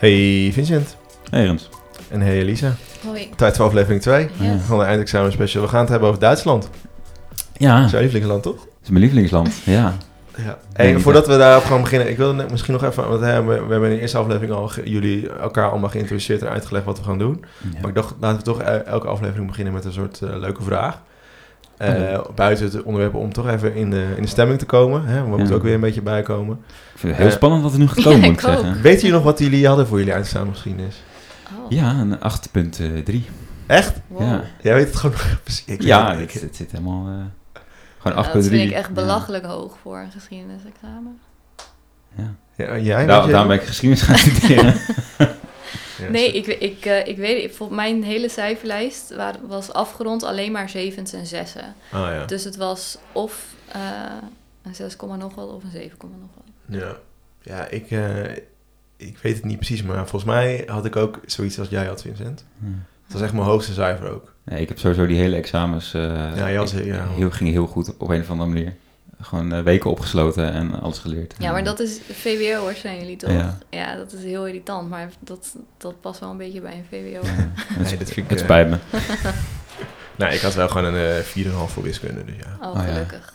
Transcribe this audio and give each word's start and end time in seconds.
Hey 0.00 0.50
Vincent. 0.52 0.96
Hey 1.30 1.44
Rens. 1.44 1.68
En 2.08 2.20
hey 2.20 2.38
Elisa. 2.38 2.74
Hoi. 3.06 3.28
Tijd 3.36 3.56
voor 3.56 3.66
aflevering 3.66 4.00
2 4.02 4.28
Ja. 4.38 4.58
van 4.58 4.78
de 4.78 4.84
eindexamen 4.84 5.32
special. 5.32 5.62
We 5.62 5.68
gaan 5.68 5.80
het 5.80 5.88
hebben 5.88 6.08
over 6.08 6.20
Duitsland. 6.20 6.70
Ja, 7.56 7.68
Dat 7.68 7.76
dat 7.76 7.84
is 7.84 7.90
jouw 7.90 8.00
lievelingsland, 8.00 8.42
toch? 8.42 8.66
is 8.82 8.88
mijn 8.88 9.00
lievelingsland. 9.00 9.54
Ja. 9.64 9.94
Ja. 10.76 10.98
Voordat 10.98 11.26
we 11.26 11.36
daarop 11.36 11.64
gaan 11.64 11.80
beginnen, 11.80 12.10
ik 12.10 12.16
wil 12.16 12.34
net 12.34 12.50
misschien 12.50 12.72
nog 12.72 12.84
even, 12.84 13.08
want 13.08 13.20
hè, 13.20 13.44
we, 13.44 13.52
we 13.64 13.70
hebben 13.72 13.88
in 13.90 13.94
de 13.94 14.00
eerste 14.00 14.18
aflevering 14.18 14.52
al 14.52 14.70
jullie 14.84 15.28
elkaar 15.30 15.70
allemaal 15.70 15.90
geïntroduceerd 15.90 16.42
en 16.42 16.48
uitgelegd 16.48 16.84
wat 16.84 16.98
we 16.98 17.04
gaan 17.04 17.18
doen. 17.18 17.44
Maar 17.80 17.88
ik 17.88 17.94
dacht, 17.94 18.14
laten 18.20 18.38
we 18.38 18.42
toch 18.44 18.60
e- 18.62 18.64
elke 18.64 19.06
aflevering 19.08 19.46
beginnen 19.46 19.72
met 19.72 19.84
een 19.84 19.92
soort 19.92 20.20
eh, 20.22 20.36
leuke 20.36 20.62
vraag. 20.62 21.00
Eh, 21.80 22.20
Buiten 22.34 22.64
het 22.64 22.82
onderwerp 22.82 23.14
om 23.14 23.32
toch 23.32 23.48
even 23.48 23.74
in 23.74 23.90
de, 23.90 24.12
in 24.16 24.22
de 24.22 24.28
stemming 24.28 24.58
te 24.58 24.66
komen. 24.66 25.04
Hè? 25.04 25.22
We 25.22 25.28
moeten 25.36 25.54
ook 25.54 25.62
weer 25.62 25.74
een 25.74 25.80
beetje 25.80 26.02
bijkomen. 26.02 26.56
Ik 26.66 26.98
vind 26.98 27.12
het 27.12 27.16
heel 27.22 27.30
Eh, 27.30 27.36
spannend 27.36 27.62
wat 27.62 27.72
er 27.72 27.78
nu 27.78 27.86
gaat 27.88 28.04
komen, 28.04 28.20
Ja, 28.20 28.26
moet 28.30 28.42
ik 28.42 28.46
ook. 28.48 28.58
zeggen. 28.58 28.82
Weet 28.82 29.00
jullie 29.00 29.14
nog 29.16 29.24
wat 29.24 29.38
jullie 29.38 29.66
hadden 29.66 29.86
voor 29.86 29.98
jullie 29.98 30.12
eindexamengeschiedenis? 30.12 31.02
Oh. 31.64 31.70
Ja, 31.70 31.90
een 32.00 32.18
8.3. 32.18 33.14
Echt? 33.66 34.00
Wow. 34.06 34.20
Ja. 34.22 34.42
Jij 34.62 34.74
weet 34.74 34.86
het 34.86 34.96
gewoon. 34.96 35.16
Ik 35.44 35.62
weet 35.66 35.82
Ja, 35.82 36.10
het, 36.10 36.20
het, 36.20 36.34
ik- 36.34 36.40
het 36.40 36.56
zit 36.56 36.70
helemaal... 36.70 37.06
eh 37.08 37.14
gewoon 37.98 38.16
Ja, 38.22 38.28
8.3. 38.28 38.32
dat 38.32 38.46
vind 38.46 38.70
ik 38.70 38.76
echt 38.76 38.86
Ja. 38.88 38.92
belachelijk 38.94 39.44
hoog 39.44 39.76
voor 39.82 39.98
een 39.98 40.10
geschiedenisexamen. 40.10 41.18
Ja. 42.16 42.34
Ja, 42.56 42.78
jij? 42.78 43.00
Je- 43.00 43.06
daarom 43.06 43.48
ben 43.48 43.56
ik 43.56 43.62
geschiedenis 43.62 44.02
gaan 44.04 44.18
studeren. 44.28 44.74
Ja, 46.00 46.08
Nee, 46.10 46.32
ik, 46.32 46.46
ik, 46.46 46.84
eh, 46.84 47.06
ik 47.06 47.16
weet 47.16 47.42
het. 47.42 47.56
Volgens 47.56 47.78
mijn 47.78 48.02
hele 48.04 48.28
cijferlijst 48.28 49.14
wa- 49.16 49.34
was 49.46 49.72
afgerond 49.72 50.22
alleen 50.22 50.52
maar 50.52 50.68
zevens 50.68 51.12
en 51.12 51.26
zessen. 51.26 51.74
Ah 51.92 52.00
ja. 52.12 52.24
Dus 52.24 52.44
het 52.44 52.56
was 52.56 52.98
of 53.12 53.54
eh, 53.72 53.80
een 54.62 54.74
6, 54.74 54.96
nog 55.18 55.34
wat 55.34 55.48
of 55.48 55.62
een 55.64 55.70
7, 55.70 55.96
nog 56.00 56.30
wat. 56.34 56.44
Ja, 56.80 56.96
ja 57.42 57.68
ik, 57.68 57.90
eh, 57.90 58.24
ik 58.96 59.18
weet 59.22 59.34
het 59.34 59.44
niet 59.44 59.56
precies, 59.56 59.82
maar 59.82 59.96
volgens 60.08 60.24
mij 60.32 60.62
had 60.66 60.84
ik 60.84 60.96
ook 60.96 61.20
zoiets 61.26 61.58
als 61.58 61.68
jij 61.68 61.86
had, 61.86 62.02
Vincent. 62.02 62.44
Het 63.04 63.12
was 63.12 63.22
echt 63.22 63.32
mijn 63.32 63.44
hoogste 63.46 63.72
cijfer 63.72 64.10
ook. 64.10 64.34
Nee, 64.44 64.60
ik 64.60 64.68
heb 64.68 64.78
sowieso 64.78 65.06
die 65.06 65.16
hele 65.18 65.36
examens... 65.36 65.94
eh, 65.94 66.02
Ja, 66.02 66.34
jij 66.50 66.58
was- 66.58 66.72
ik- 66.72 66.84
ja. 66.84 67.08
heel, 67.08 67.30
ging 67.30 67.50
heel 67.50 67.66
goed 67.66 67.96
op 67.96 68.08
een 68.08 68.20
of 68.20 68.30
andere 68.30 68.48
manier. 68.50 68.74
Gewoon 69.20 69.52
eh, 69.52 69.62
weken 69.62 69.90
opgesloten 69.90 70.52
en 70.52 70.80
alles 70.80 70.98
geleerd. 70.98 71.34
Ja, 71.38 71.52
maar 71.52 71.64
dat 71.64 71.80
is 71.80 72.00
VWO'ers 72.12 72.80
zijn 72.80 72.98
jullie 72.98 73.16
toch? 73.16 73.30
Ja. 73.30 73.58
Ja. 73.70 73.96
dat 73.96 74.12
is 74.12 74.22
heel 74.22 74.46
irritant, 74.46 74.88
maar 74.88 75.10
dat, 75.20 75.54
dat 75.78 76.00
past 76.00 76.20
wel 76.20 76.30
een 76.30 76.36
beetje 76.36 76.60
bij 76.60 76.72
een 76.72 76.84
VWO. 76.90 77.26
Ja, 77.26 77.52
Nee, 77.82 77.96
dat 77.96 78.08
vind 78.10 78.16
ik, 78.16 78.28
het 78.30 78.38
eh, 78.38 78.44
spijt 78.44 78.68
me. 78.68 78.76
Nou, 80.16 80.32
ik 80.32 80.40
had 80.40 80.54
wel 80.54 80.68
gewoon 80.68 80.94
een 80.94 81.24
eh 81.34 81.46
4,5 81.46 81.52
voor 81.66 81.82
wiskunde, 81.82 82.24
dus 82.24 82.34
ja. 82.36 82.66
Oh, 82.66 82.68
Oh, 82.68 82.86
ja. 82.86 82.92
gelukkig. 82.92 83.34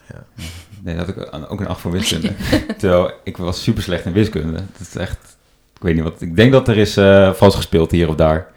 Nee, 0.81 0.95
dat 0.95 1.05
had 1.05 1.15
ik 1.15 1.51
ook 1.51 1.59
een 1.59 1.67
8 1.67 1.81
voor 1.81 1.91
wiskunde. 1.91 2.31
Terwijl 2.77 3.11
ik 3.23 3.37
was 3.37 3.63
super 3.63 3.83
slecht 3.83 4.05
in 4.05 4.13
wiskunde. 4.13 4.51
Dat 4.51 4.79
is 4.79 4.95
echt... 4.95 5.37
Ik 5.75 5.81
weet 5.81 5.95
niet 5.95 6.03
wat... 6.03 6.21
Ik 6.21 6.35
denk 6.35 6.51
dat 6.51 6.67
er 6.67 6.77
is 6.77 6.97
eh 6.97 7.33
vals 7.33 7.55
gespeeld 7.55 7.91
hier 7.91 8.07
of 8.09 8.15
daar. 8.15 8.47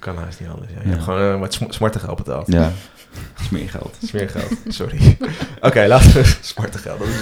Kan 0.00 0.16
haast 0.16 0.40
niet 0.40 0.48
anders. 0.48 0.70
Ja. 0.72 0.80
Je 0.82 0.88
hebt 0.88 1.02
gewoon 1.02 1.34
eh, 1.34 1.40
wat 1.40 1.52
sm 1.52 1.64
smartengeld 1.68 2.16
betaald. 2.16 2.52
Ja. 2.52 2.72
Smeergeld. 3.48 3.96
Smeergeld, 4.04 4.52
sorry. 4.68 5.16
Oké, 5.60 5.86
laten 5.86 6.12
we 6.12 6.36
smartengeld. 6.40 6.98
Dat 6.98 7.08
is, 7.08 7.14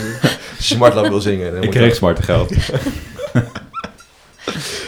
als 0.56 0.68
je 0.68 0.74
smartlap 0.74 1.08
wil 1.08 1.20
zingen. 1.20 1.52
Dan 1.52 1.62
Ik 1.62 1.70
kreeg 1.70 1.94
smarte 1.94 2.22
geld. 2.22 2.52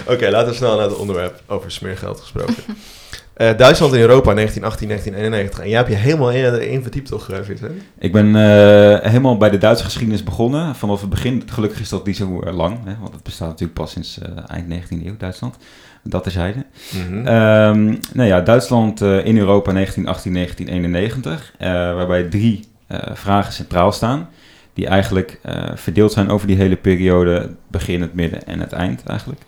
Oké, 0.06 0.30
laten 0.30 0.48
we 0.48 0.55
snel 0.55 0.77
naar 0.77 0.88
het 0.88 0.96
onderwerp 0.96 1.42
over 1.46 1.70
smeergeld 1.70 2.20
gesproken. 2.20 2.55
Eh, 3.33 3.56
Duitsland 3.56 3.92
in 3.92 4.00
Europa 4.00 4.34
1918, 4.34 4.88
1991. 4.88 5.58
En 5.58 5.68
jij 5.68 5.78
hebt 5.78 5.91
je 5.91 5.96
helemaal 5.96 6.61
in, 6.61 6.83
verdiept, 6.83 7.08
toch, 7.08 7.30
eh, 7.30 7.38
Vincent? 7.42 7.83
Ik 7.98 8.12
ben 8.12 8.34
helemaal 9.02 9.36
bij 9.36 9.50
de 9.50 9.58
Duitse 9.58 9.84
geschiedenis 9.84 10.22
begonnen. 10.22 10.74
Vanaf 10.74 11.00
het 11.00 11.11
begin, 11.11 11.42
gelukkig 11.46 11.80
is 11.80 11.88
dat 11.88 12.06
niet 12.06 12.16
zo 12.16 12.42
lang. 12.52 12.79
Hè, 12.84 12.95
want 13.00 13.14
het 13.14 13.23
bestaat 13.23 13.48
natuurlijk 13.48 13.79
pas 13.79 13.90
sinds 13.90 14.18
eind 14.46 14.68
19e 14.68 15.06
eeuw, 15.06 15.17
Duitsland. 15.17 15.56
Dat 16.02 16.22
terzijde. 16.22 16.64
Mhm. 16.92 17.27
Ehm 17.27 17.84
nou 18.12 18.28
ja, 18.28 18.40
Duitsland 18.40 19.00
eh, 19.00 19.24
in 19.24 19.38
Europa 19.38 19.72
1918, 19.72 20.33
1991. 20.33 21.55
eh, 21.58 21.68
waarbij 21.94 22.22
drie 22.22 22.64
eh, 22.86 22.98
vragen 23.14 23.52
centraal 23.52 23.92
staan. 23.92 24.28
Die 24.74 24.86
eigenlijk 24.86 25.40
verdeeld 25.74 26.12
zijn 26.12 26.30
over 26.30 26.46
die 26.46 26.56
hele 26.56 26.77
periode. 26.77 27.30
Het 27.30 27.50
begin, 27.68 28.00
het 28.00 28.14
midden 28.14 28.46
en 28.46 28.61
het 28.61 28.72
eind 28.72 29.02
eigenlijk. 29.05 29.40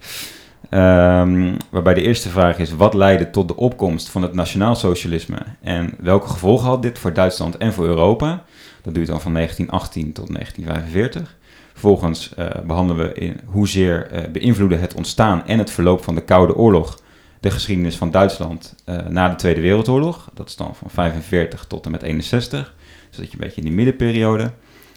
Ehm, 0.68 1.52
waarbij 1.70 1.94
de 1.94 2.02
eerste 2.02 2.28
vraag 2.28 2.58
is: 2.58 2.74
wat 2.74 2.94
leidde 2.94 3.30
tot 3.30 3.48
de 3.48 3.56
opkomst 3.56 4.08
van 4.08 4.22
het 4.22 4.34
nationaal 4.34 4.74
socialisme? 4.74 5.38
En 5.60 5.94
welke 5.98 6.28
gevolgen 6.28 6.68
had 6.68 6.82
dit 6.82 6.98
voor 6.98 7.12
Duitsland 7.12 7.56
en 7.56 7.72
voor 7.72 7.86
Europa? 7.86 8.44
Dat 8.82 8.94
duurt 8.94 9.06
dan 9.06 9.20
van 9.20 9.32
1918 9.32 10.12
tot 10.12 10.34
1945. 10.34 11.36
Vervolgens 11.82 12.34
eh, 12.34 12.46
behandelen 12.66 13.06
we 13.06 13.14
in 13.14 13.40
hoezeer 13.44 14.06
eh 14.06 14.30
beïnvloedde 14.30 14.76
het 14.76 14.94
ontstaan 14.94 15.46
en 15.46 15.58
het 15.58 15.70
verloop 15.70 16.04
van 16.04 16.14
de 16.14 16.20
Koude 16.20 16.56
Oorlog 16.56 16.98
de 17.40 17.50
geschiedenis 17.50 17.96
van 17.96 18.10
Duitsland 18.10 18.74
eh, 18.84 19.06
na 19.06 19.28
de 19.28 19.34
Tweede 19.34 19.60
Wereldoorlog. 19.60 20.30
Dat 20.34 20.48
is 20.48 20.56
dan 20.56 20.74
van 20.74 20.90
45 20.90 21.64
tot 21.64 21.84
en 21.84 21.90
met 21.90 22.02
61. 22.02 22.74
Dus 23.08 23.16
dat 23.18 23.26
je 23.26 23.32
een 23.32 23.38
beetje 23.38 23.60
in 23.60 23.66
die 23.66 23.76
middenperiode. 23.76 24.52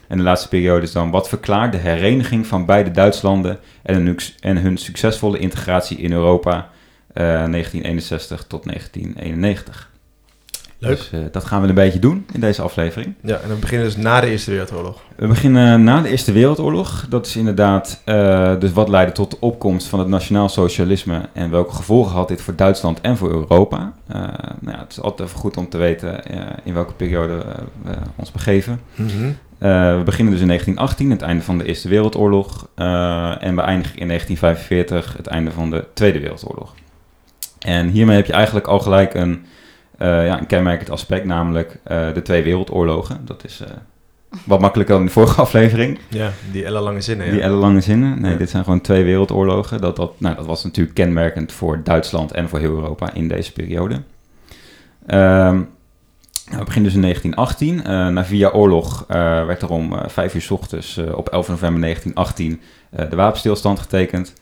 En 0.08 0.16
de 0.16 0.22
laatste 0.22 0.48
periode 0.48 0.82
is 0.82 0.92
dan 0.92 1.10
wat 1.10 1.28
verklaart 1.28 1.72
de 1.72 1.78
hereniging 1.78 2.46
van 2.46 2.66
beide 2.66 2.90
Duitslanden 2.90 3.58
en 3.82 3.94
hun, 3.94 4.18
en 4.40 4.56
hun 4.56 4.76
succesvolle 4.76 5.38
integratie 5.38 5.98
in 5.98 6.12
Europa 6.12 6.70
eh, 7.12 7.24
1961 7.24 8.44
tot 8.46 8.64
1991. 8.64 9.90
Leuk. 10.78 10.96
Dus 10.96 11.10
eh, 11.10 11.20
dat 11.30 11.44
gaan 11.44 11.62
we 11.62 11.68
een 11.68 11.74
beetje 11.74 11.98
doen 11.98 12.26
in 12.32 12.40
deze 12.40 12.62
aflevering. 12.62 13.14
Ja, 13.22 13.38
en 13.38 13.48
dan 13.48 13.60
beginnen 13.60 13.88
we 13.88 13.94
dus 13.94 14.02
na 14.02 14.20
de 14.20 14.26
Eerste 14.26 14.50
Wereldoorlog. 14.50 15.02
We 15.16 15.26
beginnen 15.26 15.84
na 15.84 16.00
de 16.00 16.08
Eerste 16.08 16.32
Wereldoorlog. 16.32 17.06
Dat 17.08 17.26
is 17.26 17.36
inderdaad 17.36 18.02
eh, 18.04 18.58
dus 18.58 18.72
wat 18.72 18.88
leidde 18.88 19.12
tot 19.12 19.30
de 19.30 19.36
opkomst 19.40 19.86
van 19.86 19.98
het 19.98 20.08
nationaal 20.08 20.48
socialisme 20.48 21.20
en 21.32 21.50
welke 21.50 21.74
gevolgen 21.74 22.12
had 22.12 22.28
dit 22.28 22.42
voor 22.42 22.56
Duitsland 22.56 23.00
en 23.00 23.16
voor 23.16 23.30
Europa. 23.30 23.92
Eh, 24.06 24.18
nou 24.60 24.76
ja, 24.76 24.78
het 24.78 24.92
is 24.92 25.00
altijd 25.00 25.28
even 25.28 25.40
goed 25.40 25.56
om 25.56 25.68
te 25.68 25.78
weten 25.78 26.22
in 26.64 26.74
welke 26.74 26.92
periode 26.92 27.44
we 27.82 27.92
ons 28.16 28.32
begeven. 28.32 28.80
Mhm. 28.94 29.30
We 29.58 30.02
beginnen 30.04 30.32
dus 30.32 30.42
in 30.42 30.48
1918, 30.48 31.10
het 31.10 31.22
einde 31.22 31.42
van 31.42 31.58
de 31.58 31.64
Eerste 31.64 31.88
Wereldoorlog. 31.88 32.68
en 32.74 33.54
we 33.54 33.62
eindigen 33.62 33.98
in 33.98 34.06
1945, 34.06 35.14
het 35.16 35.26
einde 35.26 35.50
van 35.50 35.70
de 35.70 35.84
Tweede 35.94 36.20
Wereldoorlog. 36.20 36.74
En 37.58 37.88
hiermee 37.88 38.16
heb 38.16 38.26
je 38.26 38.32
eigenlijk 38.32 38.66
al 38.66 38.78
gelijk 38.78 39.14
een, 39.14 39.46
ja, 39.98 40.38
een 40.40 40.46
kenmerkend 40.46 40.90
aspect, 40.90 41.24
namelijk 41.24 41.78
eh, 41.84 42.12
de 42.14 42.22
twee 42.22 42.42
wereldoorlogen. 42.42 43.20
Dat 43.24 43.44
is 43.44 43.60
eh, 43.60 43.70
wat 44.44 44.60
makkelijker 44.60 44.94
dan 44.94 45.02
in 45.02 45.08
de 45.08 45.14
vorige 45.14 45.40
aflevering. 45.46 45.98
Ja, 46.08 46.32
die 46.52 46.64
ellenlange 46.64 47.00
zinnen. 47.00 47.26
Ja. 47.26 47.32
Die 47.32 47.40
ellenlange 47.40 47.80
zinnen. 47.80 48.20
Nee, 48.20 48.32
Ja. 48.32 48.36
dit 48.38 48.50
zijn 48.50 48.64
gewoon 48.64 48.80
twee 48.80 49.04
wereldoorlogen. 49.04 49.80
Dat, 49.80 49.96
dat, 49.96 50.20
nou, 50.20 50.36
dat 50.36 50.46
was 50.46 50.64
natuurlijk 50.64 50.94
kenmerkend 50.94 51.52
voor 51.52 51.80
Duitsland 51.84 52.32
en 52.32 52.48
voor 52.48 52.58
heel 52.58 52.74
Europa 52.74 53.12
in 53.14 53.28
deze 53.28 53.52
periode. 53.52 54.02
Nou, 56.50 56.58
we 56.58 56.64
beginnen 56.64 56.92
dus 56.92 56.94
in 56.94 57.02
1918. 57.02 57.84
Eh, 57.84 58.08
na 58.08 58.24
vier 58.24 58.52
oorlog 58.52 59.04
eh, 59.08 59.16
werd 59.46 59.62
er 59.62 59.70
om 59.70 59.92
eh, 59.92 60.08
vijf 60.08 60.34
uur 60.34 60.40
's 60.42 60.50
ochtends 60.50 60.96
eh, 60.96 61.16
op 61.16 61.28
11 61.28 61.48
november 61.48 61.80
1918 61.80 62.60
eh, 62.90 63.10
de 63.10 63.16
wapenstilstand 63.16 63.78
getekend. 63.80 64.32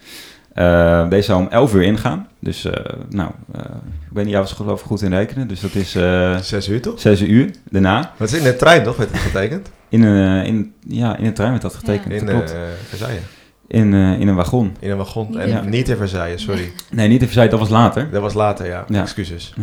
Eh, 0.54 1.08
deze 1.08 1.22
zou 1.22 1.40
om 1.40 1.48
11 1.50 1.74
uur 1.74 1.82
ingaan. 1.82 2.28
Dus, 2.40 2.64
eh, 2.64 2.72
nou, 3.10 3.30
eh, 3.52 3.60
ik 3.84 4.10
weet 4.12 4.24
niet, 4.24 4.32
jij 4.32 4.40
was 4.42 4.52
geloof 4.52 4.80
ik 4.80 4.86
goed 4.86 5.02
in 5.02 5.12
rekenen. 5.12 5.48
Dus 5.48 5.60
dat 5.60 5.74
is 5.74 5.94
eh 5.94 6.36
Zes 6.38 6.68
uur, 6.68 6.82
toch? 6.82 7.00
6 7.00 7.20
uur 7.22 7.50
daarna. 7.70 8.12
Wat 8.16 8.28
is 8.32 8.38
in 8.38 8.44
de 8.44 8.56
trein, 8.56 8.82
toch? 8.82 8.96
Werd 8.96 9.10
het 9.10 9.20
getekend? 9.20 9.70
In 9.88 10.02
een, 10.02 10.44
in, 10.46 10.74
ja, 10.88 11.16
in 11.16 11.24
een 11.24 11.34
trein 11.34 11.50
werd 11.50 11.62
dat 11.62 11.74
getekend. 11.74 12.12
In 12.12 12.18
dat 12.26 12.28
eh 12.28 12.34
klopt. 12.34 12.56
Versailles. 12.88 13.22
In, 13.66 13.94
eh, 13.94 14.20
in 14.20 14.28
een 14.28 14.34
wagon. 14.34 14.76
In 14.80 14.90
een 14.90 14.96
wagon. 14.96 15.26
Niet 15.30 15.38
En 15.38 15.64
in- 15.64 15.70
niet 15.70 15.88
in 15.88 15.96
Versailles, 15.96 16.42
sorry. 16.42 16.72
Nee, 16.90 17.08
niet 17.08 17.22
even 17.22 17.34
zei, 17.34 17.48
dat 17.48 17.58
was 17.58 17.68
later. 17.68 18.10
Dat 18.10 18.22
was 18.22 18.34
later, 18.34 18.66
ja. 18.66 18.84
Ja. 18.88 19.00
Excuses. 19.02 19.54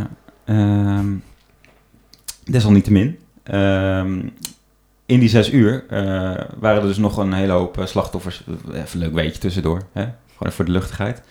Ehm 0.46 1.08
desalniettemin. 2.44 3.18
ehm 3.44 4.20
in 5.06 5.20
die 5.20 5.30
zes 5.30 5.52
uur 5.52 5.84
eh, 5.90 6.00
waren 6.60 6.82
er 6.82 6.88
dus 6.88 6.98
nog 6.98 7.18
een 7.18 7.34
hele 7.34 7.52
hoop 7.52 7.82
slachtoffers. 7.84 8.44
Even 8.74 8.86
een 8.92 9.00
leuk 9.00 9.14
weetje 9.14 9.40
tussendoor. 9.42 9.82
Hè? 9.94 10.06
Gewoon 10.42 10.54
even 10.54 10.66
voor 10.66 10.66
de 10.66 10.72
luchtigheid. 10.80 11.22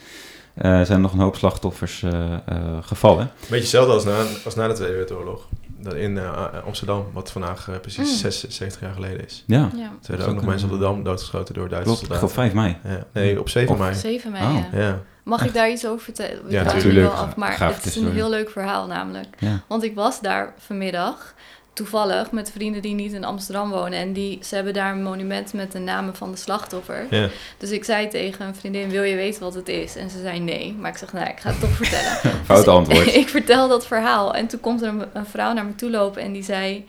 Eh, 0.54 0.78
er 0.78 0.86
zijn 0.86 1.00
nog 1.00 1.12
een 1.12 1.18
hoop 1.18 1.36
slachtoffers 1.36 2.02
eh, 2.02 2.32
eh, 2.32 2.38
gevallen. 2.80 3.30
Beetje 3.40 3.54
hetzelfde 3.56 3.92
als 3.92 4.04
na, 4.04 4.22
als 4.44 4.54
na 4.54 4.68
de 4.68 4.74
Tweede 4.74 4.92
Wereldoorlog. 4.94 5.48
Dat 5.78 5.94
in 5.94 6.18
eh, 6.18 6.46
Amsterdam, 6.66 7.06
wat 7.12 7.30
vandaag 7.30 7.68
precies 7.80 8.08
Mm. 8.10 8.16
76 8.16 8.80
jaar 8.80 8.92
geleden 8.94 9.24
is. 9.26 9.44
Ja, 9.46 9.70
Ja. 9.76 9.90
Toen 10.00 10.22
ook 10.22 10.34
nog 10.34 10.44
mensen 10.44 10.68
op 10.70 10.74
de 10.74 10.80
Dam 10.80 11.02
doodgeschoten 11.04 11.54
door 11.54 11.68
Duitse 11.68 11.86
klopt. 11.88 12.00
Soldaten. 12.00 12.30
5 12.30 12.52
mei. 12.52 12.76
Ja. 12.84 13.04
Nee, 13.12 13.40
op 13.40 13.48
7 13.48 13.72
Of- 13.74 13.78
mei. 13.80 13.94
7 13.94 14.30
mei, 14.32 14.44
Oh. 14.44 14.64
ja. 14.72 15.00
Mag 15.24 15.44
ik 15.44 15.54
daar 15.54 15.70
iets 15.70 15.86
over 15.86 16.04
vertellen? 16.04 16.44
Ik 16.46 16.50
Ja, 16.50 16.62
natuurlijk. 16.62 17.06
wel 17.06 17.10
af, 17.16 17.36
maar 17.36 17.58
het 17.74 17.84
is 17.84 17.96
een 17.96 18.12
heel 18.12 18.30
leuk 18.30 18.50
verhaal 18.50 18.86
namelijk. 18.86 19.26
Ja. 19.38 19.60
Want 19.68 19.82
ik 19.82 19.94
was 19.94 20.20
daar 20.20 20.54
vanmiddag 20.58 21.34
toevallig 21.80 22.30
met 22.30 22.50
vrienden 22.50 22.82
die 22.82 22.94
niet 22.94 23.12
in 23.12 23.24
Amsterdam 23.24 23.70
wonen. 23.70 23.98
En 23.98 24.12
die, 24.12 24.38
ze 24.42 24.54
hebben 24.54 24.72
daar 24.72 24.92
een 24.92 25.02
monument 25.02 25.52
met 25.52 25.72
de 25.72 25.78
namen 25.78 26.16
van 26.16 26.30
de 26.30 26.36
slachtoffers. 26.36 27.10
Ja. 27.10 27.28
Dus 27.58 27.70
ik 27.70 27.84
zei 27.84 28.08
tegen 28.08 28.46
een 28.46 28.54
vriendin, 28.54 28.90
wil 28.90 29.02
je 29.02 29.16
weten 29.16 29.42
wat 29.42 29.54
het 29.54 29.68
is? 29.68 29.96
En 29.96 30.10
ze 30.10 30.20
zei 30.20 30.40
nee. 30.40 30.74
Maar 30.78 30.90
ik 30.90 30.96
zeg, 30.96 31.12
nou, 31.12 31.28
ik 31.28 31.40
ga 31.40 31.50
het 31.50 31.60
toch 31.60 31.70
vertellen. 31.70 32.18
Fout 32.44 32.64
Dus 32.64 32.74
antwoord. 32.74 33.14
ik 33.22 33.28
vertel 33.28 33.68
dat 33.68 33.86
verhaal. 33.86 34.34
En 34.34 34.46
toen 34.46 34.60
komt 34.60 34.82
er 34.82 34.88
een, 34.88 35.04
een 35.12 35.26
vrouw 35.26 35.52
naar 35.52 35.64
me 35.64 35.74
toe 35.74 35.90
lopen 35.90 36.22
en 36.22 36.32
die 36.32 36.42
zei... 36.42 36.86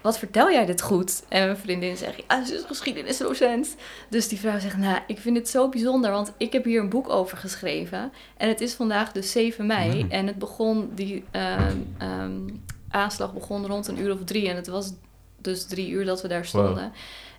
wat 0.00 0.18
vertel 0.18 0.50
jij 0.50 0.66
dit 0.66 0.82
goed? 0.82 1.22
En 1.28 1.44
mijn 1.44 1.56
vriendin 1.56 1.96
zegt, 1.96 2.22
ja, 2.28 2.44
ze 2.44 2.54
is 2.54 2.62
geschiedenisdocent. 2.66 3.76
Dus 4.08 4.28
die 4.28 4.38
vrouw 4.38 4.58
zegt, 4.58 4.76
nou, 4.76 4.98
ik 5.06 5.18
vind 5.18 5.36
het 5.36 5.48
zo 5.48 5.68
bijzonder, 5.68 6.10
want 6.10 6.32
ik 6.36 6.52
heb 6.52 6.64
hier 6.64 6.80
een 6.80 6.88
boek 6.88 7.08
over 7.08 7.36
geschreven. 7.36 8.12
En 8.36 8.48
het 8.48 8.60
is 8.60 8.74
vandaag 8.74 9.12
dus 9.12 9.32
7 9.32 9.66
mei. 9.66 10.04
Mm. 10.04 10.10
En 10.10 10.26
het 10.26 10.38
begon, 10.38 10.90
die 10.94 11.24
ehm, 11.30 11.76
ehm, 11.98 12.40
aanslag 12.90 13.32
begon 13.32 13.66
rond 13.66 13.88
een 13.88 14.00
uur 14.00 14.12
of 14.12 14.24
drie. 14.24 14.48
En 14.48 14.56
het 14.56 14.66
was 14.66 14.92
dus 15.36 15.66
drie 15.66 15.90
uur 15.90 16.04
dat 16.04 16.22
we 16.22 16.28
daar 16.28 16.44
stonden. 16.44 16.92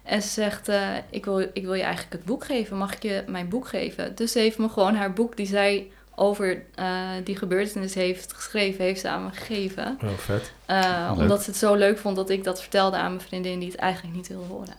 En 0.04 0.22
ze 0.22 0.28
zegt, 0.28 0.68
eh, 0.68 0.88
ik, 1.10 1.26
wil, 1.26 1.40
ik 1.40 1.64
wil 1.64 1.74
je 1.74 1.84
eigenlijk 1.84 2.14
het 2.14 2.26
boek 2.26 2.46
geven. 2.46 2.78
Mag 2.78 2.94
ik 2.94 3.04
je 3.04 3.24
mijn 3.28 3.50
boek 3.50 3.68
geven? 3.68 4.16
Dus 4.16 4.32
ze 4.32 4.40
heeft 4.40 4.58
me 4.58 4.70
gewoon 4.70 4.96
haar 4.96 5.14
boek 5.14 5.38
die 5.38 5.48
zij 5.48 5.92
over 6.16 6.66
eh, 6.76 7.10
die 7.24 7.38
gebeurtenis 7.38 7.94
heeft 7.94 8.34
geschreven, 8.34 8.84
heeft 8.84 9.02
ze 9.02 9.10
aan 9.10 9.24
me 9.24 9.30
gegeven. 9.32 10.00
Oh, 10.04 10.10
vet. 10.18 10.52
Uh, 10.70 11.06
Leuk. 11.10 11.18
omdat 11.18 11.44
ze 11.44 11.50
het 11.50 11.60
zo 11.60 11.76
leuk 11.76 11.98
vond 11.98 12.16
dat 12.16 12.30
ik 12.30 12.44
dat 12.44 12.62
vertelde 12.62 12.98
aan 12.98 13.12
mijn 13.12 13.28
vriendin 13.28 13.60
die 13.60 13.72
het 13.72 13.80
eigenlijk 13.80 14.16
niet 14.16 14.28
wilde 14.28 14.46
horen. 14.46 14.76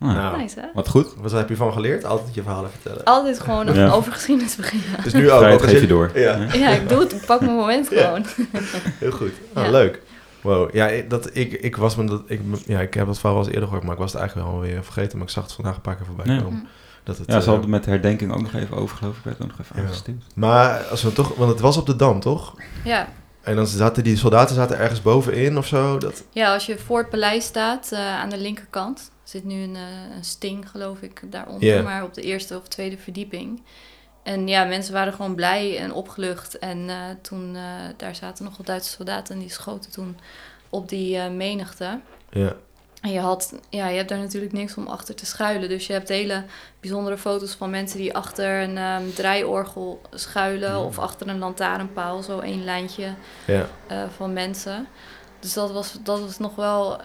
Ah, 0.00 0.14
Nou, 0.14 0.36
Nice, 0.38 0.60
hè? 0.60 0.66
Wat 0.74 0.88
goed. 0.88 1.14
wat 1.20 1.30
heb 1.32 1.48
je 1.48 1.56
van 1.56 1.72
geleerd? 1.72 2.04
Altijd 2.04 2.34
je 2.34 2.42
verhalen 2.42 2.70
vertellen. 2.70 3.04
Altijd 3.04 3.40
gewoon 3.40 3.74
Ja. 3.74 3.90
over 3.90 4.12
geschiedenis 4.12 4.56
beginnen. 4.56 5.02
Dus 5.02 5.12
nu 5.12 5.30
ook. 5.30 5.36
Vrijheid 5.38 5.62
ook 5.62 5.68
geef 5.68 5.80
je 5.80 5.86
door. 5.86 6.10
Ja, 6.14 6.46
Ja, 6.52 6.68
ik 6.68 6.88
doe 6.88 6.98
het. 7.00 7.12
Ik 7.12 7.26
pak 7.26 7.40
mijn 7.40 7.54
moment 7.56 7.90
Ja. 7.90 8.04
gewoon. 8.04 8.24
heel 8.98 9.10
goed. 9.10 9.32
Ah, 9.52 9.64
Ja. 9.64 9.70
Leuk. 9.70 10.02
Wow. 10.40 10.74
Ja, 10.74 10.86
ik- 10.88 11.10
dat, 11.10 11.30
ik, 11.36 11.52
ik 11.52 11.76
was 11.76 11.96
me 11.96 12.04
dat, 12.04 12.22
ik, 12.26 12.40
ja, 12.66 12.80
ik 12.80 12.94
heb 12.94 13.06
dat 13.06 13.18
verhaal 13.18 13.34
wel 13.36 13.44
eens 13.44 13.52
eerder 13.54 13.68
gehoord, 13.68 13.84
maar 13.84 13.94
ik 13.94 14.00
was 14.00 14.12
het 14.12 14.20
eigenlijk 14.20 14.50
wel 14.50 14.60
weer 14.60 14.84
vergeten. 14.84 15.18
Maar 15.18 15.26
ik 15.26 15.32
zag 15.32 15.44
het 15.44 15.52
vandaag 15.52 15.74
een 15.74 15.80
paar 15.80 15.96
keer 15.96 16.06
voorbij 16.06 16.34
Ja. 16.34 16.42
komen. 16.42 16.66
Dat 17.04 17.18
het, 17.18 17.26
Ja, 17.26 17.40
ze 17.40 17.46
eh, 17.46 17.52
hadden 17.52 17.70
met 17.70 17.84
de 17.84 17.90
herdenking 17.90 18.32
ook 18.32 18.40
nog 18.42 18.54
even 18.54 18.76
over, 18.76 18.96
geloof 18.96 19.16
ik. 19.16 19.24
werd 19.24 19.42
ook 19.42 19.48
nog 19.48 19.58
even 19.60 19.76
Ja. 19.76 19.82
aangestuurd. 19.82 20.22
maar 20.34 20.78
als 20.90 21.02
we 21.02 21.12
toch, 21.12 21.34
want 21.36 21.50
het 21.50 21.60
was 21.60 21.76
op 21.76 21.86
de 21.86 21.96
Dam, 21.96 22.20
toch? 22.20 22.54
Ja. 22.84 23.08
En 23.42 23.56
dan 23.56 23.66
zaten 23.66 24.04
die 24.04 24.16
soldaten 24.16 24.54
zaten 24.54 24.78
ergens 24.78 25.02
bovenin 25.02 25.58
of 25.58 25.66
zo. 25.66 25.98
Dat, 25.98 26.22
ja, 26.30 26.52
als 26.52 26.66
je 26.66 26.78
voor 26.78 26.98
het 26.98 27.08
paleis 27.10 27.44
staat, 27.44 27.88
eh, 27.92 27.98
aan 28.20 28.28
de 28.30 28.38
linkerkant, 28.38 29.10
zit 29.30 29.44
nu 29.44 29.62
een, 29.62 29.76
eh, 29.76 30.16
een 30.16 30.24
sting, 30.24 30.70
geloof 30.70 31.00
ik, 31.00 31.22
daaronder. 31.30 31.82
Maar 31.82 32.02
op 32.02 32.14
de 32.14 32.22
eerste 32.22 32.56
of 32.56 32.68
tweede 32.68 32.98
verdieping. 32.98 33.62
En 34.22 34.48
ja, 34.48 34.64
mensen 34.64 34.92
waren 34.92 35.12
gewoon 35.12 35.34
blij 35.34 35.78
en 35.78 35.92
opgelucht. 35.92 36.58
En 36.58 36.88
eh, 36.88 36.96
toen, 37.22 37.56
eh, 37.56 37.62
daar 37.96 38.14
zaten 38.14 38.44
nog 38.44 38.56
wat 38.56 38.66
Duitse 38.66 38.90
soldaten 38.90 39.34
en 39.34 39.40
die 39.40 39.50
schoten 39.50 39.90
toen 39.90 40.18
op 40.68 40.88
die 40.88 41.18
menigte. 41.28 42.00
ja. 42.30 42.56
En 43.00 43.10
je, 43.12 43.20
had, 43.20 43.54
ja, 43.70 43.88
je 43.88 43.96
hebt 43.96 44.08
daar 44.08 44.18
natuurlijk 44.18 44.52
niks 44.52 44.74
om 44.76 44.86
achter 44.86 45.14
te 45.14 45.26
schuilen. 45.26 45.68
Dus 45.68 45.86
je 45.86 45.92
hebt 45.92 46.08
hele 46.08 46.44
bijzondere 46.80 47.18
foto's 47.18 47.54
van 47.54 47.70
mensen 47.70 47.98
die 47.98 48.14
achter 48.14 48.62
een 48.62 48.76
ehm, 48.78 49.02
draaiorgel 49.14 50.00
schuilen. 50.14 50.78
Of 50.78 50.98
achter 50.98 51.28
een 51.28 51.38
lantaarnpaal, 51.38 52.22
zo 52.22 52.38
één 52.38 52.64
lijntje 52.64 53.14
Ja. 53.46 53.66
van 54.16 54.32
mensen. 54.32 54.86
Dus 55.38 55.52
dat 55.52 55.70
was, 55.72 55.98
dat 56.02 56.20
was 56.20 56.38
nog 56.38 56.54
wel 56.54 57.00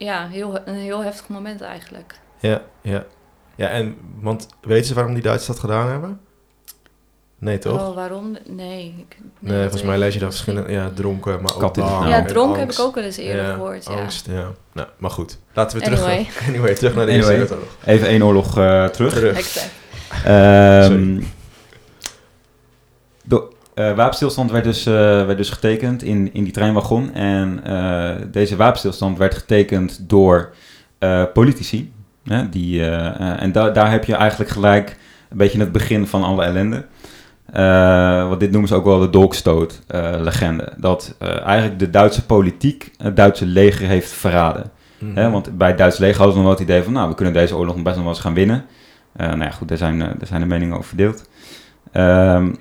ja, 0.00 0.28
heel, 0.28 0.58
een 0.64 0.74
heel 0.74 1.02
heftig 1.02 1.28
moment 1.28 1.60
eigenlijk. 1.60 2.18
Ja, 2.38 2.62
ja. 2.80 3.04
Ja, 3.54 3.68
en, 3.68 3.96
want 4.20 4.48
weten 4.60 4.86
ze 4.86 4.94
waarom 4.94 5.14
die 5.14 5.22
Duitsers 5.22 5.46
dat 5.46 5.58
gedaan 5.58 5.88
hebben? 5.88 6.20
Nee, 7.38 7.58
toch? 7.58 7.88
Oh, 7.88 7.94
waarom? 7.94 8.36
Nee. 8.46 8.94
Ik, 9.08 9.16
nee, 9.38 9.52
dat 9.52 9.62
volgens 9.62 9.82
mij 9.82 9.98
lees 9.98 10.12
je 10.14 10.18
daar 10.20 10.28
niet. 10.28 10.38
verschillende, 10.38 10.72
ja, 10.72 10.90
dronken, 10.94 11.42
maar 11.42 11.54
ook 11.54 11.74
bang. 11.74 12.08
Ja, 12.08 12.16
en 12.16 12.26
dronken 12.26 12.60
heb 12.60 12.72
ik 12.72 12.78
ook 12.78 12.94
wel 12.94 13.04
eens 13.04 13.16
eerder 13.16 13.44
Ja, 13.44 13.52
gehoord. 13.52 13.84
Ja. 13.84 13.92
Angst, 13.92 14.26
ja. 14.26 14.50
Nou, 14.72 14.88
maar 14.98 15.10
goed. 15.10 15.38
Laten 15.52 15.78
we 15.78 15.84
Anyway. 15.84 16.16
terug 16.16 16.32
gaan. 16.36 16.48
Anyway, 16.48 16.74
terug 16.74 16.94
naar 16.94 17.06
de 17.06 17.12
Anyway. 17.12 17.38
Eerste 17.38 17.54
Wereldoorlog. 17.54 17.84
Even 17.84 18.08
één 18.08 18.22
oorlog 18.22 18.58
eh, 18.58 18.84
terug. 18.84 19.12
Terug. 19.12 19.36
Exact. 19.36 19.70
Ehm, 20.24 21.22
de 23.22 23.48
eh, 23.88 23.96
wapenstilstand 23.96 24.50
werd 24.50 24.64
dus, 24.64 24.86
eh, 24.86 24.94
werd 24.94 25.36
dus 25.36 25.50
getekend 25.50 26.02
in, 26.02 26.34
in 26.34 26.44
die 26.44 26.52
treinwagon. 26.52 27.14
En 27.14 27.60
eh, 27.64 28.10
deze 28.30 28.56
wapenstilstand 28.56 29.18
werd 29.18 29.34
getekend 29.34 30.08
door 30.08 30.52
politici. 31.32 31.92
Hè, 32.24 32.48
die, 32.48 32.84
en 32.84 33.52
da- 33.52 33.70
daar 33.70 33.90
heb 33.90 34.04
je 34.04 34.14
eigenlijk 34.14 34.50
gelijk 34.50 34.96
een 35.30 35.36
beetje 35.36 35.60
het 35.60 35.72
begin 35.72 36.06
van 36.06 36.22
alle 36.22 36.44
ellende. 36.44 36.86
Want 38.28 38.40
dit 38.40 38.50
noemen 38.50 38.68
ze 38.68 38.74
ook 38.74 38.84
wel 38.84 38.98
de 38.98 39.10
dolkstoot-legende. 39.10 40.72
dat 40.76 41.16
eigenlijk 41.44 41.78
de 41.78 41.90
Duitse 41.90 42.26
politiek 42.26 42.90
het 42.96 43.16
Duitse 43.16 43.46
leger 43.46 43.86
heeft 43.86 44.10
verraden. 44.10 44.70
Mhm. 44.98 45.16
Hè, 45.16 45.30
want 45.30 45.58
bij 45.58 45.68
het 45.68 45.78
Duits 45.78 45.98
leger 45.98 46.16
hadden 46.16 46.32
ze 46.34 46.40
nog 46.42 46.48
wel 46.48 46.58
het 46.58 46.68
idee 46.68 46.82
van, 46.82 46.92
nou, 46.92 47.08
we 47.08 47.14
kunnen 47.14 47.34
deze 47.34 47.56
oorlog 47.56 47.74
nog 47.74 47.84
best 47.84 47.96
nog 47.96 48.04
wel 48.04 48.14
eens 48.14 48.22
gaan 48.22 48.34
winnen. 48.34 48.64
Nou 49.16 49.40
ja, 49.40 49.50
goed, 49.50 49.68
daar 49.68 49.78
zijn, 49.78 49.98
daar 49.98 50.26
zijn 50.26 50.40
de 50.40 50.46
meningen 50.46 50.76
over 50.76 50.88
verdeeld. 50.88 51.28
Ehm, 51.92 52.52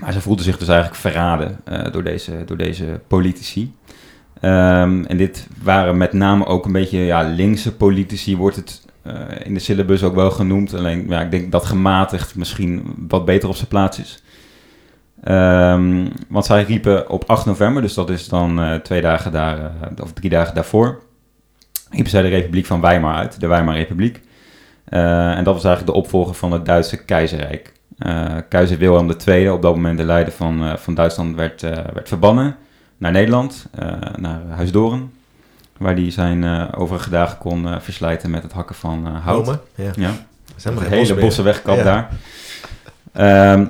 maar 0.00 0.12
ze 0.12 0.20
voelden 0.20 0.44
zich 0.44 0.58
dus 0.58 0.68
eigenlijk 0.68 1.00
verraden 1.00 1.60
eh, 1.64 1.92
door, 1.92 2.04
deze, 2.04 2.44
door 2.44 2.56
deze 2.56 3.00
politici. 3.06 3.74
Ehm, 4.40 5.04
en 5.04 5.16
dit 5.16 5.46
waren 5.62 5.96
met 5.96 6.12
name 6.12 6.46
ook 6.46 6.64
een 6.64 6.72
beetje 6.72 6.98
ja, 6.98 7.22
linkse 7.22 7.76
politici, 7.76 8.36
wordt 8.36 8.56
het 8.56 8.84
eh, 9.02 9.14
in 9.42 9.54
de 9.54 9.60
syllabus 9.60 10.02
ook 10.02 10.14
wel 10.14 10.30
genoemd. 10.30 10.74
Alleen, 10.74 11.08
ja, 11.08 11.20
ik 11.20 11.30
denk 11.30 11.52
dat 11.52 11.64
gematigd 11.64 12.34
misschien 12.34 12.94
wat 13.08 13.24
beter 13.24 13.48
op 13.48 13.54
zijn 13.54 13.68
plaats 13.68 13.98
is. 13.98 14.22
Ehm, 15.22 16.06
want 16.28 16.44
zij 16.44 16.62
riepen 16.62 17.10
op 17.10 17.24
8 17.26 17.46
november, 17.46 17.82
dus 17.82 17.94
dat 17.94 18.10
is 18.10 18.28
dan 18.28 18.60
eh, 18.60 18.74
twee 18.74 19.00
dagen 19.00 19.32
daar, 19.32 19.72
of 20.02 20.12
drie 20.12 20.30
dagen 20.30 20.54
daarvoor, 20.54 21.02
riepen 21.90 22.10
zij 22.10 22.22
de 22.22 22.28
Republiek 22.28 22.66
van 22.66 22.80
Weimar 22.80 23.14
uit, 23.14 23.40
de 23.40 23.46
Weimar 23.46 23.74
Republiek. 23.74 24.20
En 24.84 25.44
dat 25.44 25.54
was 25.54 25.64
eigenlijk 25.64 25.94
de 25.94 26.02
opvolger 26.02 26.34
van 26.34 26.52
het 26.52 26.66
Duitse 26.66 27.04
keizerrijk. 27.04 27.72
Eh, 28.00 28.36
keizer 28.48 28.78
Wilhelm 28.78 29.14
II, 29.26 29.50
op 29.50 29.62
dat 29.62 29.74
moment 29.74 29.98
de 29.98 30.04
leider 30.04 30.32
van, 30.32 30.64
eh, 30.64 30.76
van 30.76 30.94
Duitsland, 30.94 31.36
werd, 31.36 31.62
eh, 31.62 31.70
werd 31.92 32.08
verbannen 32.08 32.56
naar 32.96 33.12
Nederland, 33.12 33.66
naar 34.16 34.40
Huisdoren, 34.48 35.12
waar 35.76 35.94
hij 35.94 36.10
zijn 36.10 36.72
overige 36.74 37.10
dagen 37.10 37.38
kon 37.38 37.80
verslijten 37.80 38.30
met 38.30 38.42
het 38.42 38.52
hakken 38.52 38.74
van 38.74 39.06
hout. 39.06 39.46
Homen? 39.46 39.60
Ja. 39.74 39.90
Ja, 39.94 40.10
zijn 40.56 40.78
hele 40.82 41.14
bossen 41.14 41.44
weggekapt 41.44 41.78
Ja. 41.78 41.84
daar. 41.84 42.10
Ehm, 43.12 43.66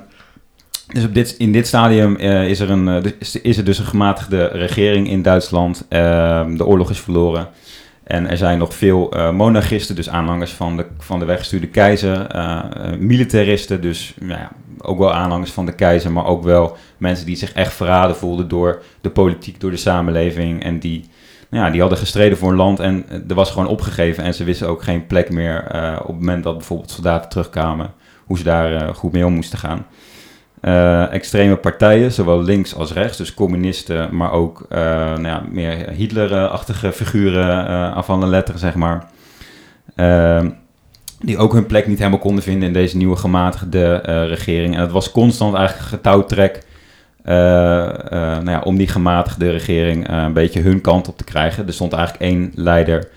dus 0.87 1.05
op 1.05 1.13
dit, 1.13 1.35
in 1.37 1.51
dit 1.51 1.67
stadium 1.67 2.15
is, 2.15 2.59
er 2.59 2.69
een, 2.69 3.01
dus- 3.01 3.13
is, 3.19 3.41
is 3.41 3.57
er 3.57 3.65
dus 3.65 3.79
een 3.79 3.85
gematigde 3.85 4.45
regering 4.45 5.07
in 5.09 5.21
Duitsland. 5.21 5.85
Ehm, 5.89 6.55
de 6.55 6.65
oorlog 6.65 6.89
is 6.89 6.99
verloren. 6.99 7.47
En 8.11 8.29
er 8.29 8.37
zijn 8.37 8.57
nog 8.57 8.73
veel 8.73 9.11
eh, 9.11 9.31
monarchisten, 9.31 9.95
dus 9.95 10.09
aanhangers 10.09 10.51
van 10.51 10.77
de, 10.77 10.85
van 10.97 11.19
de 11.19 11.25
weggestuurde 11.25 11.67
keizer. 11.67 12.27
eh, 12.27 12.63
militaristen, 12.97 13.81
dus 13.81 14.13
ja, 14.21 14.51
ook 14.81 14.97
wel 14.99 15.13
aanhangers 15.13 15.51
van 15.51 15.65
de 15.65 15.75
keizer. 15.75 16.11
Maar 16.11 16.25
ook 16.25 16.43
wel 16.43 16.77
mensen 16.97 17.25
die 17.25 17.35
zich 17.35 17.53
echt 17.53 17.73
verraden 17.73 18.15
voelden 18.15 18.47
door 18.47 18.81
de 19.01 19.09
politiek, 19.09 19.59
door 19.59 19.71
de 19.71 19.77
samenleving. 19.77 20.63
En 20.63 20.79
die, 20.79 21.09
nou 21.49 21.65
ja, 21.65 21.71
die 21.71 21.81
hadden 21.81 21.99
gestreden 21.99 22.37
voor 22.37 22.49
een 22.49 22.55
land 22.55 22.79
en 22.79 23.05
er 23.27 23.35
was 23.35 23.51
gewoon 23.51 23.67
opgegeven. 23.67 24.23
En 24.23 24.33
ze 24.33 24.43
wisten 24.43 24.67
ook 24.67 24.83
geen 24.83 25.07
plek 25.07 25.29
meer 25.29 25.63
op 26.01 26.07
het 26.07 26.15
moment 26.15 26.43
dat 26.43 26.57
bijvoorbeeld 26.57 26.91
soldaten 26.91 27.29
terugkwamen. 27.29 27.93
Hoe 28.25 28.37
ze 28.37 28.43
daar 28.43 28.95
goed 28.95 29.11
mee 29.11 29.25
om 29.25 29.33
moesten 29.33 29.59
gaan. 29.59 29.85
Eh, 30.61 31.13
extreme 31.13 31.55
partijen, 31.55 32.11
zowel 32.11 32.41
links 32.41 32.75
als 32.75 32.93
rechts, 32.93 33.17
dus 33.17 33.33
communisten, 33.33 34.15
maar 34.15 34.31
ook 34.31 34.65
eh, 34.69 34.79
nou 34.95 35.27
ja, 35.27 35.43
meer 35.51 35.89
Hitler-achtige 35.89 36.91
figuren 36.91 37.69
uh, 37.69 37.95
af 37.95 38.05
van 38.05 38.19
de 38.19 38.25
letter, 38.25 38.59
zeg 38.59 38.75
maar. 38.75 39.09
Uh, 39.95 40.45
die 41.19 41.37
ook 41.37 41.53
hun 41.53 41.65
plek 41.65 41.87
niet 41.87 41.97
helemaal 41.97 42.19
konden 42.19 42.43
vinden 42.43 42.67
in 42.67 42.73
deze 42.73 42.97
nieuwe 42.97 43.15
gematigde 43.15 43.95
regering. 44.27 44.75
En 44.75 44.81
het 44.81 44.91
was 44.91 45.11
constant 45.11 45.53
eigenlijk 45.55 45.85
een 45.85 45.97
getouwtrek 45.97 46.65
nou 47.23 48.49
ja, 48.49 48.61
om 48.63 48.77
die 48.77 48.87
gematigde 48.87 49.51
regering 49.51 50.09
een 50.09 50.33
beetje 50.33 50.61
hun 50.61 50.81
kant 50.81 51.07
op 51.07 51.17
te 51.17 51.23
krijgen. 51.23 51.67
Er 51.67 51.73
stond 51.73 51.93
eigenlijk 51.93 52.23
één 52.23 52.51
leider 52.55 53.09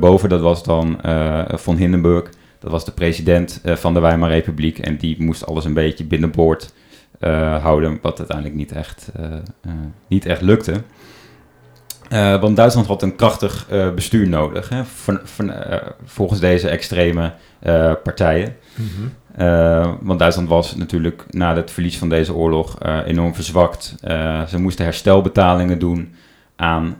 boven, 0.00 0.28
dat 0.28 0.40
was 0.40 0.62
dan 0.64 1.00
von 1.48 1.76
Hindenburg. 1.76 2.28
Dat 2.58 2.70
was 2.70 2.84
de 2.84 2.92
president 2.92 3.60
uh, 3.64 3.74
van 3.76 3.94
de 3.94 4.00
Weimar 4.00 4.30
Republiek 4.30 4.78
en 4.78 4.96
die 4.96 5.22
moest 5.22 5.46
alles 5.46 5.64
een 5.64 5.74
beetje 5.74 6.04
binnenboord 6.04 6.72
uh, 7.20 7.62
houden, 7.62 7.98
wat 8.02 8.18
uiteindelijk 8.18 8.56
niet 8.56 8.72
echt, 8.72 9.10
uh, 9.20 9.72
niet 10.08 10.26
echt 10.26 10.40
lukte. 10.40 10.82
Want 12.40 12.56
Duitsland 12.56 12.86
had 12.86 13.02
een 13.02 13.16
krachtig 13.16 13.66
bestuur 13.94 14.28
nodig, 14.28 14.68
hè, 14.68 14.84
van, 14.84 15.20
van, 15.24 15.52
volgens 16.04 16.40
deze 16.40 16.68
extreme 16.68 17.32
partijen. 18.02 18.56
Mm 18.74 18.88
-hmm. 18.96 19.98
want 20.00 20.18
Duitsland 20.18 20.48
was 20.48 20.74
natuurlijk 20.74 21.24
na 21.30 21.56
het 21.56 21.70
verlies 21.70 21.98
van 21.98 22.08
deze 22.08 22.34
oorlog 22.34 22.78
enorm 23.06 23.34
verzwakt. 23.34 23.94
ze 24.48 24.58
moesten 24.58 24.84
herstelbetalingen 24.84 25.78
doen 25.78 26.14
aan, 26.56 26.96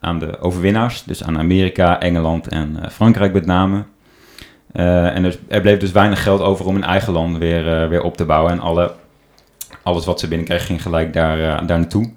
aan 0.00 0.18
de 0.18 0.40
overwinnaars, 0.40 1.04
dus 1.04 1.24
aan 1.24 1.38
Amerika, 1.38 2.00
Engeland 2.00 2.48
en 2.48 2.78
Frankrijk 2.90 3.32
met 3.32 3.46
name. 3.46 3.84
Uh, 4.78 5.14
en 5.14 5.22
dus, 5.22 5.38
er 5.48 5.60
bleef 5.60 5.78
dus 5.78 5.92
weinig 5.92 6.22
geld 6.22 6.40
over 6.40 6.66
om 6.66 6.74
hun 6.74 6.84
eigen 6.84 7.12
land 7.12 7.38
weer, 7.38 7.82
uh, 7.82 7.88
weer 7.88 8.02
op 8.02 8.16
te 8.16 8.24
bouwen. 8.24 8.52
En 8.52 8.60
alle, 8.60 8.92
alles 9.82 10.04
wat 10.04 10.20
ze 10.20 10.28
binnenkregen 10.28 10.66
ging 10.66 10.82
gelijk 10.82 11.12
daar, 11.12 11.38
uh, 11.38 11.44
daar 11.66 11.78
naartoe. 11.78 12.10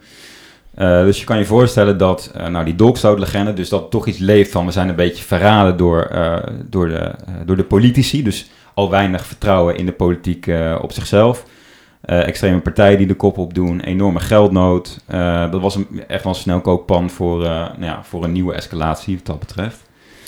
dus 0.76 1.20
je 1.20 1.26
kan 1.26 1.38
je 1.38 1.46
voorstellen 1.46 1.98
dat 1.98 2.32
nou, 2.50 2.66
die 2.66 2.76
dolkstootlegende, 2.76 3.54
dus 3.54 3.70
dat 3.70 3.92
toch 3.92 4.08
iets 4.08 4.18
leeft 4.18 4.52
van 4.52 4.66
we 4.66 4.72
zijn 4.72 4.90
een 4.90 4.96
beetje 4.96 5.24
verraden 5.24 5.78
door, 5.78 6.12
door, 6.66 6.88
de, 6.88 7.12
door 7.46 7.56
de 7.56 7.64
politici. 7.64 8.24
Dus 8.24 8.50
al 8.74 8.90
weinig 8.90 9.26
vertrouwen 9.26 9.78
in 9.78 9.86
de 9.86 9.92
politiek 9.92 10.52
op 10.82 10.92
zichzelf. 10.92 11.46
Extreme 12.02 12.60
partijen 12.60 12.98
die 12.98 13.08
de 13.08 13.16
kop 13.16 13.38
op 13.38 13.54
doen, 13.54 13.80
enorme 13.80 14.20
geldnood. 14.20 15.00
Dat 15.52 15.62
was 15.62 15.76
een, 15.76 16.04
echt 16.08 16.24
wel 16.24 16.34
een 16.34 16.40
snelkookpan 16.40 17.10
voor, 17.10 17.40
nou 17.40 17.84
ja, 17.84 18.04
voor 18.04 18.24
een 18.24 18.32
nieuwe 18.32 18.54
escalatie 18.54 19.16
wat 19.16 19.26
dat 19.26 19.40
betreft. 19.40 19.80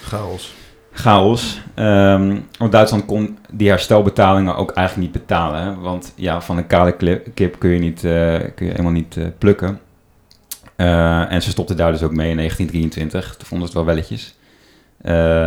Chaos. 0.02 0.54
Chaos. 0.93 1.62
Um, 1.75 2.47
want 2.57 2.71
Duitsland 2.71 3.05
kon 3.05 3.38
die 3.51 3.69
herstelbetalingen 3.69 4.55
ook 4.55 4.71
eigenlijk 4.71 5.07
niet 5.07 5.21
betalen. 5.21 5.81
Want 5.81 6.13
ja, 6.15 6.41
van 6.41 6.57
een 6.57 6.67
kale 6.67 7.21
kip 7.33 7.59
kun 7.59 7.69
je, 7.69 7.79
niet, 7.79 8.00
kun 8.55 8.65
je 8.65 8.71
helemaal 8.71 8.91
niet 8.91 9.17
plukken. 9.38 9.79
en 10.75 11.41
ze 11.41 11.50
stopten 11.50 11.77
daar 11.77 11.91
dus 11.91 12.03
ook 12.03 12.13
mee 12.13 12.29
in 12.29 12.38
1923. 12.38 13.35
Toen 13.38 13.47
vonden 13.47 13.67
ze 13.67 13.77
het 13.77 13.85
wel 13.85 13.95
welletjes. 13.95 14.35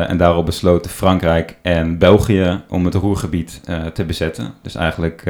En 0.08 0.16
daarop 0.16 0.46
besloten 0.46 0.90
Frankrijk 0.90 1.56
en 1.62 1.98
België 1.98 2.60
om 2.68 2.84
het 2.84 2.94
Roergebied 2.94 3.60
te 3.94 4.04
bezetten. 4.04 4.54
Dus 4.62 4.74
eigenlijk 4.74 5.24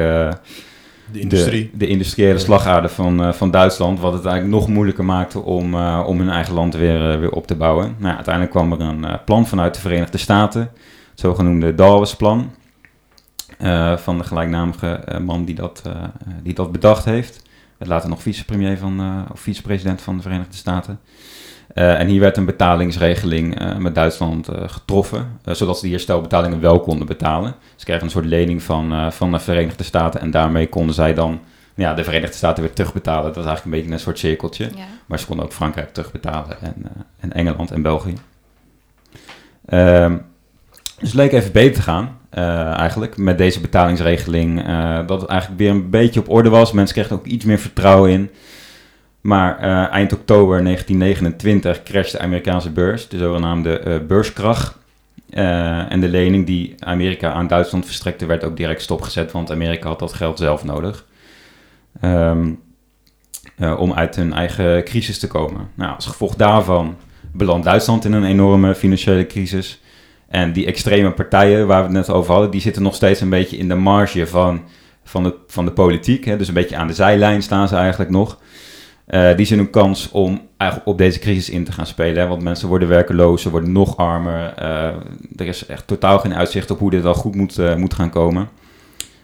de, 1.11 1.19
industrie. 1.19 1.71
de, 1.73 1.87
industriële 1.87 2.39
slagader 2.39 2.89
van, 2.89 3.33
van 3.33 3.51
Duitsland, 3.51 3.99
wat 3.99 4.13
het 4.13 4.25
eigenlijk 4.25 4.55
nog 4.55 4.67
moeilijker 4.67 5.05
maakte 5.05 5.39
om, 5.39 5.75
om 6.05 6.19
hun 6.19 6.29
eigen 6.29 6.53
land 6.53 6.75
weer, 6.75 7.19
weer 7.19 7.31
op 7.31 7.47
te 7.47 7.55
bouwen. 7.55 7.95
Nou, 7.97 8.15
uiteindelijk 8.15 8.53
kwam 8.53 8.71
er 8.71 8.81
een 8.81 9.23
plan 9.25 9.47
vanuit 9.47 9.73
de 9.73 9.79
Verenigde 9.79 10.17
Staten, 10.17 10.61
het 10.61 11.19
zogenoemde 11.19 11.75
Dawes-plan, 11.75 12.51
van 13.95 14.17
de 14.17 14.23
gelijknamige 14.23 15.19
man 15.25 15.45
die 15.45 15.55
dat, 15.55 15.81
die 16.43 16.53
dat 16.53 16.71
bedacht 16.71 17.05
heeft. 17.05 17.41
Later 17.79 18.09
nog 18.09 18.21
vicepremier 18.21 18.77
van, 18.77 19.25
of 19.31 19.39
vicepresident 19.39 20.01
van 20.01 20.15
de 20.15 20.21
Verenigde 20.21 20.57
Staten. 20.57 20.99
Uh, 21.75 21.99
en 21.99 22.07
hier 22.07 22.19
werd 22.19 22.37
een 22.37 22.45
betalingsregeling 22.45 23.61
uh, 23.61 23.75
met 23.75 23.95
Duitsland 23.95 24.49
uh, 24.49 24.55
getroffen, 24.67 25.39
zodat 25.51 25.75
ze 25.75 25.81
die 25.81 25.91
herstelbetalingen 25.91 26.61
wel 26.61 26.79
konden 26.79 27.07
betalen. 27.07 27.55
Ze 27.75 27.85
kregen 27.85 28.03
een 28.03 28.09
soort 28.09 28.25
lening 28.25 28.63
van, 28.63 29.11
van 29.13 29.31
de 29.31 29.39
Verenigde 29.39 29.83
Staten 29.83 30.21
en 30.21 30.31
daarmee 30.31 30.67
konden 30.67 30.95
zij 30.95 31.13
dan 31.13 31.39
ja, 31.75 31.93
de 31.93 32.03
Verenigde 32.03 32.35
Staten 32.35 32.63
weer 32.63 32.73
terugbetalen. 32.73 33.23
Dat 33.23 33.35
was 33.35 33.45
eigenlijk 33.45 33.75
een 33.75 33.81
beetje 33.81 33.93
een 33.95 34.03
soort 34.03 34.19
cirkeltje. 34.19 34.63
Ja. 34.63 34.85
Maar 35.05 35.19
ze 35.19 35.25
konden 35.25 35.45
ook 35.45 35.53
Frankrijk 35.53 35.93
terugbetalen 35.93 36.61
en, 36.61 36.85
en 37.19 37.33
Engeland 37.33 37.71
en 37.71 37.81
België. 37.81 38.13
Ehm, 39.65 40.17
dus 40.99 41.09
het 41.09 41.13
leek 41.13 41.31
even 41.31 41.51
beter 41.51 41.73
te 41.73 41.81
gaan, 41.81 42.17
eigenlijk, 42.77 43.17
met 43.17 43.37
deze 43.37 43.61
betalingsregeling. 43.61 44.65
dat 45.07 45.21
het 45.21 45.29
eigenlijk 45.29 45.59
weer 45.59 45.69
een 45.69 45.89
beetje 45.89 46.19
op 46.19 46.29
orde 46.29 46.49
was. 46.49 46.71
Mensen 46.71 46.95
kregen 46.95 47.15
ook 47.15 47.25
iets 47.25 47.45
meer 47.45 47.59
vertrouwen 47.59 48.11
in. 48.11 48.29
Maar 49.27 49.63
uh, 49.63 49.93
eind 49.93 50.13
oktober 50.13 50.63
1929 50.63 51.83
crashte 51.83 52.17
de 52.17 52.23
Amerikaanse 52.23 52.71
beurs, 52.71 53.07
de 53.07 53.17
zogenaamde 53.17 53.81
uh, 53.87 54.07
beurskrach. 54.07 54.79
Uh, 55.29 55.91
en 55.91 55.99
de 55.99 56.07
lening 56.07 56.45
die 56.45 56.75
Amerika 56.79 57.31
aan 57.31 57.47
Duitsland 57.47 57.85
verstrekte 57.85 58.25
werd 58.25 58.43
ook 58.43 58.57
direct 58.57 58.81
stopgezet, 58.81 59.31
want 59.31 59.51
Amerika 59.51 59.87
had 59.87 59.99
dat 59.99 60.13
geld 60.13 60.37
zelf 60.37 60.63
nodig. 60.63 61.05
Um, 62.01 62.59
om 63.77 63.93
uit 63.93 64.15
hun 64.15 64.33
eigen 64.33 64.83
crisis 64.83 65.19
te 65.19 65.27
komen. 65.27 65.69
Nou, 65.73 65.95
als 65.95 66.05
gevolg 66.05 66.35
daarvan 66.35 66.95
belandt 67.31 67.65
Duitsland 67.65 68.05
in 68.05 68.13
een 68.13 68.25
enorme 68.25 68.75
financiële 68.75 69.25
crisis. 69.25 69.81
En 70.27 70.53
die 70.53 70.65
extreme 70.65 71.11
partijen 71.11 71.67
waar 71.67 71.79
we 71.79 71.83
het 71.83 72.07
net 72.07 72.09
over 72.09 72.31
hadden, 72.31 72.51
die 72.51 72.61
zitten 72.61 72.83
nog 72.83 72.95
steeds 72.95 73.21
een 73.21 73.29
beetje 73.29 73.57
in 73.57 73.67
de 73.67 73.75
marge 73.75 74.27
van, 74.27 74.61
van, 75.03 75.23
de, 75.23 75.35
van 75.47 75.65
de 75.65 75.71
politiek. 75.71 76.25
Hè? 76.25 76.37
Dus 76.37 76.47
een 76.47 76.53
beetje 76.53 76.77
aan 76.77 76.87
de 76.87 76.93
zijlijn 76.93 77.41
staan 77.41 77.67
ze 77.67 77.75
eigenlijk 77.75 78.11
nog. 78.11 78.37
Uh, 79.07 79.35
die 79.35 79.45
zien 79.45 79.59
een 79.59 79.69
kans 79.69 80.11
om 80.11 80.41
eigenlijk 80.57 80.89
op 80.89 80.97
deze 80.97 81.19
crisis 81.19 81.49
in 81.49 81.63
te 81.63 81.71
gaan 81.71 81.85
spelen. 81.85 82.27
Want 82.27 82.43
mensen 82.43 82.67
worden 82.67 82.87
werkeloos, 82.87 83.41
ze 83.41 83.49
worden 83.49 83.71
nog 83.71 83.97
armer. 83.97 84.53
Uh, 84.59 84.67
er 85.35 85.47
is 85.47 85.65
echt 85.65 85.87
totaal 85.87 86.19
geen 86.19 86.35
uitzicht 86.35 86.71
op 86.71 86.79
hoe 86.79 86.89
dit 86.89 87.05
al 87.05 87.13
goed 87.13 87.35
moet, 87.35 87.57
uh, 87.57 87.75
moet 87.75 87.93
gaan 87.93 88.09
komen. 88.09 88.49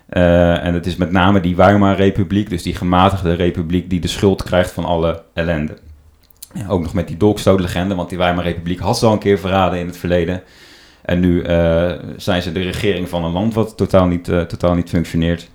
en 0.10 0.74
het 0.74 0.86
is 0.86 0.96
met 0.96 1.12
name 1.12 1.40
die 1.40 1.56
Weimar-republiek, 1.56 2.50
dus 2.50 2.64
die 2.64 2.76
gematigde 2.76 3.34
republiek, 3.34 3.90
die 3.90 4.00
de 4.00 4.08
schuld 4.08 4.44
krijgt 4.44 4.72
van 4.72 4.86
alle 4.86 5.22
ellende. 5.34 5.78
Ook 6.68 6.82
nog 6.82 6.94
met 6.94 7.08
die 7.08 7.18
dolkstootlegende, 7.18 7.96
want 7.96 8.10
die 8.10 8.18
Weimar-republiek 8.18 8.80
had 8.80 8.98
ze 8.98 9.06
al 9.06 9.14
een 9.14 9.20
keer 9.20 9.40
verraden 9.40 9.80
in 9.80 9.86
het 9.86 9.98
verleden. 9.98 10.42
En 11.02 11.20
nu 11.20 11.44
zijn 12.18 12.42
ze 12.42 12.52
de 12.52 12.62
regering 12.62 13.10
van 13.10 13.24
een 13.24 13.32
land 13.32 13.54
wat 13.54 13.78
totaal 13.78 14.08
niet, 14.08 14.24
totaal 14.24 14.76
niet 14.76 14.90
functioneert. 14.90 15.50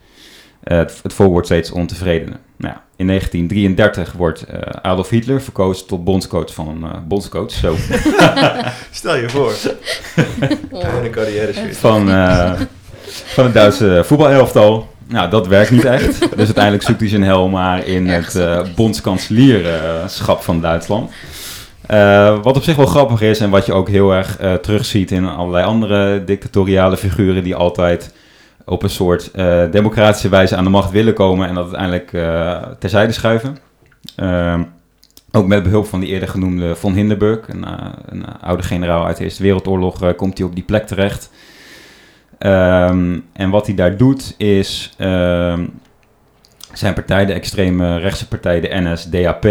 Het, 0.65 1.01
het, 1.03 1.13
volk 1.13 1.31
wordt 1.31 1.47
steeds 1.47 1.71
ontevredener. 1.71 2.39
Nou 2.57 2.75
in 2.99 3.07
1933 3.07 4.13
wordt 4.13 4.45
uh, 4.51 4.59
Adolf 4.83 5.09
Hitler 5.09 5.43
verkozen 5.43 5.87
tot 5.87 6.05
bondscoach 6.05 6.55
van 6.55 6.81
uh, 6.85 6.91
bondscoach. 7.09 7.51
Zo. 7.51 7.75
Stel 8.91 9.17
je 9.17 9.29
voor. 9.29 9.53
Kleine 10.81 11.11
carrière 11.11 11.75
van, 11.75 12.09
uh, 12.09 12.61
van 13.07 13.45
het 13.45 13.55
Duitse 13.55 14.03
voetbalelftal. 14.05 14.89
Nou, 15.09 15.31
dat 15.31 15.47
werkt 15.47 15.71
niet 15.71 15.85
echt. 15.85 16.19
Dus 16.37 16.45
uiteindelijk 16.45 16.85
zoekt 16.85 17.01
hij 17.01 17.09
zijn 17.09 17.23
hel 17.23 17.49
maar 17.49 17.87
in 17.87 18.09
het 18.09 18.35
uh, 18.35 18.61
bondskanselierschap 18.77 20.43
van 20.43 20.61
Duitsland. 20.61 21.11
wat 22.43 22.57
op 22.57 22.63
zich 22.63 22.77
wel 22.77 22.87
grappig 22.87 23.21
is 23.21 23.41
en 23.41 23.51
wat 23.51 23.67
je 23.67 23.73
ook 23.73 23.89
heel 23.89 24.13
erg 24.13 24.39
terugziet 24.63 25.11
in 25.11 25.27
allerlei 25.27 25.65
andere 25.65 26.25
dictatoriale 26.25 26.97
figuren 26.97 27.45
die 27.45 27.55
altijd 27.55 28.13
op 28.69 28.83
een 28.83 28.91
soort 28.91 29.31
uh, 29.35 29.71
democratische 29.71 30.29
wijze 30.29 30.57
aan 30.57 30.65
de 30.65 30.71
macht 30.71 30.91
willen 30.91 31.15
komen 31.15 31.49
en 31.49 31.55
dat 31.55 31.65
uiteindelijk 31.65 32.13
uh, 32.13 32.63
terzijde 32.79 33.13
schuiven. 33.13 33.59
Uh, 34.17 34.61
ook 35.33 35.47
met 35.47 35.63
behulp 35.63 35.87
van 35.87 36.01
die 36.01 36.09
eerder 36.09 36.29
genoemde 36.29 36.77
von 36.77 36.93
Hindenburg, 36.93 37.49
een, 37.49 37.65
uh, 37.65 37.87
een 38.07 38.25
oude 38.41 38.63
generaal 38.63 39.07
uit 39.07 39.17
de 39.17 39.25
Eerste 39.25 39.43
Wereldoorlog, 39.43 40.15
komt 40.17 40.39
hij 40.39 40.47
op 40.47 40.55
die 40.55 40.65
plek 40.65 40.87
terecht. 40.87 41.31
Um, 42.39 43.25
en 43.33 43.51
wat 43.51 43.67
hij 43.67 43.75
daar 43.75 43.97
doet 43.97 44.35
is 44.37 44.95
ehm, 44.97 45.67
zijn 46.73 46.95
partij, 46.95 47.27
de 47.27 47.33
extreme 47.33 47.99
rechtse 47.99 48.29
partij, 48.29 48.61
de 48.61 48.69
NSDAP, 48.71 49.45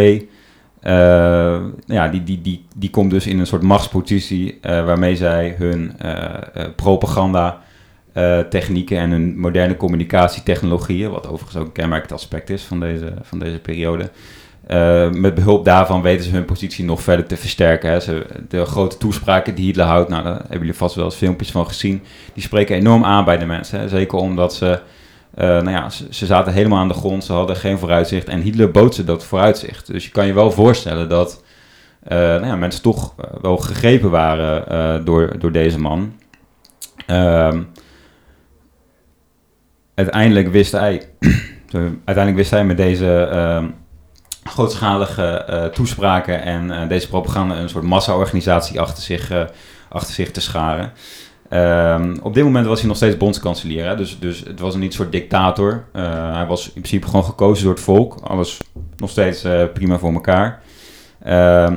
ja, 1.85 2.07
die, 2.07 2.23
die, 2.23 2.41
die, 2.41 2.65
die 2.75 2.89
komt 2.89 3.11
dus 3.11 3.27
in 3.27 3.39
een 3.39 3.47
soort 3.47 3.61
machtspositie 3.61 4.59
waarmee 4.61 5.15
zij 5.15 5.55
hun 5.57 5.95
propaganda 6.75 7.61
uh, 8.17 8.39
technieken 8.39 8.97
en 8.97 9.11
hun 9.11 9.39
moderne 9.39 9.77
communicatietechnologieën, 9.77 11.11
wat 11.11 11.27
overigens 11.27 11.57
ook 11.57 11.65
een 11.65 11.71
kenmerkend 11.71 12.11
aspect 12.11 12.49
is 12.49 12.63
van 12.63 12.79
deze, 12.79 13.13
van 13.21 13.39
deze 13.39 13.59
periode. 13.59 14.09
Uh, 14.67 15.09
met 15.11 15.35
behulp 15.35 15.65
daarvan 15.65 16.01
weten 16.01 16.25
ze 16.25 16.31
hun 16.31 16.45
positie 16.45 16.85
nog 16.85 17.01
verder 17.01 17.25
te 17.25 17.37
versterken. 17.37 17.89
Hè. 17.89 17.99
Ze, 17.99 18.25
de 18.49 18.65
grote 18.65 18.97
toespraken 18.97 19.55
die 19.55 19.65
Hitler 19.65 19.85
houdt, 19.85 20.09
nou, 20.09 20.23
daar 20.23 20.33
hebben 20.35 20.59
jullie 20.59 20.73
vast 20.73 20.95
wel 20.95 21.05
eens 21.05 21.15
filmpjes 21.15 21.51
van 21.51 21.67
gezien, 21.67 22.01
die 22.33 22.43
spreken 22.43 22.75
enorm 22.75 23.03
aan 23.03 23.25
bij 23.25 23.37
de 23.37 23.45
mensen. 23.45 23.79
Hè. 23.79 23.87
Zeker 23.87 24.17
omdat 24.17 24.55
ze, 24.55 24.79
uh, 25.37 25.45
nou 25.47 25.69
ja, 25.69 25.89
ze, 25.89 26.05
ze, 26.09 26.25
zaten 26.25 26.53
helemaal 26.53 26.79
aan 26.79 26.87
de 26.87 26.93
grond, 26.93 27.23
ze 27.23 27.33
hadden 27.33 27.55
geen 27.55 27.77
vooruitzicht 27.77 28.27
en 28.27 28.41
Hitler 28.41 28.71
bood 28.71 28.95
ze 28.95 29.03
dat 29.03 29.23
vooruitzicht. 29.23 29.87
Dus 29.87 30.05
je 30.05 30.11
kan 30.11 30.27
je 30.27 30.33
wel 30.33 30.51
voorstellen 30.51 31.09
dat 31.09 31.43
nou 32.09 32.45
ja, 32.45 32.55
mensen 32.55 32.81
toch 32.81 33.13
wel 33.41 33.57
gegrepen 33.57 34.09
waren 34.09 35.05
door, 35.05 35.39
door 35.39 35.51
deze 35.51 35.79
man. 35.79 36.13
Ehm, 37.05 37.61
uiteindelijk 39.97 40.51
wist 40.51 40.71
hij, 40.71 41.01
uiteindelijk 42.05 42.35
wist 42.35 42.51
hij 42.51 42.65
met 42.65 42.77
deze 42.77 43.29
uh, 43.33 43.63
grootschalige 44.43 45.45
uh, 45.49 45.65
toespraken 45.65 46.41
en 46.41 46.69
uh, 46.69 46.87
deze 46.87 47.07
propaganda 47.07 47.57
een 47.57 47.69
soort 47.69 47.83
massa-organisatie 47.83 48.79
achter 48.79 49.03
zich, 49.03 49.31
eh, 49.31 49.43
achter 49.89 50.13
zich 50.13 50.31
te 50.31 50.41
scharen. 50.41 50.91
Um, 51.49 52.19
op 52.21 52.33
dit 52.33 52.43
moment 52.43 52.65
was 52.65 52.79
hij 52.79 52.87
nog 52.87 52.97
steeds 52.97 53.17
bondskanselier, 53.17 53.85
hè? 53.85 53.95
Dus, 53.95 54.19
dus 54.19 54.39
het 54.39 54.59
was 54.59 54.73
een 54.73 54.79
niet 54.79 54.93
soort 54.93 55.11
dictator. 55.11 55.85
hij 56.31 56.45
was 56.47 56.65
in 56.65 56.71
principe 56.71 57.07
gewoon 57.07 57.23
gekozen 57.23 57.63
door 57.63 57.73
het 57.73 57.83
volk. 57.83 58.15
Alles 58.23 58.61
nog 58.97 59.09
steeds 59.09 59.45
prima 59.73 59.97
voor 59.97 60.13
elkaar. 60.13 60.61
Ehm, 61.23 61.75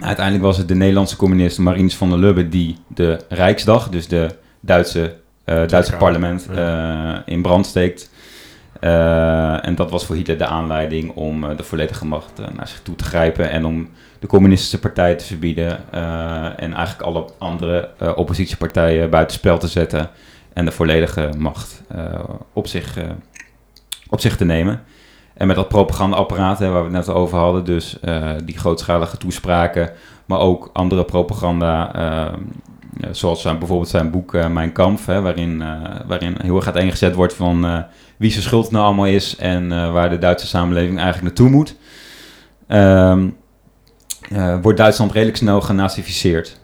uiteindelijk 0.00 0.44
was 0.44 0.56
het 0.56 0.68
de 0.68 0.74
Nederlandse 0.74 1.16
communist 1.16 1.58
Marines 1.58 1.96
van 1.96 2.08
der 2.10 2.18
Lubbe 2.18 2.48
die 2.48 2.78
de 2.88 3.20
Rijksdag, 3.28 3.88
dus 3.88 4.08
de 4.08 4.28
Duitse 4.60 5.14
uh, 5.44 5.66
Duitse 5.66 5.96
parlement 5.96 6.48
uh, 6.50 7.16
in 7.24 7.42
brand 7.42 7.66
steekt. 7.66 8.10
Uh, 8.80 9.66
en 9.66 9.74
dat 9.74 9.90
was 9.90 10.06
voor 10.06 10.16
Hitler 10.16 10.38
de 10.38 10.46
aanleiding 10.46 11.10
om 11.14 11.56
de 11.56 11.62
volledige 11.62 12.06
macht 12.06 12.32
naar 12.56 12.68
zich 12.68 12.80
toe 12.82 12.96
te 12.96 13.04
grijpen 13.04 13.50
en 13.50 13.64
om 13.64 13.88
de 14.18 14.26
communistische 14.26 14.78
partij 14.78 15.14
te 15.14 15.24
verbieden 15.24 15.92
en 16.58 16.74
eigenlijk 16.74 17.02
alle 17.02 17.24
andere 17.38 17.90
oppositiepartijen 18.16 19.10
buitenspel 19.10 19.58
te 19.58 19.68
zetten 19.68 20.10
en 20.52 20.64
de 20.64 20.70
volledige 20.70 21.30
macht 21.38 21.82
op, 22.52 22.66
zich, 22.66 22.98
op 24.08 24.20
zich 24.20 24.36
te 24.36 24.44
nemen. 24.44 24.82
En 25.34 25.46
met 25.46 25.56
dat 25.56 25.68
propagandaapparaat 25.68 26.58
waar 26.58 26.72
we 26.72 26.96
het 26.96 27.06
net 27.06 27.08
over 27.08 27.38
hadden, 27.38 27.64
dus 27.64 27.96
die 28.44 28.58
grootschalige 28.58 29.16
toespraken, 29.16 29.92
maar 30.26 30.38
ook 30.38 30.70
andere 30.72 31.04
propaganda 31.04 31.94
eh, 31.94 32.38
zoals 33.10 33.42
zijn, 33.42 33.58
bijvoorbeeld 33.58 33.88
zijn 33.88 34.10
boek 34.10 34.34
uh, 34.34 34.48
Mijn 34.48 34.72
Kamp, 34.72 35.06
hè, 35.06 35.20
waarin, 35.20 35.60
uh, 35.60 35.80
waarin 36.06 36.36
heel 36.42 36.56
erg 36.56 36.64
uiteengezet 36.64 37.14
wordt 37.14 37.34
van 37.34 37.84
wie 38.16 38.30
zijn 38.30 38.42
schuld 38.42 38.70
nou 38.70 38.84
allemaal 38.84 39.06
is 39.06 39.36
en 39.36 39.92
waar 39.92 40.10
de 40.10 40.18
Duitse 40.18 40.46
samenleving 40.46 40.98
eigenlijk 40.98 41.22
naartoe 41.22 41.48
moet. 41.56 41.76
Ehm, 42.66 43.28
wordt 44.62 44.78
Duitsland 44.78 45.12
redelijk 45.12 45.36
snel 45.36 45.60
genazificeerd. 45.60 46.60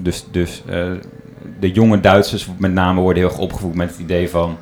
dus 0.00 0.26
dus 0.30 0.62
de 1.60 1.70
jonge 1.70 2.00
Duitsers 2.00 2.48
met 2.58 2.72
name 2.72 3.00
worden 3.00 3.22
heel 3.22 3.30
erg 3.30 3.40
opgevoed 3.40 3.74
met 3.74 3.90
het 3.90 3.98
idee 3.98 4.30
van 4.30 4.56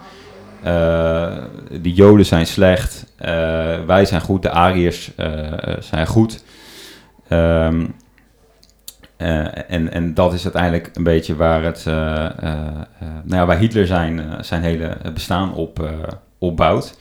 de 1.82 1.92
Joden 1.92 2.26
zijn 2.26 2.46
slecht, 2.46 3.06
wij 3.86 4.04
zijn 4.04 4.20
goed, 4.20 4.42
de 4.42 4.50
Ariërs 4.50 5.10
zijn 5.80 6.06
goed. 6.06 6.44
Ehm, 9.20 9.46
en, 9.68 9.92
en 9.92 10.14
dat 10.14 10.32
is 10.32 10.42
uiteindelijk 10.42 10.90
een 10.94 11.02
beetje 11.02 11.36
waar, 11.36 11.62
het, 11.62 11.84
nou 11.84 12.86
ja, 13.24 13.46
waar 13.46 13.58
Hitler 13.58 13.86
zijn, 13.86 14.22
zijn 14.40 14.62
hele 14.62 14.96
bestaan 15.14 15.54
op 15.54 15.90
opbouwt. 16.38 16.98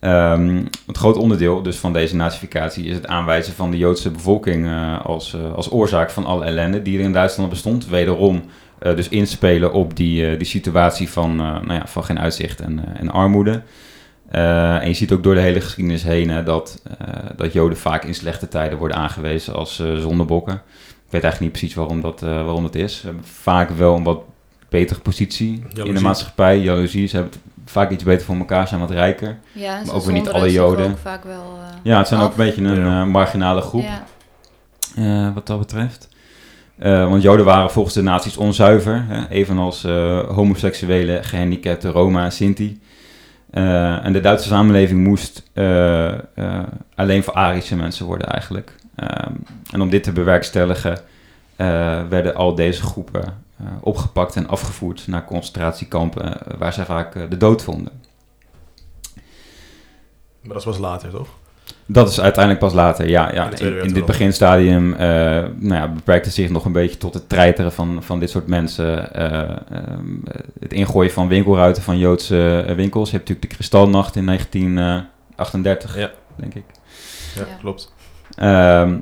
Um, 0.00 0.68
het 0.86 0.96
groot 0.96 1.16
onderdeel 1.16 1.62
dus 1.62 1.76
van 1.76 1.92
deze 1.92 2.16
nazificatie 2.16 2.84
is 2.84 2.94
het 2.94 3.06
aanwijzen 3.06 3.52
van 3.52 3.70
de 3.70 3.76
Joodse 3.76 4.10
bevolking 4.10 4.66
uh, 4.66 5.04
als, 5.04 5.34
uh, 5.34 5.54
als 5.54 5.72
oorzaak 5.72 6.10
van 6.10 6.24
alle 6.24 6.44
ellende 6.44 6.82
die 6.82 6.98
er 6.98 7.04
in 7.04 7.12
Duitsland 7.12 7.50
bestond. 7.50 7.88
Wederom 7.88 8.42
uh, 8.82 8.96
dus 8.96 9.08
inspelen 9.08 9.72
op 9.72 9.96
die, 9.96 10.36
die 10.36 10.46
situatie 10.46 11.08
van, 11.08 11.36
nou 11.36 11.72
ja, 11.72 11.86
van 11.86 12.04
geen 12.04 12.18
uitzicht 12.18 12.60
en, 12.60 12.96
en 12.96 13.10
armoede. 13.10 13.62
en 14.30 14.88
je 14.88 14.94
ziet 14.94 15.12
ook 15.12 15.22
door 15.22 15.34
de 15.34 15.40
hele 15.40 15.60
geschiedenis 15.60 16.02
heen 16.02 16.44
dat, 16.44 16.82
dat 17.36 17.52
Joden 17.52 17.78
vaak 17.78 18.04
in 18.04 18.14
slechte 18.14 18.48
tijden 18.48 18.78
worden 18.78 18.96
aangewezen 18.96 19.54
als 19.54 19.82
zondebokken. 19.96 20.62
Ik 21.10 21.16
weet 21.16 21.24
eigenlijk 21.24 21.40
niet 21.40 21.60
precies 21.60 21.74
waarom 21.74 22.00
dat, 22.00 22.20
waarom 22.20 22.62
dat 22.62 22.74
is. 22.74 23.04
Vaak 23.22 23.70
wel 23.70 23.96
een 23.96 24.02
wat 24.02 24.22
betere 24.68 25.00
positie 25.00 25.52
Jaloezie. 25.58 25.84
in 25.84 25.94
de 25.94 26.00
maatschappij. 26.00 26.58
Jaloezie, 26.58 27.06
ze 27.06 27.16
hebben 27.16 27.34
vaak 27.64 27.90
iets 27.90 28.04
beter 28.04 28.26
voor 28.26 28.36
elkaar, 28.36 28.68
zijn 28.68 28.80
wat 28.80 28.90
rijker. 28.90 29.38
Ja, 29.52 29.82
maar 29.86 29.94
ook 29.94 30.04
weer 30.04 30.12
niet 30.12 30.28
alle 30.28 30.52
Joden. 30.52 30.98
vaak 30.98 31.24
wel, 31.24 31.58
uh, 31.58 31.76
ja, 31.82 31.98
het 31.98 32.08
zijn 32.08 32.20
ook 32.20 32.30
een 32.30 32.36
beetje 32.36 32.62
een 32.62 32.78
uh, 32.78 33.04
marginale 33.04 33.60
groep 33.60 33.84
ja. 34.94 35.26
uh, 35.26 35.34
wat 35.34 35.46
dat 35.46 35.58
betreft. 35.58 36.08
want 36.78 37.22
Joden 37.22 37.44
waren 37.44 37.70
volgens 37.70 37.94
de 37.94 38.02
nazi's 38.02 38.36
onzuiver, 38.36 39.04
hè, 39.08 39.28
evenals 39.28 39.82
homoseksuele, 40.28 41.22
gehandicapte 41.22 41.88
Roma 41.88 42.24
en 42.24 42.32
Sinti. 42.32 42.80
En 43.50 44.12
de 44.12 44.20
Duitse 44.20 44.48
samenleving 44.48 45.04
moest 45.04 45.50
alleen 46.94 47.22
voor 47.22 47.34
Arische 47.34 47.76
mensen 47.76 48.06
worden 48.06 48.28
eigenlijk. 48.28 48.74
En 49.70 49.80
om 49.80 49.90
dit 49.90 50.02
te 50.02 50.12
bewerkstelligen 50.12 50.98
werden 52.08 52.34
al 52.34 52.54
deze 52.54 52.82
groepen 52.82 53.48
eh, 53.60 53.66
opgepakt 53.80 54.36
en 54.36 54.48
afgevoerd 54.48 55.06
naar 55.06 55.24
concentratiekampen 55.24 56.46
eh, 56.46 56.58
waar 56.58 56.72
zij 56.72 56.84
vaak 56.84 57.14
eh, 57.14 57.22
de 57.30 57.36
dood 57.36 57.62
vonden. 57.62 58.02
Maar 60.42 60.54
dat 60.54 60.64
was 60.64 60.78
later, 60.78 61.10
toch? 61.10 61.28
Dat 61.92 62.08
is 62.08 62.20
uiteindelijk 62.20 62.64
pas 62.64 62.74
later, 62.74 63.08
ja. 63.08 63.32
ja. 63.32 63.50
In, 63.58 63.82
in 63.82 63.92
dit 63.92 64.04
beginstadium 64.04 64.92
uh, 64.92 64.98
nou 64.98 65.74
ja, 65.74 65.88
beperkte 65.88 66.30
zich 66.30 66.50
nog 66.50 66.64
een 66.64 66.72
beetje 66.72 66.96
tot 66.96 67.14
het 67.14 67.28
treiteren 67.28 67.72
van, 67.72 68.02
van 68.02 68.20
dit 68.20 68.30
soort 68.30 68.46
mensen. 68.46 69.14
Ehm, 69.14 70.04
het 70.60 70.72
ingooien 70.72 71.12
van 71.12 71.28
winkelruiten 71.28 71.82
van 71.82 71.98
Joodse 71.98 72.64
winkels. 72.76 73.10
Je 73.10 73.16
hebt 73.16 73.28
natuurlijk 73.28 73.50
de 73.50 73.56
Kristalnacht 73.56 74.16
in 74.16 74.26
1938, 74.26 75.96
ja. 75.96 76.10
denk 76.36 76.54
ik. 76.54 76.64
Ja, 77.36 77.44
klopt. 77.60 77.92
Ehm, 78.34 78.98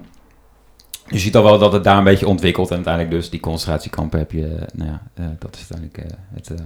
je 1.07 1.19
ziet 1.19 1.37
al 1.37 1.43
wel 1.43 1.59
dat 1.59 1.73
het 1.73 1.85
daar 1.85 1.99
een 1.99 2.05
beetje 2.05 2.29
ontwikkelt. 2.29 2.69
En 2.69 2.75
uiteindelijk 2.75 3.15
dus 3.15 3.31
die 3.31 3.41
concentratiekampen 3.41 4.19
heb 4.19 4.33
je... 4.33 4.59
Nou 4.75 4.91
ja, 4.91 5.03
uh, 5.21 5.27
dat 5.39 5.55
is 5.57 5.67
uiteindelijk 5.71 6.13
uh, 6.13 6.19
het 6.35 6.51
uh, 6.51 6.57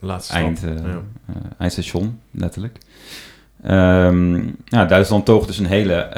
Laatste 0.00 0.32
eind, 0.32 0.60
ja. 0.60 1.02
eindstation, 1.58 2.20
letterlijk. 2.30 2.78
Um, 3.66 4.56
ja, 4.64 4.84
Duitsland 4.84 5.24
toog 5.24 5.46
dus 5.46 5.58
een 5.58 5.66
hele, 5.66 6.14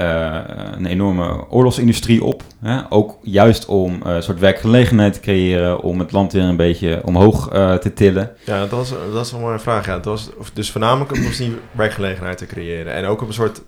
een 0.77 0.87
enorme 0.87 1.49
oorlogsindustrie 1.49 2.25
op. 2.25 2.43
Hè? 2.61 2.81
Ook 2.89 3.19
juist 3.23 3.67
om 3.67 4.01
een 4.03 4.23
soort 4.23 4.39
werkgelegenheid 4.39 5.13
te 5.13 5.21
creëren, 5.21 5.81
om 5.81 5.99
het 5.99 6.13
land 6.13 6.33
weer 6.33 6.43
een 6.43 6.57
beetje 6.57 7.01
omhoog 7.05 7.49
te 7.81 7.93
tillen. 7.95 8.31
Ja, 8.45 8.61
dat 8.61 8.71
was, 8.71 8.91
dat 8.91 9.13
was 9.13 9.33
wel 9.33 9.53
een 9.53 9.61
vraag. 9.61 9.87
Ja. 9.87 9.95
Het 9.95 10.05
was 10.05 10.31
dus 10.53 10.71
voornamelijk 10.71 11.13
om 11.13 11.21
die 11.21 11.57
werkgelegenheid 11.73 12.39
te 12.39 12.47
creëren. 12.47 12.95
En 12.95 13.05
ook 13.05 13.23
op 13.23 13.29
een 13.29 13.35
soort 13.35 13.63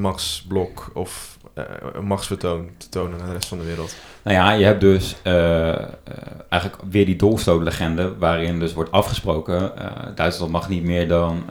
machtsblok 0.00 0.90
of 0.94 1.38
machtsvertoon 2.02 2.68
te 2.76 2.88
tonen 2.88 3.20
aan 3.20 3.26
de 3.26 3.32
rest 3.32 3.48
van 3.48 3.58
de 3.58 3.64
wereld. 3.64 3.94
Nou 4.22 4.36
ja, 4.36 4.52
je 4.52 4.64
hebt 4.64 4.80
dus 4.80 5.16
uh, 5.24 5.78
eigenlijk 6.48 6.82
weer 6.90 7.06
die 7.06 7.16
dolfstootlegende 7.16 8.16
waarin 8.18 8.58
dus 8.58 8.72
wordt 8.72 8.92
afgesproken, 8.92 9.72
Duitsland 10.14 10.52
mag 10.52 10.68
niet 10.68 10.84
meer 10.84 11.08
dan 11.08 11.44
100.000, 11.46 11.50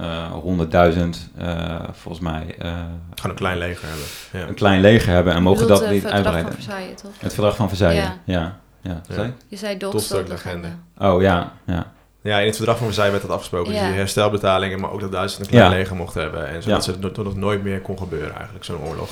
volgens 1.91 2.23
mij... 2.23 2.55
Gewoon 2.57 3.31
een 3.31 3.35
klein 3.35 3.57
leger 3.57 3.87
hebben. 3.87 4.05
Ja. 4.31 4.47
Een 4.47 4.53
klein 4.53 4.81
leger 4.81 5.13
hebben 5.13 5.33
en 5.33 5.43
mogen 5.43 5.67
dat 5.67 5.89
niet 5.89 6.05
uitbreiden. 6.05 6.45
Het 6.45 6.63
verdrag 6.63 6.75
van 6.75 6.75
Versailles, 6.75 7.01
toch? 7.01 7.11
Het 7.19 7.33
verdrag 7.33 7.55
van 7.55 7.67
Versailles, 7.67 8.03
ja. 8.03 8.17
ja. 8.23 8.59
ja. 8.81 9.01
ja. 9.15 9.31
Je 9.47 9.57
zei 9.57 9.77
dolfstootlegende. 9.77 10.67
Oh 10.97 11.21
ja, 11.21 11.53
ja. 11.65 11.91
Ja, 12.21 12.39
in 12.39 12.45
het 12.45 12.55
verdrag 12.55 12.77
van 12.77 12.85
Versailles 12.85 13.13
werd 13.13 13.27
dat 13.27 13.35
afgesproken. 13.35 13.73
Ja. 13.73 13.79
Dus 13.79 13.87
die 13.87 13.97
herstelbetalingen, 13.97 14.79
maar 14.79 14.91
ook 14.91 14.99
dat 14.99 15.11
Duitsland 15.11 15.45
een 15.45 15.57
klein 15.57 15.71
leger 15.71 15.95
mocht 15.95 16.13
hebben. 16.13 16.47
En 16.47 16.63
zodat 16.63 16.85
ja. 16.85 16.91
het 16.91 17.17
nog 17.17 17.35
nooit 17.35 17.63
meer 17.63 17.81
kon 17.81 17.97
gebeuren 17.97 18.35
eigenlijk, 18.35 18.65
zo'n 18.65 18.81
oorlog. 18.81 19.09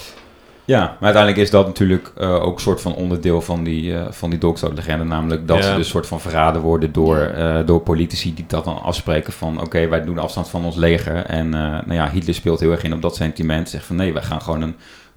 Ja, 0.68 0.80
maar 0.80 1.14
uiteindelijk 1.14 1.44
is 1.44 1.50
dat 1.50 1.66
natuurlijk 1.66 2.12
uh, 2.18 2.44
ook 2.44 2.56
een 2.56 2.62
soort 2.62 2.82
van 2.82 2.96
onderdeel 2.96 3.42
van 3.42 3.64
die, 3.64 3.92
uh, 3.92 4.06
van 4.10 4.30
die 4.30 4.40
Namelijk 5.04 5.48
dat 5.48 5.64
ze 5.64 5.76
dus 5.76 5.88
soort 5.88 6.08
van 6.08 6.20
verraden 6.20 6.62
worden 6.62 6.92
door, 6.92 7.34
uh, 7.38 7.60
door 7.66 7.82
politici 7.82 8.34
die 8.34 8.46
dat 8.48 8.64
dan 8.64 8.82
afspreken 8.82 9.34
van... 9.34 9.56
oké, 9.56 9.66
okay, 9.66 9.90
wij 9.90 10.04
doen 10.04 10.18
afstand 10.18 10.50
van 10.50 10.66
ons 10.66 10.76
leger. 10.76 11.26
En 11.26 11.50
nou 11.50 11.94
ja, 11.94 12.10
Hitler 12.10 12.36
speelt 12.36 12.60
heel 12.60 12.72
erg 12.72 12.84
in 12.84 12.94
op 12.94 13.02
dat 13.02 13.16
sentiment. 13.16 13.70
Zegt 13.70 13.86
van 13.86 13.96
nee, 13.96 14.14
wij 14.14 14.24
gaan 14.24 14.42
gewoon 14.42 14.62
een, 14.62 14.76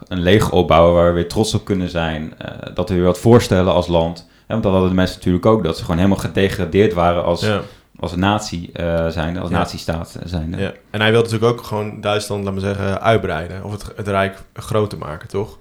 een 0.08 0.20
leger 0.20 0.52
opbouwen 0.52 0.94
waar 0.94 1.06
we 1.06 1.14
weer 1.14 1.28
trots 1.28 1.54
op 1.54 1.64
kunnen 1.64 1.88
zijn. 1.88 2.32
dat 2.74 2.88
we 2.88 2.94
weer 2.94 3.04
wat 3.04 3.18
voorstellen 3.18 3.72
als 3.72 3.86
land. 3.86 4.28
want 4.46 4.62
dat 4.62 4.72
hadden 4.72 4.90
de 4.90 4.96
mensen 4.96 5.16
natuurlijk 5.16 5.46
ook. 5.46 5.64
Dat 5.64 5.76
ze 5.76 5.82
gewoon 5.82 5.96
helemaal 5.96 6.18
gedegradeerd 6.18 6.92
waren 6.92 7.24
als... 7.24 7.40
Ja 7.40 7.60
als 8.00 8.16
natie 8.16 8.70
uh, 8.80 9.08
zijn, 9.08 9.38
als 9.38 9.50
ja. 9.50 9.58
nazistaat 9.58 10.18
zijn. 10.24 10.54
Ja. 10.58 10.72
En 10.90 11.00
hij 11.00 11.10
wilde 11.10 11.30
natuurlijk 11.30 11.58
ook 11.58 11.66
gewoon 11.66 12.00
Duitsland, 12.00 12.44
laten 12.44 12.60
we 12.60 12.66
zeggen, 12.66 13.00
uitbreiden. 13.00 13.64
Of 13.64 13.72
het, 13.72 13.92
het 13.96 14.08
Rijk 14.08 14.38
groter 14.52 14.98
maken, 14.98 15.28
toch? 15.28 15.58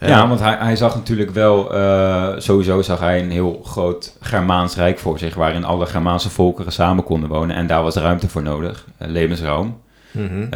Ja, 0.00 0.28
want 0.28 0.40
hij, 0.40 0.56
hij 0.58 0.76
zag 0.76 0.94
natuurlijk 0.94 1.30
wel, 1.30 1.76
uh, 1.76 2.32
sowieso 2.36 2.82
zag 2.82 3.00
hij 3.00 3.22
een 3.22 3.30
heel 3.30 3.60
groot 3.64 4.16
Germaans 4.20 4.76
Rijk 4.76 4.98
voor 4.98 5.18
zich, 5.18 5.34
waarin 5.34 5.64
alle 5.64 5.86
Germaanse 5.86 6.30
volkeren 6.30 6.72
samen 6.72 7.04
konden 7.04 7.28
wonen. 7.28 7.56
En 7.56 7.66
daar 7.66 7.82
was 7.82 7.94
ruimte 7.94 8.28
voor 8.28 8.42
nodig, 8.42 8.86
uh, 9.02 9.08
levensruim. 9.08 9.76
Mm 10.10 10.28
-hmm. 10.28 10.48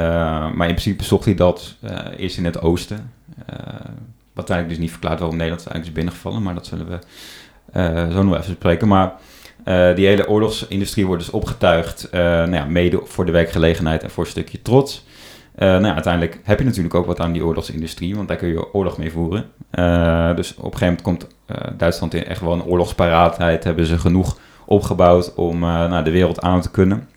maar 0.56 0.68
in 0.68 0.74
principe 0.74 1.04
zocht 1.04 1.24
hij 1.24 1.34
dat 1.34 1.74
eerst 2.16 2.36
in 2.36 2.44
het 2.44 2.60
oosten. 2.60 3.12
wat 4.32 4.50
eigenlijk 4.50 4.68
dus 4.68 4.78
niet 4.78 4.90
verklaart 4.90 5.18
waarom 5.18 5.36
Nederland 5.36 5.66
eigenlijk 5.66 5.86
is 5.86 6.02
binnengevallen, 6.02 6.42
maar 6.42 6.54
dat 6.54 6.66
zullen 6.66 6.86
we 7.72 8.12
zo 8.12 8.22
nog 8.22 8.36
even 8.36 8.54
spreken. 8.54 8.88
Maar 8.88 9.12
uh, 9.70 9.94
die 9.94 10.06
hele 10.06 10.28
oorlogsindustrie 10.28 11.06
wordt 11.06 11.22
dus 11.22 11.32
opgetuigd, 11.32 12.08
uh, 12.12 12.20
nou 12.20 12.54
ja, 12.54 12.64
mede 12.64 13.00
voor 13.04 13.26
de 13.26 13.32
werkgelegenheid 13.32 14.02
en 14.02 14.10
voor 14.10 14.24
een 14.24 14.30
stukje 14.30 14.62
trots. 14.62 15.04
Uh, 15.58 15.68
nou 15.68 15.86
ja, 15.86 15.94
uiteindelijk 15.94 16.40
heb 16.44 16.58
je 16.58 16.64
natuurlijk 16.64 16.94
ook 16.94 17.06
wat 17.06 17.20
aan 17.20 17.32
die 17.32 17.44
oorlogsindustrie, 17.44 18.16
want 18.16 18.28
daar 18.28 18.36
kun 18.36 18.48
je 18.48 18.74
oorlog 18.74 18.98
mee 18.98 19.12
voeren. 19.12 19.50
dus 20.36 20.54
op 20.54 20.72
een 20.72 20.78
gegeven 20.78 20.86
moment 20.86 21.02
komt 21.02 21.26
Duitsland 21.76 22.14
in 22.14 22.24
echt 22.24 22.40
wel 22.40 22.52
een 22.52 22.64
oorlogsparaatheid, 22.64 23.64
hebben 23.64 23.86
ze 23.86 23.98
genoeg 23.98 24.38
opgebouwd 24.66 25.34
om 25.34 25.58
nou, 25.58 26.04
de 26.04 26.10
wereld 26.10 26.40
aan 26.40 26.60
te 26.60 26.70
kunnen. 26.70 27.08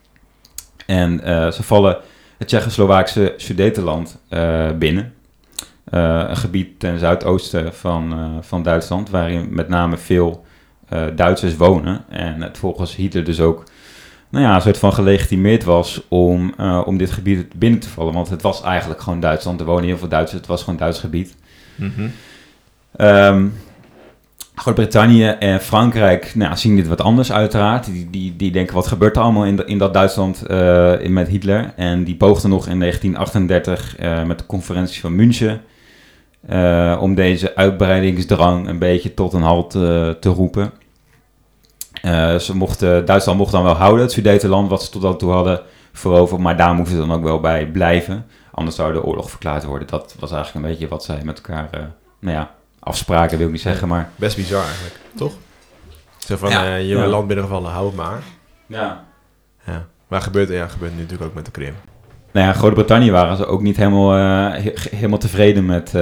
En 0.86 1.20
ze 1.54 1.64
vallen 1.64 1.98
het 2.38 2.48
Tsjechoslowaakse 2.48 3.34
Sudetenland 3.38 4.18
binnen. 4.78 5.14
een 5.90 6.38
gebied 6.38 6.80
ten 6.80 7.00
zuidoosten 7.00 7.74
van, 7.74 8.38
van 8.42 8.64
Duitsland, 8.64 9.10
waarin 9.10 9.48
met 9.50 9.68
name 9.68 9.98
veel 9.98 10.46
Duitsers 11.16 11.56
wonen. 11.56 12.06
En 12.10 12.42
het 12.42 12.58
volgens 12.58 12.96
Hitler 12.96 13.24
dus 13.24 13.40
ook 13.40 13.64
nou 14.34 14.46
ja, 14.46 14.56
een 14.56 14.62
soort 14.62 14.78
van 14.78 14.94
gelegitimeerd 14.94 15.64
was 15.64 16.02
om, 16.08 16.54
uh, 16.60 16.82
om 16.86 16.98
dit 16.98 17.12
gebied 17.12 17.54
binnen 17.56 17.80
te 17.80 17.90
vallen. 17.90 18.14
Want 18.14 18.30
het 18.30 18.42
was 18.42 18.62
eigenlijk 18.62 19.02
gewoon 19.02 19.20
Duitsland. 19.20 19.60
Er 19.60 19.66
wonen 19.66 19.86
heel 19.86 19.98
veel 19.98 20.08
Duitsers. 20.08 20.40
Het 20.40 20.50
was 20.50 20.64
gewoon 20.64 20.80
Duits 20.80 21.00
gebied. 21.00 21.36
Mm 21.76 21.94
-hmm. 21.96 22.12
um, 23.08 23.54
Groot-Brittannië 24.56 25.28
en 25.28 25.62
Frankrijk 25.62 26.36
nou, 26.36 26.58
zien 26.58 26.76
dit 26.76 26.88
wat 26.88 27.02
anders 27.02 27.32
uiteraard. 27.32 27.86
Die, 27.86 28.10
die, 28.10 28.36
die 28.36 28.52
denken 28.52 28.76
wat 28.76 28.88
gebeurt 28.88 29.16
er 29.16 29.22
allemaal 29.22 29.46
in, 29.46 29.68
in 29.68 29.78
dat 29.78 29.94
Duitsland 29.94 30.44
uh, 30.48 31.02
in, 31.02 31.14
met 31.14 31.28
Hitler. 31.28 31.74
En 31.76 32.04
die 32.04 32.16
poogden 32.16 32.50
nog 32.50 32.68
in 32.68 32.80
1938 32.80 34.00
uh, 34.00 34.24
met 34.24 34.40
de 34.40 34.46
conferentie 34.46 35.02
van 35.02 35.16
München 35.16 35.62
uh, 36.50 36.98
om 37.02 37.16
deze 37.16 37.56
uitbreidingsdrang 37.56 38.68
een 38.68 38.80
beetje 38.80 39.14
tot 39.14 39.34
een 39.34 39.42
halt 39.42 39.76
uh, 39.76 40.10
te 40.10 40.30
roepen. 40.30 40.72
Uh, 42.06 42.36
ze 42.36 42.56
mochten, 42.56 43.06
Duitsland 43.06 43.38
mocht 43.38 43.52
dan 43.52 43.64
wel 43.64 43.74
houden, 43.74 44.02
het 44.02 44.12
Sudetenland 44.12 44.70
wat 44.70 44.84
ze 44.84 44.90
tot 44.90 45.02
dan 45.02 45.18
toe 45.18 45.32
hadden 45.32 45.62
veroverd, 45.92 46.42
maar 46.42 46.58
daar 46.58 46.74
moesten 46.74 47.02
ze 47.02 47.08
dan 47.08 47.18
ook 47.18 47.24
wel 47.24 47.40
bij 47.40 47.68
blijven. 47.68 48.26
Anders 48.52 48.76
zou 48.76 48.94
de 48.94 49.04
oorlog 49.04 49.30
verklaard 49.30 49.64
worden. 49.64 49.88
Dat 49.88 50.16
was 50.20 50.32
eigenlijk 50.32 50.66
een 50.66 50.72
beetje 50.72 50.88
wat 50.88 51.04
zij 51.04 51.22
met 51.24 51.38
elkaar, 51.38 51.70
nou 52.20 52.36
ja, 52.36 52.52
afspraken 52.80 53.38
wil 53.38 53.46
ik 53.48 53.54
niet 53.54 53.62
zeggen, 53.62 53.88
maar... 53.88 54.10
Best 54.16 54.36
bizar 54.36 54.66
eigenlijk, 54.66 54.96
toch? 55.16 55.34
Zo 56.18 56.38
van, 56.38 56.50
ja, 56.50 56.76
je 56.76 56.88
ja. 56.88 57.08
land 57.08 57.28
binnengevallen, 57.28 57.72
hou 57.72 57.86
het 57.86 57.96
maar. 57.96 58.24
Ja. 58.66 59.06
ja. 59.66 59.86
Maar 60.08 60.22
gebeurt, 60.22 60.50
ja, 60.50 60.68
gebeurt 60.68 60.96
nu 60.96 61.02
natuurlijk 61.02 61.30
ook 61.30 61.36
met 61.36 61.46
de 61.46 61.52
Krim. 61.52 61.76
Nou 62.34 62.48
ja, 62.48 62.54
Groot-Brittannië 62.54 63.12
waren 63.12 63.38
ze 63.38 63.46
ook 63.46 63.62
niet 63.62 63.78
helemaal, 63.78 64.18
uh, 64.18 64.66
helemaal 64.92 65.18
tevreden 65.18 65.66
met, 65.66 65.94
uh, 65.96 66.02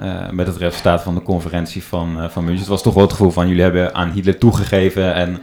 uh, 0.00 0.30
met 0.30 0.46
het 0.46 0.56
resultaat 0.56 1.02
van 1.02 1.14
de 1.14 1.22
conferentie 1.22 1.84
van, 1.84 2.30
van 2.30 2.42
München. 2.44 2.60
Het 2.60 2.70
was 2.70 2.82
toch 2.82 2.94
wel 2.94 3.02
het 3.02 3.12
gevoel 3.12 3.30
van 3.30 3.48
jullie 3.48 3.62
hebben 3.62 3.94
aan 3.94 4.10
Hitler 4.10 4.38
toegegeven 4.38 5.14
en 5.14 5.42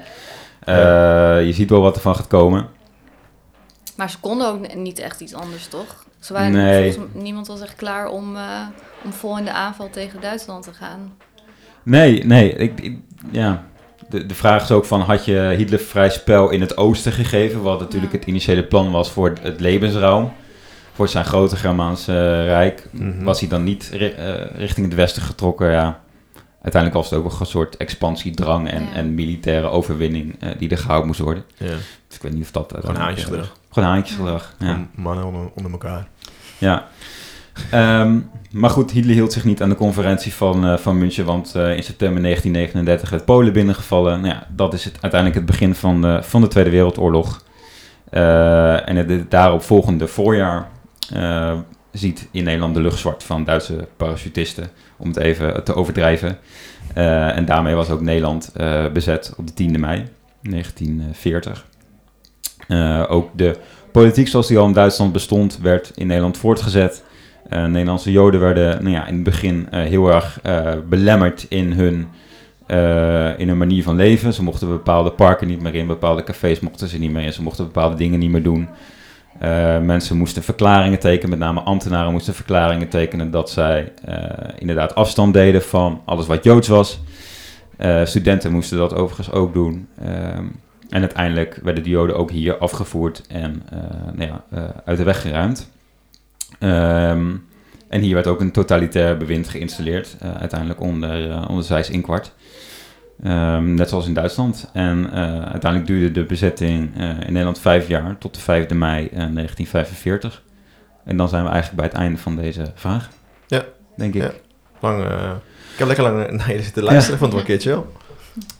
ja. 0.65 1.37
je 1.37 1.53
ziet 1.53 1.69
wel 1.69 1.81
wat 1.81 1.95
er 1.95 2.01
van 2.01 2.15
gaat 2.15 2.27
komen. 2.27 2.67
Maar 3.97 4.09
ze 4.09 4.19
konden 4.19 4.47
ook 4.47 4.75
niet 4.75 4.99
echt 4.99 5.19
iets 5.21 5.33
anders, 5.33 5.67
toch? 5.67 6.05
Ze 6.19 6.33
waren, 6.33 6.51
Nee. 6.51 6.91
volgens 6.93 7.13
m- 7.13 7.21
niemand 7.21 7.47
was 7.47 7.61
echt 7.61 7.75
klaar 7.75 8.07
om, 8.07 8.35
eh, 8.35 8.41
om 9.03 9.13
vol 9.13 9.37
in 9.37 9.45
de 9.45 9.53
aanval 9.53 9.89
tegen 9.89 10.21
Duitsland 10.21 10.63
te 10.63 10.73
gaan. 10.73 11.13
Nee, 11.83 12.25
nee. 12.25 12.53
Ik, 12.53 12.79
ik- 12.79 12.99
ja. 13.31 13.63
De, 14.13 14.25
de 14.25 14.35
vraag 14.35 14.63
is 14.63 14.71
ook 14.71 14.85
van, 14.85 15.01
had 15.01 15.25
je 15.25 15.53
Hitler 15.57 15.79
vrij 15.79 16.09
spel 16.09 16.49
in 16.49 16.61
het 16.61 16.77
oosten 16.77 17.11
gegeven? 17.11 17.61
Wat 17.61 17.79
natuurlijk 17.79 18.11
Ja. 18.13 18.19
het 18.19 18.27
initiële 18.27 18.63
plan 18.63 18.91
was 18.91 19.11
voor 19.11 19.33
het, 19.41 19.59
levensruim. 19.59 20.31
Voor 20.93 21.07
zijn 21.09 21.25
grote 21.25 21.55
Germaanse 21.55 22.43
rijk. 22.43 22.87
Mhm. 22.91 23.23
Was 23.23 23.39
hij 23.39 23.49
dan 23.49 23.63
niet 23.63 23.89
ri- 23.93 24.05
eh, 24.07 24.33
richting 24.55 24.85
het 24.85 24.95
westen 24.95 25.21
getrokken? 25.21 25.71
Ja. 25.71 25.99
Uiteindelijk 26.61 26.93
was 27.01 27.09
het 27.09 27.19
ook 27.19 27.39
een 27.39 27.45
soort 27.45 27.77
expansiedrang 27.77 28.69
en, 28.69 28.83
Ja. 28.83 28.93
en 28.93 29.13
militaire 29.15 29.67
overwinning 29.67 30.35
eh, 30.39 30.49
die 30.57 30.69
er 30.69 30.77
gehouden 30.77 31.07
moest 31.07 31.19
worden. 31.19 31.43
Ja. 31.57 31.65
Dus 32.07 32.15
ik 32.15 32.21
weet 32.21 32.33
niet 32.33 32.43
of 32.43 32.51
dat... 32.51 32.65
Gewoon 32.69 32.85
uiteindelijk, 32.85 33.19
haantjesgedrag. 33.19 33.57
eh, 33.67 33.73
Gewoon 33.73 33.89
haantjesgedrag, 33.89 34.53
ja. 34.59 34.65
Gewoon 34.67 34.89
Mannen 34.95 35.25
onder, 35.25 35.49
onder 35.55 35.71
elkaar. 35.71 36.07
Ja. 36.57 36.87
Ehm, 37.71 38.19
maar 38.51 38.69
goed, 38.69 38.91
Hitler 38.91 39.15
hield 39.15 39.33
zich 39.33 39.43
niet 39.43 39.61
aan 39.61 39.69
de 39.69 39.75
conferentie 39.75 40.33
van, 40.33 40.65
eh, 40.65 40.77
van 40.77 40.97
München, 40.97 41.25
want 41.25 41.55
eh, 41.55 41.75
in 41.75 41.83
september 41.83 42.21
1939 42.21 43.09
werd 43.09 43.25
Polen 43.25 43.53
binnengevallen. 43.53 44.21
Nou 44.21 44.33
ja, 44.33 44.47
dat 44.55 44.73
is 44.73 44.85
het, 44.85 44.97
uiteindelijk 45.01 45.41
het 45.41 45.49
begin 45.49 45.75
van 45.75 46.01
de, 46.01 46.19
van 46.23 46.41
de 46.41 46.47
Tweede 46.47 46.69
Wereldoorlog. 46.69 47.43
Eh, 48.09 48.89
en 48.89 48.95
het, 48.95 49.09
het 49.09 49.31
daarop 49.31 49.61
volgende 49.61 50.07
voorjaar 50.07 50.71
ziet 51.91 52.27
in 52.31 52.43
Nederland 52.43 52.75
de 52.75 52.81
lucht 52.81 52.99
zwart 52.99 53.23
van 53.23 53.43
Duitse 53.43 53.87
parachutisten, 53.97 54.69
om 54.97 55.07
het 55.07 55.17
even 55.17 55.63
te 55.63 55.75
overdrijven. 55.75 56.37
En 56.93 57.45
daarmee 57.45 57.75
was 57.75 57.89
ook 57.89 58.01
Nederland 58.01 58.51
bezet 58.93 59.33
op 59.37 59.47
de 59.47 59.53
10e 59.53 59.79
mei 59.79 60.05
1940. 60.41 61.65
Eh, 62.67 63.03
ook 63.09 63.29
de 63.35 63.57
politiek 63.91 64.27
zoals 64.27 64.47
die 64.47 64.57
al 64.57 64.67
in 64.67 64.73
Duitsland 64.73 65.11
bestond, 65.11 65.59
werd 65.61 65.91
in 65.95 66.07
Nederland 66.07 66.37
voortgezet. 66.37 67.03
Eh, 67.49 67.65
Nederlandse 67.65 68.11
Joden 68.11 68.39
werden 68.39 68.83
nou 68.83 68.95
ja, 68.95 69.07
in 69.07 69.13
het 69.13 69.23
begin 69.23 69.67
eh, 69.71 69.81
heel 69.81 70.11
erg 70.11 70.39
eh, 70.41 70.71
belemmerd 70.89 71.45
in 71.49 71.71
hun, 71.71 72.07
in 73.37 73.47
hun 73.47 73.57
manier 73.57 73.83
van 73.83 73.95
leven. 73.95 74.33
Ze 74.33 74.43
mochten 74.43 74.67
bepaalde 74.67 75.11
parken 75.11 75.47
niet 75.47 75.61
meer 75.61 75.75
in, 75.75 75.87
bepaalde 75.87 76.23
cafés 76.23 76.59
mochten 76.59 76.87
ze 76.87 76.99
niet 76.99 77.11
meer 77.11 77.23
in, 77.23 77.33
ze 77.33 77.41
mochten 77.41 77.65
bepaalde 77.65 77.95
dingen 77.95 78.19
niet 78.19 78.29
meer 78.29 78.43
doen. 78.43 78.67
Mensen 79.81 80.17
moesten 80.17 80.43
verklaringen 80.43 80.99
tekenen, 80.99 81.29
met 81.29 81.39
name 81.39 81.59
ambtenaren 81.59 82.11
moesten 82.11 82.33
verklaringen 82.33 82.87
tekenen 82.87 83.31
dat 83.31 83.49
zij 83.49 83.91
inderdaad 84.57 84.95
afstand 84.95 85.33
deden 85.33 85.61
van 85.61 86.01
alles 86.05 86.27
wat 86.27 86.43
Joods 86.43 86.67
was. 86.67 86.99
Studenten 88.03 88.51
moesten 88.51 88.77
dat 88.77 88.95
overigens 88.95 89.31
ook 89.31 89.53
doen. 89.53 89.87
Ehm, 90.01 90.45
en 90.89 90.99
uiteindelijk 90.99 91.59
werden 91.63 91.83
de 91.83 91.89
Joden 91.89 92.17
ook 92.17 92.31
hier 92.31 92.57
afgevoerd 92.57 93.23
en 93.27 93.63
nou 94.13 94.29
ja, 94.29 94.43
uit 94.85 94.97
de 94.97 95.03
weg 95.03 95.21
geruimd. 95.21 95.71
Ehm, 96.59 97.31
en 97.89 98.01
hier 98.01 98.13
werd 98.13 98.27
ook 98.27 98.41
een 98.41 98.51
totalitair 98.51 99.17
bewind 99.17 99.49
geïnstalleerd, 99.49 100.15
eh, 100.19 100.35
uiteindelijk 100.35 100.79
onder, 100.81 101.31
eh 101.31 101.49
onder 101.49 101.63
Zijs 101.63 101.89
Inkwart. 101.89 102.33
Ehm, 103.23 103.73
net 103.73 103.89
zoals 103.89 104.07
in 104.07 104.13
Duitsland. 104.13 104.69
En 104.73 105.09
eh, 105.13 105.21
uiteindelijk 105.41 105.87
duurde 105.87 106.11
de 106.11 106.23
bezetting 106.25 106.95
in 106.97 107.33
Nederland 107.33 107.59
vijf 107.59 107.87
jaar, 107.87 108.17
tot 108.17 108.33
de 108.35 108.41
5 108.41 108.69
mei 108.69 109.05
eh, 109.05 109.11
1945. 109.11 110.43
En 111.05 111.17
dan 111.17 111.29
zijn 111.29 111.43
we 111.43 111.49
eigenlijk 111.49 111.81
bij 111.81 111.89
het 111.91 112.01
einde 112.01 112.19
van 112.19 112.35
deze 112.35 112.71
vraag. 112.75 113.09
Ja. 113.47 113.63
Denk 113.97 114.13
ik. 114.13 114.21
Ja. 114.21 114.31
Lang, 114.79 115.03
ik 115.73 115.79
heb 115.79 115.87
lekker 115.87 116.03
lang 116.03 116.31
naar 116.31 116.51
je 116.53 116.61
zitten 116.61 116.83
luisteren. 116.83 117.19
Vond 117.19 117.33
het 117.33 117.41
wel 117.41 117.51
een 117.55 117.59
keertje. 117.59 117.83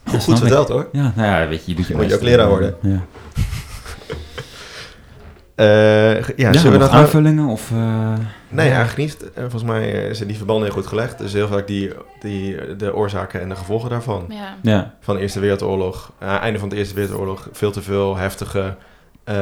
Ja, 0.04 0.18
Goed 0.18 0.34
ik. 0.34 0.36
verteld 0.36 0.68
hoor. 0.68 0.88
Ja, 0.92 1.12
nou 1.16 1.28
ja, 1.28 1.48
weet 1.48 1.64
je, 1.64 1.70
je 1.70 1.76
doet 1.76 1.86
je 1.86 1.94
Moet 1.94 2.08
je 2.08 2.14
ook 2.14 2.22
leraar 2.22 2.48
worden. 2.48 2.74
Ja, 2.82 3.04
Eh, 5.54 5.66
ja, 6.14 6.32
ja, 6.36 6.52
zullen 6.52 6.62
we 6.62 6.70
nog 6.70 6.80
dat 6.80 6.90
nou- 6.90 7.02
aanvullingen? 7.04 7.46
Of, 7.48 7.70
eh, 7.70 8.12
Nee, 8.48 8.68
eigenlijk 8.70 8.96
niet. 8.96 9.30
Eh, 9.32 9.40
volgens 9.40 9.62
mij 9.62 10.08
eh, 10.08 10.14
zijn 10.14 10.28
die 10.28 10.36
verbanden 10.36 10.64
heel 10.64 10.74
goed 10.74 10.86
gelegd. 10.86 11.18
Dus 11.18 11.32
heel 11.32 11.48
vaak 11.48 11.66
die, 11.66 11.92
die, 12.20 12.76
de 12.76 12.94
oorzaken 12.94 13.40
en 13.40 13.48
de 13.48 13.56
gevolgen 13.56 13.90
daarvan. 13.90 14.24
Ja. 14.28 14.56
Ja, 14.62 14.94
Van 15.00 15.14
de 15.16 15.20
Eerste 15.20 15.40
Wereldoorlog. 15.40 16.12
eh, 16.18 16.34
einde 16.40 16.58
van 16.58 16.68
de 16.68 16.76
Eerste 16.76 16.94
Wereldoorlog. 16.94 17.48
Veel 17.52 17.70
te 17.70 17.82
veel 17.82 18.16
heftige 18.16 18.76
eh, 19.24 19.34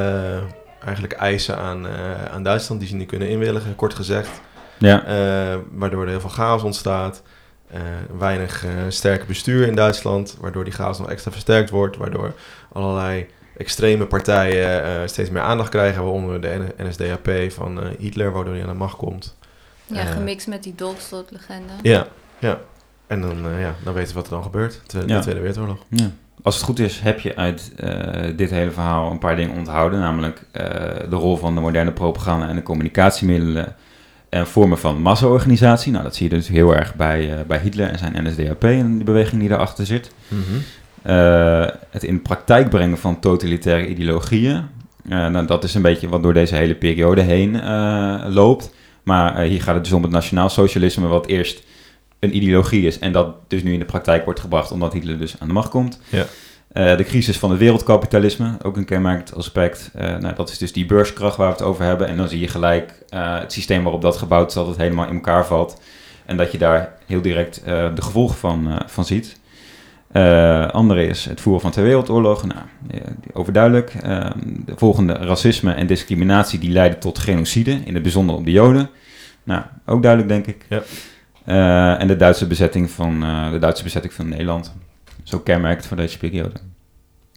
eigenlijk 0.84 1.12
eisen 1.12 1.56
aan, 1.58 1.86
eh, 1.86 1.92
aan 2.32 2.42
Duitsland. 2.42 2.80
Die 2.80 2.88
ze 2.88 2.96
niet 2.96 3.08
kunnen 3.08 3.28
inwilligen, 3.28 3.74
kort 3.76 3.94
gezegd. 3.94 4.40
ja, 4.78 5.04
Eh, 5.04 5.58
waardoor 5.72 6.02
er 6.02 6.08
heel 6.08 6.20
veel 6.20 6.30
chaos 6.30 6.62
ontstaat. 6.62 7.22
Eh, 7.70 7.80
weinig 8.18 8.64
eh 8.64 8.70
sterke 8.88 9.24
bestuur 9.26 9.66
in 9.66 9.74
Duitsland. 9.74 10.36
Waardoor 10.40 10.64
die 10.64 10.72
chaos 10.72 10.98
nog 10.98 11.10
extra 11.10 11.30
versterkt 11.30 11.70
wordt. 11.70 11.96
Waardoor 11.96 12.32
allerlei 12.72 13.26
extreme 13.56 14.06
partijen 14.06 14.84
eh, 14.84 14.90
steeds 15.06 15.30
meer 15.30 15.42
aandacht 15.42 15.68
krijgen. 15.70 16.02
Waaronder 16.02 16.40
de 16.40 16.66
NSDAP 16.78 17.52
van 17.52 17.82
eh, 17.82 17.88
Hitler. 17.98 18.32
Waardoor 18.32 18.52
hij 18.54 18.62
aan 18.62 18.68
de 18.68 18.74
macht 18.74 18.96
komt. 18.96 19.36
ja, 19.86 20.00
Eh. 20.00 20.10
gemixt 20.10 20.46
met 20.46 20.62
die 20.62 20.74
Dolkstad-legende. 20.74 21.72
Ja, 21.82 22.06
ja. 22.38 22.58
En 23.06 23.20
dan, 23.20 23.46
eh, 23.46 23.60
ja, 23.60 23.74
dan 23.84 23.94
weten 23.94 24.08
we 24.08 24.14
wat 24.14 24.24
er 24.24 24.30
dan 24.34 24.42
gebeurt. 24.42 24.80
Ja. 24.86 25.00
De 25.00 25.18
Tweede 25.18 25.40
Wereldoorlog. 25.40 25.78
ja. 25.88 26.10
Als 26.42 26.54
het 26.54 26.64
goed 26.64 26.78
is, 26.78 27.00
heb 27.00 27.20
je 27.20 27.36
uit 27.36 27.72
eh, 27.76 28.36
dit 28.36 28.50
hele 28.50 28.70
verhaal 28.70 29.10
een 29.10 29.18
paar 29.18 29.36
dingen 29.36 29.56
onthouden. 29.56 29.98
Namelijk 30.00 30.42
eh, 30.52 30.64
de 31.10 31.16
rol 31.16 31.36
van 31.36 31.54
de 31.54 31.60
moderne 31.60 31.92
propaganda 31.92 32.48
en 32.48 32.56
de 32.56 32.62
communicatiemiddelen 32.62 33.74
en 34.28 34.46
vormen 34.46 34.78
van 34.78 35.00
massa-organisatie. 35.02 35.92
Nou, 35.92 36.04
dat 36.04 36.14
zie 36.14 36.28
je 36.30 36.34
dus 36.36 36.48
heel 36.48 36.76
erg 36.76 36.94
bij, 36.94 37.34
eh, 37.38 37.44
bij 37.46 37.58
Hitler 37.58 37.88
en 37.88 37.98
zijn 37.98 38.24
NSDAP 38.28 38.64
en 38.64 38.98
de 38.98 39.04
beweging 39.04 39.40
die 39.40 39.48
daarachter 39.50 39.86
zit. 39.86 40.10
Eh, 41.02 41.66
het 41.90 42.04
in 42.04 42.22
praktijk 42.22 42.70
brengen 42.70 42.98
van 42.98 43.20
totalitaire 43.20 43.86
ideologieën. 43.86 44.68
Eh, 45.08 45.26
nou, 45.28 45.46
dat 45.46 45.64
is 45.64 45.74
een 45.74 45.82
beetje 45.82 46.08
wat 46.08 46.22
door 46.22 46.34
deze 46.34 46.54
hele 46.54 46.74
periode 46.74 47.20
heen 47.20 47.60
eh, 47.60 48.24
loopt. 48.28 48.74
Maar 49.02 49.40
hier 49.40 49.62
gaat 49.62 49.74
het 49.74 49.84
dus 49.84 49.92
om 49.92 50.02
het 50.02 50.12
nationaal 50.12 50.48
socialisme, 50.48 51.06
wat 51.06 51.26
eerst 51.26 51.62
een 52.18 52.36
ideologie 52.36 52.86
is 52.86 52.98
en 52.98 53.12
dat 53.12 53.34
dus 53.48 53.62
nu 53.62 53.72
in 53.72 53.78
de 53.78 53.84
praktijk 53.84 54.24
wordt 54.24 54.40
gebracht 54.40 54.70
omdat 54.70 54.92
Hitler 54.92 55.18
dus 55.18 55.34
aan 55.38 55.46
de 55.46 55.54
macht 55.54 55.68
komt. 55.68 56.00
Ja. 56.08 56.24
De 56.72 57.04
crisis 57.04 57.38
van 57.38 57.50
het 57.50 57.58
wereldkapitalisme, 57.58 58.56
ook 58.62 58.76
een 58.76 58.84
kenmerkend 58.84 59.34
aspect. 59.34 59.90
Nou, 59.94 60.34
dat 60.34 60.50
is 60.50 60.58
dus 60.58 60.72
die 60.72 60.86
beurskracht 60.86 61.36
waar 61.36 61.46
we 61.46 61.52
het 61.52 61.62
over 61.62 61.84
hebben. 61.84 62.06
En 62.06 62.16
dan 62.16 62.28
zie 62.28 62.40
je 62.40 62.48
gelijk 62.48 62.92
het 63.08 63.52
systeem 63.52 63.82
waarop 63.82 64.02
dat 64.02 64.16
gebouwd 64.16 64.48
is, 64.48 64.54
dat 64.54 64.66
het 64.66 64.76
helemaal 64.76 65.06
in 65.06 65.14
elkaar 65.14 65.46
valt. 65.46 65.80
En 66.26 66.36
dat 66.36 66.52
je 66.52 66.58
daar 66.58 66.92
heel 67.06 67.22
direct 67.22 67.62
de 67.64 68.02
gevolgen 68.02 68.36
van, 68.36 68.82
van 68.86 69.04
ziet. 69.04 69.40
Eh, 70.12 70.66
andere 70.68 71.06
is 71.06 71.24
het 71.24 71.40
voeren 71.40 71.62
van 71.62 71.70
twee 71.70 71.84
wereldoorlogen. 71.84 72.48
Nou, 72.48 72.60
eh, 72.90 73.10
overduidelijk. 73.32 73.94
Eh, 73.94 74.30
de 74.44 74.72
volgende 74.76 75.12
racisme 75.12 75.72
en 75.72 75.86
discriminatie 75.86 76.58
die 76.58 76.70
leiden 76.70 76.98
tot 76.98 77.18
genocide, 77.18 77.70
in 77.84 77.94
het 77.94 78.02
bijzonder 78.02 78.36
op 78.36 78.44
de 78.44 78.50
Joden. 78.50 78.90
Nou, 79.44 79.62
ook 79.86 80.02
duidelijk 80.02 80.32
denk 80.32 80.46
ik. 80.46 80.66
Ja. 80.68 80.82
Eh, 81.44 82.00
en 82.00 82.06
de 82.06 82.16
Duitse 82.16 82.46
bezetting 82.46 82.90
van 82.90 83.22
eh, 83.22 83.50
de 83.50 83.58
Duitse 83.58 83.82
bezetting 83.82 84.12
van 84.12 84.28
Nederland. 84.28 84.72
Zo 85.22 85.38
kenmerkend 85.38 85.86
voor 85.86 85.96
deze 85.96 86.18
periode. 86.18 86.54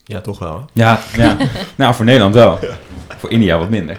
Ja, 0.03 0.21
toch 0.21 0.39
wel. 0.39 0.57
hè? 0.57 0.63
Ja, 0.73 0.99
ja. 1.15 1.37
nou 1.75 1.95
voor 1.95 2.05
Nederland 2.05 2.33
wel. 2.33 2.59
Voor 3.17 3.31
India 3.31 3.57
wat 3.57 3.69
minder. 3.69 3.97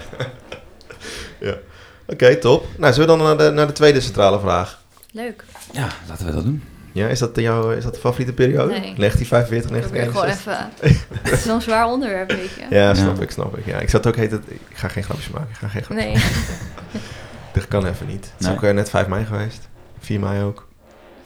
Oké, 2.07 2.37
top. 2.37 2.67
Nou, 2.79 2.93
zullen 2.93 3.09
we 3.09 3.17
dan 3.17 3.27
naar 3.27 3.47
de, 3.47 3.55
naar 3.55 3.67
de 3.67 3.73
tweede 3.73 4.01
centrale 4.01 4.41
vraag? 4.41 4.83
Leuk. 5.13 5.45
Ja, 5.73 5.89
laten 6.09 6.27
we 6.27 6.33
dat 6.33 6.45
doen. 6.45 6.63
Ja, 6.97 7.09
is 7.09 7.19
dat 7.19 7.35
de, 7.35 7.43
jouw, 7.43 7.71
is 7.71 7.85
dat 7.85 7.95
de 7.95 8.01
favoriete 8.01 8.33
periode? 8.33 8.71
Nee. 8.73 8.95
1945, 8.97 9.71
Ik 9.71 9.83
probeer 9.83 10.07
gewoon 10.07 10.27
1961? 10.27 10.91
even... 10.91 11.21
Het 11.23 11.33
is 11.33 11.43
zo'n 11.43 11.61
zwaar 11.61 11.87
onderwerp, 11.87 12.31
weet 12.31 12.51
je. 12.51 12.75
Ja, 12.77 12.95
snap 12.95 13.17
Ja. 13.17 13.23
ik, 13.23 13.31
snap 13.31 13.57
ik. 13.57 13.67
Ja, 13.67 13.79
ik 13.79 13.89
zat 13.91 14.07
ook 14.07 14.17
heet 14.17 14.31
het. 14.31 14.43
Ik 14.51 14.61
ga 14.77 14.89
geen 14.89 15.03
grapjes 15.03 15.29
maken. 15.31 15.49
Ik 15.51 15.57
ga 15.57 15.69
geen 15.69 15.83
grapjes. 15.83 16.13
Nee. 16.13 17.03
Dat 17.53 17.69
kan 17.69 17.87
even 17.87 18.07
niet. 18.07 18.25
Het 18.25 18.41
is 18.41 18.47
Nee. 18.47 18.55
ook 18.57 18.63
eh, 18.63 18.71
net 18.75 18.91
5 18.91 19.07
mei 19.07 19.25
geweest. 19.25 19.69
4 20.01 20.21
mei 20.21 20.43
ook. 20.43 20.67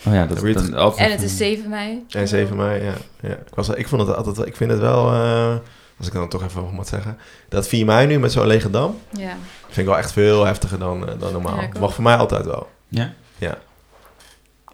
Oh 0.07 0.15
ja, 0.15 0.27
dat 0.27 0.43
is 0.43 0.55
dan 0.55 0.75
altijd... 0.75 1.07
En 1.09 1.13
het 1.15 1.23
is 1.23 1.37
7 1.37 1.69
mei. 1.69 2.05
En 2.11 2.29
7 2.29 2.57
mei, 2.57 2.83
ja. 2.85 2.93
ja. 3.21 3.29
Ik, 3.29 3.55
was, 3.55 3.69
ik 3.69 3.89
vond 3.89 4.07
het 4.07 4.17
altijd 4.17 4.37
wel, 4.37 4.47
ik 4.47 4.57
vind 4.57 4.71
het 4.71 4.81
wel, 4.81 5.13
eh, 5.13 5.55
als 5.99 6.07
ik 6.07 6.13
dan 6.13 6.29
toch 6.29 6.45
even 6.45 6.63
wat 6.63 6.73
moet 6.73 6.89
zeggen, 6.89 7.19
dat 7.49 7.69
4 7.69 7.85
mei 7.85 8.07
nu 8.07 8.19
met 8.19 8.33
zo'n 8.33 8.47
lege 8.47 8.71
dam, 8.71 8.99
Ja. 9.11 9.37
vind 9.67 9.77
ik 9.77 9.85
wel 9.87 9.99
echt 9.99 10.13
veel 10.13 10.45
heftiger 10.45 10.79
dan, 10.79 11.09
eh, 11.09 11.15
dan 11.19 11.33
normaal. 11.33 11.57
Ja, 11.57 11.63
ik. 11.63 11.79
Mag 11.79 11.95
voor 11.95 12.05
mij 12.05 12.17
altijd 12.17 12.45
wel. 12.45 12.69
Ja. 12.89 13.13
Ja. 13.39 13.59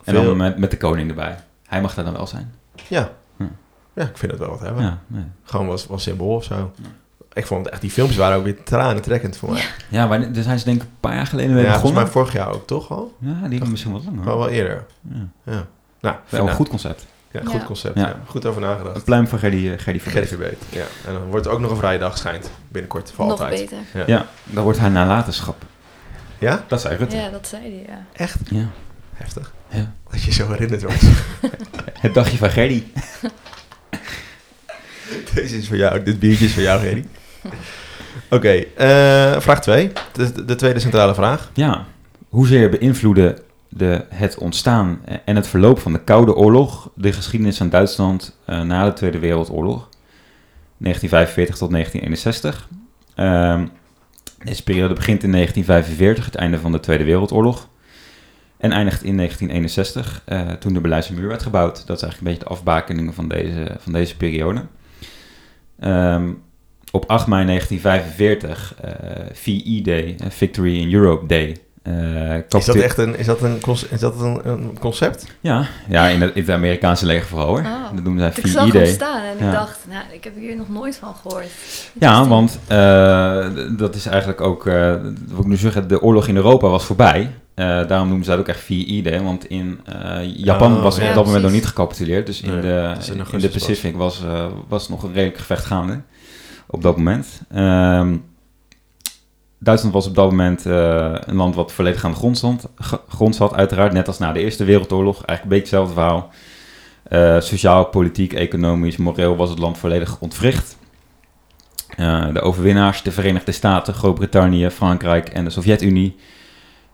En 0.06 0.14
Veel- 0.14 0.24
dan 0.24 0.36
met, 0.36 0.58
met 0.58 0.70
de 0.70 0.76
koning 0.76 1.08
erbij. 1.08 1.36
Hij 1.66 1.80
mag 1.80 1.94
daar 1.94 2.04
dan 2.04 2.14
wel 2.14 2.26
zijn. 2.26 2.54
Ja. 2.88 3.10
Hm. 3.36 3.44
Ja, 3.94 4.02
ik 4.02 4.16
vind 4.18 4.30
het 4.32 4.40
wel 4.40 4.50
wat 4.50 4.60
hebben. 4.60 4.82
Ja, 4.82 4.98
nee. 5.06 5.24
Gewoon 5.44 5.66
was, 5.66 5.86
was 5.86 6.02
symbool 6.02 6.34
of 6.34 6.44
zo. 6.44 6.72
Ik 7.32 7.46
vond 7.46 7.64
het 7.64 7.72
echt, 7.72 7.80
die 7.82 7.90
filmpjes 7.90 8.18
waren 8.18 8.36
ook 8.38 8.44
weer 8.44 8.62
tranentrekkend 8.62 9.36
voor 9.36 9.50
mij. 9.52 9.64
ja 9.88 10.06
maar 10.06 10.32
daar 10.32 10.42
zijn 10.42 10.58
ze 10.58 10.64
denk 10.64 10.76
ik 10.82 10.82
een 10.88 10.94
paar 11.00 11.14
jaar 11.14 11.26
geleden 11.26 11.54
mee 11.54 11.64
Ja, 11.64 11.70
volgens 11.70 11.92
begonnen. 11.92 12.02
mij 12.02 12.12
vorig 12.12 12.32
jaar 12.32 12.54
ook, 12.54 12.66
toch 12.66 12.90
al? 12.90 13.14
Ja, 13.18 13.32
die 13.42 13.50
hebben 13.50 13.70
misschien 13.70 13.92
wat 13.92 14.04
langer. 14.04 14.24
Maar 14.24 14.38
wel 14.38 14.48
eerder. 14.48 14.84
Ja. 15.00 15.28
Ja. 15.42 15.66
Nou, 16.00 16.16
Wel 16.28 16.40
een 16.40 16.46
nou, 16.46 16.56
goed 16.56 16.68
concept. 16.68 17.06
Ja, 17.30 17.40
goed 17.44 17.52
Ja. 17.52 17.64
concept. 17.66 17.98
Ja. 17.98 18.06
Ja. 18.06 18.16
Goed 18.26 18.46
over 18.46 18.60
nagedacht. 18.60 18.96
Een 18.96 19.02
pluim 19.02 19.26
van 19.28 19.38
Gerdy, 19.38 19.68
eh, 19.68 19.78
Gerdy 19.78 19.98
Verbeet. 20.26 20.62
Ja. 20.68 20.84
En 21.06 21.12
dan 21.12 21.22
wordt 21.24 21.44
het 21.44 21.54
ook 21.54 21.60
nog 21.60 21.70
een 21.70 21.76
vrije 21.76 21.98
dag, 21.98 22.18
schijnt. 22.18 22.50
Binnenkort, 22.68 23.12
voor 23.12 23.26
Nog 23.26 23.40
altijd. 23.40 23.60
beter. 23.60 23.78
Ja. 23.94 24.04
Ja, 24.06 24.26
dan 24.44 24.64
wordt 24.64 24.78
haar 24.78 24.90
nalatenschap. 24.90 25.64
Ja? 26.38 26.64
Dat 26.66 26.80
zei 26.80 26.96
Rutte. 26.96 27.16
Ja, 27.16 27.28
dat 27.30 27.46
zei 27.46 27.62
hij, 27.62 27.84
ja. 27.96 28.02
Echt? 28.12 28.38
Ja. 28.44 28.64
Heftig. 29.14 29.52
Ja. 29.76 29.94
Dat 30.10 30.22
je 30.22 30.32
zo 30.32 30.50
herinnerd 30.50 30.82
wordt. 30.82 31.02
Het 32.00 32.14
dagje 32.14 32.36
van 32.36 32.50
Gerdy. 32.50 32.82
Deze 35.34 35.56
is 35.56 35.68
voor 35.68 35.76
jou. 35.76 36.02
Dit 36.02 36.18
biertje 36.18 36.44
is 36.44 36.52
voor 36.52 36.62
jou, 36.62 36.80
Gerry. 36.80 37.04
Oké, 38.30 38.64
eh, 38.76 39.40
vraag 39.40 39.60
2. 39.60 39.92
De, 40.12 40.44
de 40.44 40.54
tweede 40.54 40.80
centrale 40.80 41.14
vraag. 41.14 41.50
Ja, 41.54 41.86
hoezeer 42.28 42.70
beïnvloedde 42.70 43.42
de, 43.68 44.04
het 44.08 44.38
ontstaan 44.38 45.00
en 45.24 45.36
het 45.36 45.46
verloop 45.46 45.78
van 45.78 45.92
de 45.92 46.04
Koude 46.04 46.34
Oorlog 46.34 46.90
de 46.94 47.12
geschiedenis 47.12 47.56
van 47.56 47.68
Duitsland 47.68 48.38
eh, 48.44 48.62
na 48.62 48.84
de 48.84 48.92
Tweede 48.92 49.18
Wereldoorlog, 49.18 49.88
1945 50.78 51.56
tot 51.56 51.70
1961? 51.70 52.68
Ehm, 53.14 53.66
deze 54.44 54.62
periode 54.62 54.94
begint 54.94 55.22
in 55.22 55.32
1945, 55.32 56.24
het 56.24 56.34
einde 56.34 56.58
van 56.58 56.72
de 56.72 56.80
Tweede 56.80 57.04
Wereldoorlog. 57.04 57.68
En 58.66 58.72
eindigt 58.72 59.02
in 59.02 59.16
1961, 59.16 60.22
eh, 60.24 60.40
toen 60.58 60.72
de 60.72 60.80
Berlijnse 60.80 61.12
muur 61.14 61.28
werd 61.28 61.42
gebouwd. 61.42 61.86
Dat 61.86 61.96
is 61.96 62.02
eigenlijk 62.02 62.18
een 62.20 62.24
beetje 62.24 62.48
de 62.54 62.60
afbakening 62.60 63.14
van 63.14 63.28
deze, 63.28 63.66
van 63.78 63.92
deze 63.92 64.16
periode. 64.16 64.62
Ehm, 65.80 66.28
op 66.92 67.04
8 67.06 67.26
mei 67.26 67.44
1945, 67.44 68.74
eh 68.80 68.90
VE 69.32 69.80
Day, 69.82 70.16
Victory 70.28 70.80
in 70.80 70.92
Europe 70.92 71.26
Day. 71.26 71.56
eh, 71.82 72.34
Is 72.48 72.64
dat 72.64 72.76
echt 72.76 72.98
een, 72.98 73.18
is 73.18 73.26
dat 73.26 73.42
een, 73.42 73.58
is 73.90 74.00
dat 74.00 74.20
een, 74.20 74.40
een 74.48 74.78
concept? 74.80 75.26
Ja, 75.40 75.66
ja 75.88 76.06
in, 76.08 76.20
het, 76.20 76.34
in 76.34 76.40
het 76.42 76.50
Amerikaanse 76.50 77.06
leger 77.06 77.26
vooral 77.26 77.46
hoor. 77.46 77.58
Oh. 77.60 77.84
Dat 77.94 78.02
noemen 78.04 78.20
zij 78.20 78.42
Ik 78.44 78.50
zag 78.50 78.68
VE 78.70 78.78
hem 78.78 78.86
staan 78.86 79.22
en 79.22 79.36
Ja. 79.38 79.46
ik 79.46 79.52
dacht, 79.52 79.78
nou, 79.90 80.02
ik 80.12 80.24
heb 80.24 80.36
hier 80.36 80.56
nog 80.56 80.68
nooit 80.68 80.96
van 80.96 81.14
gehoord. 81.14 81.46
Ja, 81.92 82.26
want 82.26 82.58
eh, 82.66 83.46
d- 83.48 83.78
dat 83.78 83.94
is 83.94 84.06
eigenlijk 84.06 84.40
ook, 84.40 84.66
eh 84.66 84.94
wat 85.28 85.40
ik 85.40 85.46
nu 85.46 85.56
zeggen, 85.56 85.88
de 85.88 86.02
oorlog 86.02 86.28
in 86.28 86.36
Europa 86.36 86.68
was 86.68 86.84
voorbij. 86.84 87.30
Eh, 87.56 87.86
daarom 87.86 88.08
noemen 88.08 88.24
ze 88.24 88.30
dat 88.30 88.38
ook 88.40 88.48
echt 88.48 88.60
VE 88.60 89.00
Day, 89.02 89.22
want 89.22 89.48
in 89.48 89.80
eh, 89.84 90.36
Japan 90.36 90.76
Oh, 90.76 90.82
was 90.82 90.96
ja, 90.96 91.08
op 91.08 91.14
dat 91.14 91.24
moment 91.24 91.42
nog 91.42 91.52
niet 91.52 91.66
gecapituleerd. 91.66 92.26
Dus 92.26 92.40
in, 92.40 92.50
Nee, 92.50 92.60
de, 92.60 92.94
in 93.32 93.38
de. 93.38 93.48
Pacific 93.48 93.96
was, 93.96 94.24
eh, 94.24 94.46
was 94.68 94.88
nog 94.88 95.02
een 95.02 95.12
redelijk 95.12 95.38
gevecht 95.38 95.64
gaande 95.64 96.00
op 96.66 96.82
dat 96.82 96.96
moment. 96.96 97.42
Ehm, 97.50 98.16
Duitsland 99.58 99.94
was 99.94 100.06
op 100.06 100.14
dat 100.14 100.30
moment 100.30 100.64
een 100.64 101.36
land 101.36 101.54
wat 101.54 101.72
volledig 101.72 102.04
aan 102.04 102.10
de 102.10 102.16
grond, 102.16 102.36
stond, 102.36 102.66
grond 103.08 103.36
zat, 103.36 103.54
uiteraard. 103.54 103.92
Net 103.92 104.06
als 104.06 104.18
na 104.18 104.32
de 104.32 104.40
Eerste 104.40 104.64
Wereldoorlog. 104.64 105.24
Eigenlijk 105.24 105.42
een 105.42 105.48
beetje 105.48 105.76
hetzelfde 105.76 105.94
verhaal. 105.94 107.40
Sociaal, 107.40 107.84
politiek, 107.84 108.32
economisch, 108.32 108.96
moreel 108.96 109.36
was 109.36 109.50
het 109.50 109.58
land 109.58 109.78
volledig 109.78 110.20
ontwricht. 110.20 110.76
De 112.32 112.40
overwinnaars, 112.40 113.02
de 113.02 113.12
Verenigde 113.12 113.52
Staten, 113.52 113.94
Groot-Brittannië, 113.94 114.70
Frankrijk 114.70 115.28
en 115.28 115.44
de 115.44 115.50
Sovjet-Unie, 115.50 116.16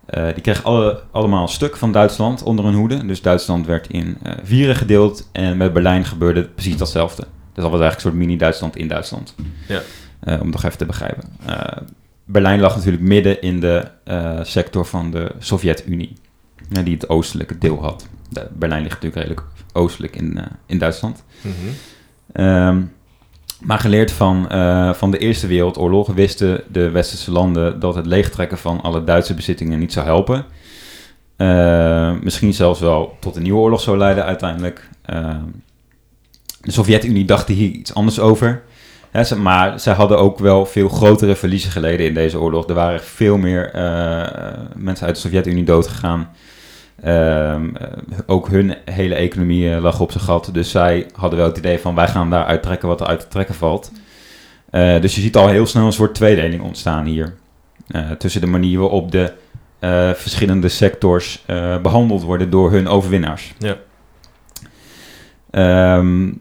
eh, 0.07 0.25
die 0.33 0.43
kregen 0.43 0.65
alle, 0.65 1.03
allemaal 1.11 1.43
een 1.43 1.49
stuk 1.49 1.77
van 1.77 1.93
Duitsland 1.93 2.43
onder 2.43 2.65
hun 2.65 2.75
hoede. 2.75 3.07
Dus 3.07 3.23
Duitsland 3.23 3.67
werd 3.67 3.87
in 3.87 4.17
eh, 4.23 4.33
vieren 4.43 4.77
gedeeld 4.77 5.29
en 5.33 5.57
met 5.57 5.73
Berlijn 5.73 6.05
gebeurde 6.05 6.45
precies 6.45 6.77
datzelfde. 6.77 7.23
Dus 7.23 7.63
dat 7.63 7.71
was 7.71 7.81
eigenlijk 7.81 7.95
een 7.95 8.01
soort 8.01 8.15
mini-Duitsland 8.15 8.77
in 8.77 8.89
Duitsland. 8.89 9.35
Ja. 9.69 9.81
Eh, 10.21 10.35
om 10.35 10.41
het 10.41 10.53
nog 10.53 10.65
even 10.65 10.79
te 10.79 10.87
begrijpen. 10.87 11.25
Berlijn 12.25 12.61
lag 12.61 12.77
natuurlijk 12.77 13.03
midden 13.03 13.43
in 13.43 13.61
de 13.61 13.89
sector 14.43 14.87
van 14.87 15.11
de 15.11 15.33
Sovjet-Unie, 15.39 16.13
die 16.69 16.95
het 16.95 17.09
oostelijke 17.09 17.59
deel 17.59 17.83
had. 17.83 18.07
Berlijn 18.53 18.83
ligt 18.83 18.95
natuurlijk 18.95 19.23
redelijk 19.23 19.43
oostelijk 19.73 20.17
in, 20.17 20.39
in 20.67 20.79
Duitsland. 20.79 21.25
Ehm, 22.33 22.83
maar 23.63 23.79
geleerd 23.79 24.13
van, 24.13 24.49
eh, 24.49 24.93
van 24.93 25.11
de 25.11 25.19
Eerste 25.19 25.47
Wereldoorlog 25.47 26.07
wisten 26.07 26.65
de 26.69 26.91
westerse 26.91 27.31
landen 27.31 27.81
dat 27.81 27.95
het 27.95 28.07
leegtrekken 28.07 28.59
van 28.59 28.81
alle 28.81 29.05
Duitse 29.05 29.35
bezittingen 29.35 29.79
niet 29.79 29.93
zou 29.93 30.07
helpen. 30.07 30.45
Eh, 31.37 32.13
misschien 32.23 32.55
zelfs 32.55 32.81
wel 32.81 33.17
tot 33.21 33.37
een 33.37 33.43
nieuwe 33.43 33.61
oorlog 33.61 33.81
zou 33.81 33.99
leiden 33.99 34.25
uiteindelijk. 34.25 34.89
Ehm, 35.05 35.45
de 36.61 36.73
Sovjet-Unie 36.73 37.25
dacht 37.25 37.49
hier 37.49 37.71
iets 37.71 37.95
anders 37.95 38.21
over. 38.21 38.63
Hè, 39.11 39.37
maar 39.37 39.81
zij 39.81 39.95
hadden 39.95 40.19
ook 40.19 40.39
wel 40.39 40.67
veel 40.67 40.89
grotere 40.89 41.37
verliezen 41.37 41.71
geleden 41.71 42.07
in 42.07 42.15
deze 42.15 42.41
oorlog. 42.41 42.69
Er 42.69 42.75
waren 42.75 43.01
veel 43.01 43.37
meer 43.37 43.71
eh, 43.71 44.59
mensen 44.77 45.07
uit 45.07 45.15
de 45.15 45.21
Sovjet-Unie 45.21 45.65
doodgegaan. 45.65 46.31
Ehm, 47.03 47.77
eh, 47.77 47.89
ook 48.27 48.49
hun 48.49 48.75
hele 48.85 49.15
economie 49.15 49.75
eh, 49.75 49.83
lag 49.83 50.01
op 50.01 50.13
zijn 50.13 50.25
gat. 50.25 50.49
Dus 50.53 50.71
zij 50.71 51.07
hadden 51.15 51.39
wel 51.39 51.49
het 51.49 51.59
idee 51.59 51.79
van 51.79 51.95
wij 51.95 52.09
gaan 52.09 52.31
daar 52.31 52.45
uittrekken 52.45 52.89
wat 52.89 53.01
er 53.01 53.07
uit 53.07 53.21
te 53.21 53.29
trekken 53.29 53.55
valt. 53.55 53.93
Eh, 54.71 55.01
dus 55.01 55.15
je 55.15 55.21
ziet 55.21 55.37
al 55.37 55.49
heel 55.49 55.67
snel 55.67 55.87
een 55.87 55.93
soort 55.93 56.15
tweedeling 56.15 56.63
ontstaan 56.63 57.05
hier. 57.05 57.35
Tussen 58.19 58.41
de 58.41 58.47
manier 58.47 58.79
waarop 58.79 59.11
de 59.11 59.33
verschillende 60.15 60.69
sectors 60.69 61.43
eh, 61.47 61.79
behandeld 61.79 62.23
worden 62.23 62.51
door 62.51 62.71
hun 62.71 62.89
overwinnaars. 62.89 63.55
Ja. 63.59 63.77
Ehm, 65.51 66.33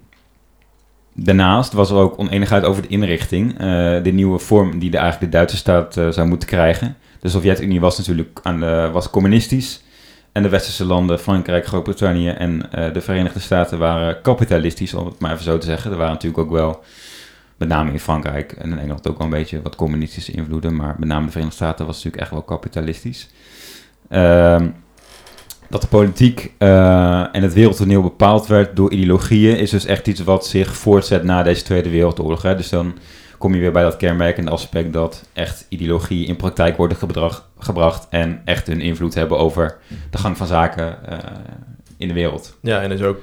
daarnaast 1.13 1.73
was 1.73 1.89
er 1.89 1.97
ook 1.97 2.19
oneenigheid 2.19 2.63
over 2.63 2.81
de 2.81 2.87
inrichting. 2.87 3.57
de 4.03 4.11
nieuwe 4.13 4.39
vorm 4.39 4.79
die 4.79 4.89
de, 4.89 4.97
eigenlijk 4.97 5.31
de 5.31 5.37
Duitse 5.37 5.57
staat 5.57 5.93
zou 5.93 6.27
moeten 6.27 6.47
krijgen. 6.47 6.95
De 7.19 7.29
Sovjet-Unie 7.29 7.79
was 7.79 7.97
natuurlijk 7.97 8.39
aan 8.43 8.59
de, 8.59 8.89
was 8.91 9.09
communistisch. 9.09 9.83
En 10.31 10.43
de 10.43 10.49
westerse 10.49 10.85
landen, 10.85 11.19
Frankrijk, 11.19 11.65
Groot-Brittannië 11.65 12.29
en 12.29 12.71
eh, 12.71 12.93
de 12.93 13.01
Verenigde 13.01 13.39
Staten 13.39 13.79
waren 13.79 14.21
kapitalistisch, 14.21 14.93
om 14.93 15.05
het 15.05 15.19
maar 15.19 15.31
even 15.31 15.43
zo 15.43 15.57
te 15.57 15.65
zeggen. 15.65 15.91
Er 15.91 15.97
waren 15.97 16.13
natuurlijk 16.13 16.43
ook 16.43 16.51
wel, 16.51 16.83
met 17.57 17.67
name 17.67 17.91
in 17.91 17.99
Frankrijk 17.99 18.51
en 18.51 18.71
in 18.71 18.79
Engeland 18.79 19.07
ook 19.07 19.17
wel 19.17 19.27
een 19.27 19.33
beetje 19.33 19.61
wat 19.61 19.75
communistische 19.75 20.31
invloeden, 20.31 20.75
maar 20.75 20.95
met 20.99 21.07
name 21.07 21.25
de 21.25 21.31
Verenigde 21.31 21.57
Staten 21.57 21.85
was 21.85 21.95
natuurlijk 21.95 22.23
echt 22.23 22.31
wel 22.31 22.41
kapitalistisch. 22.41 23.29
Ehm, 24.09 24.67
dat 25.69 25.81
de 25.81 25.87
politiek 25.87 26.51
eh, 26.57 27.35
en 27.35 27.41
het 27.41 27.53
wereldtoneel 27.53 28.01
bepaald 28.01 28.47
werd 28.47 28.75
door 28.75 28.91
ideologieën, 28.91 29.57
is 29.57 29.69
dus 29.69 29.85
echt 29.85 30.07
iets 30.07 30.23
wat 30.23 30.47
zich 30.47 30.75
voortzet 30.75 31.23
na 31.23 31.43
deze 31.43 31.63
Tweede 31.63 31.89
Wereldoorlog. 31.89 32.41
Hè? 32.41 32.55
Dus 32.55 32.69
dan 32.69 32.93
kom 33.41 33.53
je 33.53 33.59
weer 33.59 33.71
bij 33.71 33.83
dat 33.83 33.97
kenmerkende 33.97 34.51
aspect 34.51 34.93
dat 34.93 35.27
echt 35.33 35.65
ideologieën 35.69 36.27
in 36.27 36.35
praktijk 36.35 36.77
worden 36.77 36.97
gebracht, 36.97 37.43
gebracht 37.59 38.07
en 38.09 38.41
echt 38.45 38.67
hun 38.67 38.81
invloed 38.81 39.13
hebben 39.13 39.37
over 39.37 39.77
de 40.09 40.17
gang 40.17 40.37
van 40.37 40.47
zaken 40.47 41.07
eh, 41.07 41.17
in 41.97 42.07
de 42.07 42.13
wereld. 42.13 42.57
Ja, 42.61 42.81
en 42.81 42.89
dus 42.89 43.01
ook 43.01 43.19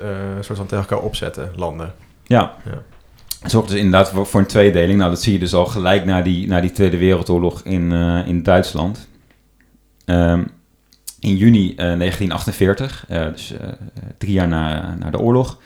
een 0.00 0.44
soort 0.44 0.58
van 0.58 0.66
tegen 0.66 0.84
elkaar 0.88 1.04
opzetten, 1.04 1.52
landen. 1.56 1.94
Ja. 2.24 2.54
Ja. 2.64 2.82
Het 3.46 3.50
zorgt 3.50 3.68
dus 3.68 3.78
inderdaad 3.78 4.10
voor, 4.10 4.26
voor 4.26 4.40
een 4.40 4.46
tweedeling. 4.46 4.98
Nou, 4.98 5.10
dat 5.10 5.22
zie 5.22 5.32
je 5.32 5.38
dus 5.38 5.54
al 5.54 5.66
gelijk 5.66 6.04
na 6.04 6.22
die, 6.22 6.46
na 6.46 6.60
die 6.60 6.72
Tweede 6.72 6.96
Wereldoorlog 6.96 7.60
in, 7.62 7.92
eh, 7.92 8.26
in 8.26 8.42
Duitsland. 8.42 9.08
Ehm, 10.04 10.44
in 11.20 11.36
juni 11.36 11.70
eh, 11.70 11.76
1948, 11.76 13.04
eh, 13.08 13.26
dus 13.32 13.54
drie 14.18 14.32
jaar 14.32 14.48
na, 14.48 14.94
na 14.98 15.10
de 15.10 15.18
oorlog, 15.18 15.58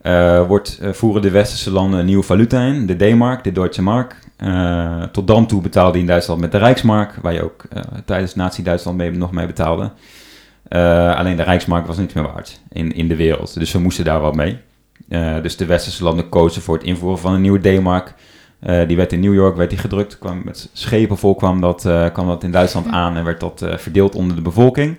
eh, 0.00 0.46
wordt, 0.46 0.78
eh, 0.78 0.92
voeren 0.92 1.22
de 1.22 1.30
westerse 1.30 1.70
landen 1.70 1.98
een 1.98 2.06
nieuwe 2.06 2.22
valuta 2.22 2.62
in, 2.62 2.86
de 2.86 2.96
D-mark, 2.96 3.44
de 3.44 3.52
Deutsche 3.52 3.82
Mark. 3.82 4.16
Eh, 4.36 5.02
tot 5.02 5.26
dan 5.26 5.46
toe 5.46 5.62
betaalde 5.62 5.94
je 5.94 6.00
in 6.00 6.06
Duitsland 6.06 6.40
met 6.40 6.52
de 6.52 6.58
Rijksmark, 6.58 7.14
waar 7.22 7.32
je 7.32 7.44
ook 7.44 7.64
tijdens 8.04 8.34
Nazi-Duitsland 8.34 8.96
mee, 8.96 9.10
nog 9.10 9.32
mee 9.32 9.46
betaalde. 9.46 9.90
Alleen 11.16 11.36
de 11.36 11.42
Rijksmark 11.42 11.86
was 11.86 11.96
niks 11.96 12.12
meer 12.12 12.24
waard 12.24 12.60
in, 12.72 12.94
in 12.94 13.08
de 13.08 13.16
wereld, 13.16 13.58
dus 13.58 13.72
we 13.72 13.78
moesten 13.78 14.04
daar 14.04 14.20
wat 14.20 14.34
mee. 14.34 14.58
Dus 15.42 15.56
de 15.56 15.66
westerse 15.66 16.04
landen 16.04 16.28
kozen 16.28 16.62
voor 16.62 16.74
het 16.74 16.86
invoeren 16.86 17.18
van 17.18 17.32
een 17.34 17.40
nieuwe 17.40 17.60
D-mark. 17.60 18.14
Die 18.86 18.96
werd 18.96 19.12
in 19.12 19.20
New 19.20 19.34
York 19.34 19.56
werd 19.56 19.70
die 19.70 19.78
gedrukt. 19.78 20.18
Kwam 20.18 20.42
met 20.44 20.68
schepen 20.72 21.18
vol 21.18 21.34
kwam 21.34 21.60
dat, 21.60 21.88
kwam 22.12 22.26
dat 22.26 22.44
in 22.44 22.50
Duitsland 22.50 22.86
aan 22.86 23.16
en 23.16 23.24
werd 23.24 23.40
dat 23.40 23.64
verdeeld 23.76 24.14
onder 24.14 24.36
de 24.36 24.42
bevolking. 24.42 24.96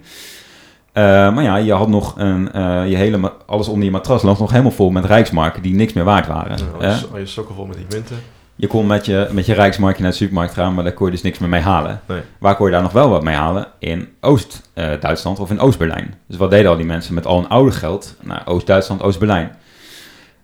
Eh, 0.92 1.04
maar 1.04 1.44
ja, 1.44 1.56
je 1.56 1.74
had 1.74 1.88
nog 1.88 2.14
een, 2.18 2.52
eh, 2.52 2.90
je 2.90 2.96
hele, 2.96 3.32
alles 3.46 3.68
onder 3.68 3.86
je 3.86 3.92
matras 3.92 4.24
lag 4.24 4.40
nog 4.40 4.52
helemaal 4.52 4.72
vol 4.72 4.90
met 4.90 5.06
rijksmarken 5.06 5.62
die 5.62 5.76
niks 5.76 5.94
meer 5.94 6.04
waard 6.04 6.28
waren. 6.28 6.58
Ja, 6.80 7.00
je, 7.16 7.26
sokken 7.26 7.56
vol 7.56 7.66
met 7.66 7.78
die 7.78 7.86
munten. 7.90 8.18
Je 8.56 8.68
kon 8.68 8.88
met 8.88 9.06
je, 9.06 9.30
met 9.32 9.46
je 9.46 9.54
rijksmarkje 9.54 10.02
naar 10.02 10.12
de 10.12 10.18
supermarkt 10.18 10.54
gaan, 10.54 10.74
maar 10.74 10.84
daar 10.84 10.94
kon 10.94 11.06
je 11.06 11.12
dus 11.12 11.22
niks 11.22 11.40
meer 11.40 11.50
mee 11.50 11.62
halen. 11.62 12.02
Nee. 12.06 12.22
Waar 12.38 12.56
kon 12.56 12.66
je 12.66 12.72
daar 12.72 12.82
nog 12.82 12.92
wel 12.92 13.10
wat 13.10 13.24
mee 13.24 13.36
halen? 13.36 13.68
In 13.80 14.10
Oost-Duitsland 14.20 15.40
of 15.40 15.50
in 15.50 15.60
Oost-Berlijn. 15.60 16.14
Dus 16.28 16.38
wat 16.38 16.50
deden 16.50 16.72
al 16.72 16.78
die 16.78 16.86
mensen 16.86 17.14
met 17.14 17.26
al 17.26 17.40
hun 17.40 17.50
oude 17.50 17.72
geld 17.72 18.16
naar 18.22 18.42
Oost-Duitsland, 18.46 19.04
Oost-Berlijn? 19.04 19.52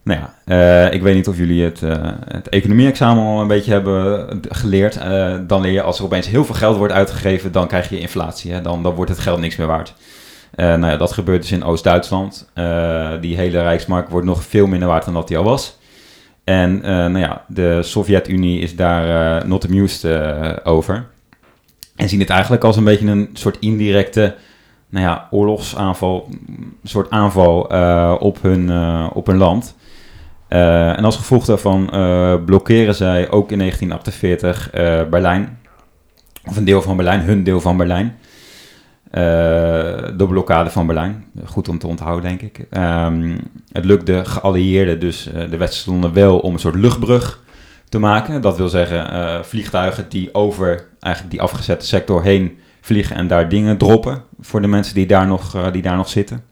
Nou 0.08 0.20
ja, 0.20 0.34
eh, 0.46 0.94
ik 0.94 1.02
weet 1.02 1.16
niet 1.16 1.28
of 1.28 1.38
jullie 1.38 1.64
het, 1.64 1.84
eh, 1.84 1.96
het 2.28 2.50
economie-examen 2.50 3.24
al 3.24 3.42
een 3.42 3.48
beetje 3.48 3.72
hebben 3.72 4.28
geleerd. 4.50 4.98
Eh, 4.98 5.36
dan 5.48 5.62
leer 5.62 5.72
je 5.72 5.82
als 5.82 5.98
er 5.98 6.06
opeens 6.06 6.28
heel 6.28 6.46
veel 6.46 6.56
geld 6.56 6.78
wordt 6.78 6.94
uitgegeven, 6.94 7.52
dan 7.52 7.68
krijg 7.68 7.90
je 7.90 8.00
inflatie. 8.00 8.52
Hè? 8.52 8.62
Dan, 8.62 8.84
dan 8.84 8.96
wordt 8.96 9.12
het 9.12 9.20
geld 9.20 9.40
niks 9.40 9.56
meer 9.56 9.68
waard. 9.68 9.94
Eh, 10.58 10.66
nou 10.66 10.92
ja, 10.92 10.98
dat 10.98 11.12
gebeurt 11.12 11.42
dus 11.42 11.52
in 11.52 11.64
Oost-Duitsland. 11.64 12.50
Eh, 12.54 13.12
die 13.22 13.36
hele 13.36 13.62
Rijksmark 13.62 14.10
wordt 14.10 14.26
nog 14.26 14.44
veel 14.44 14.68
minder 14.68 14.88
waard 14.88 15.06
dan 15.06 15.14
dat 15.14 15.28
die 15.28 15.38
al 15.38 15.44
was. 15.44 15.78
En 16.44 16.84
eh, 16.84 16.92
nou 16.92 17.20
ja, 17.20 17.46
de 17.48 17.84
Sovjet-Unie 17.84 18.60
is 18.60 18.76
daar 18.76 19.48
not 19.48 19.66
amused 19.66 20.06
over. 20.64 21.08
En 21.96 22.10
zien 22.10 22.20
het 22.20 22.30
eigenlijk 22.30 22.64
als 22.64 22.76
een 22.76 22.84
beetje 22.84 23.08
een 23.08 23.30
soort 23.34 23.58
indirecte 23.60 24.36
nou 24.90 25.06
ja, 25.06 25.28
oorlogsaanval, 25.32 26.30
soort 26.84 27.10
aanval 27.10 27.60
op, 28.20 28.42
hun, 28.42 28.72
op 29.14 29.28
hun 29.28 29.38
land. 29.38 29.76
En 30.48 31.04
als 31.04 31.18
gevolg 31.18 31.46
daarvan 31.46 31.90
blokkeren 32.46 32.96
zij 32.96 33.30
ook 33.30 33.52
in 33.52 33.58
1948 33.58 34.70
eh, 34.70 35.10
Berlijn, 35.10 35.60
of 36.46 36.58
een 36.58 36.66
deel 36.66 36.82
van 36.82 36.96
Berlijn, 36.96 37.22
hun 37.22 37.44
deel 37.44 37.62
van 37.62 37.78
Berlijn. 37.78 38.18
Eh, 39.12 39.24
de 40.18 40.26
blokkade 40.28 40.70
van 40.70 40.86
Berlijn. 40.86 41.26
Goed 41.46 41.70
om 41.70 41.78
te 41.78 41.88
onthouden, 41.88 42.30
denk 42.30 42.42
ik. 42.42 42.66
Ehm, 42.70 43.38
het 43.72 43.86
lukt 43.86 44.06
de 44.06 44.26
geallieerden, 44.26 45.00
dus 45.00 45.32
eh, 45.32 45.50
de 45.50 45.58
westerse 45.58 45.90
landen, 45.90 46.14
wel 46.14 46.40
om 46.40 46.54
een 46.54 46.60
soort 46.60 46.76
luchtbrug 46.76 47.44
te 47.90 48.00
maken. 48.00 48.42
Dat 48.42 48.58
wil 48.58 48.70
zeggen 48.70 49.12
eh, 49.12 49.44
vliegtuigen 49.44 50.06
die 50.10 50.34
over 50.34 50.88
eigenlijk 51.00 51.34
die 51.34 51.44
afgezette 51.44 51.86
sector 51.86 52.24
heen 52.24 52.58
vliegen 52.82 53.16
en 53.16 53.28
daar 53.28 53.50
dingen 53.50 53.78
droppen 53.78 54.24
voor 54.40 54.62
de 54.62 54.68
mensen 54.68 54.96
die 54.96 55.06
daar 55.06 55.28
nog, 55.28 55.72
die 55.72 55.82
daar 55.82 55.96
nog 55.96 56.10
zitten. 56.10 56.44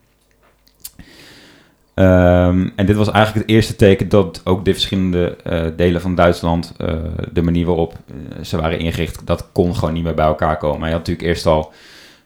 Ehm, 1.93 2.69
en 2.75 2.85
dit 2.85 2.95
was 2.95 3.11
eigenlijk 3.11 3.45
het 3.47 3.55
eerste 3.55 3.75
teken 3.75 4.09
dat 4.09 4.41
ook 4.43 4.65
de 4.65 4.73
verschillende 4.73 5.37
delen 5.75 6.01
van 6.01 6.15
Duitsland, 6.15 6.73
de 7.31 7.41
manier 7.41 7.65
waarop 7.65 7.93
ze 8.41 8.57
waren 8.57 8.79
ingericht, 8.79 9.25
dat 9.25 9.49
kon 9.51 9.75
gewoon 9.75 9.93
niet 9.93 10.03
meer 10.03 10.13
bij 10.13 10.25
elkaar 10.25 10.57
komen. 10.57 10.87
Je 10.87 10.93
had 10.93 11.07
natuurlijk 11.07 11.27
eerst 11.27 11.45
al 11.45 11.73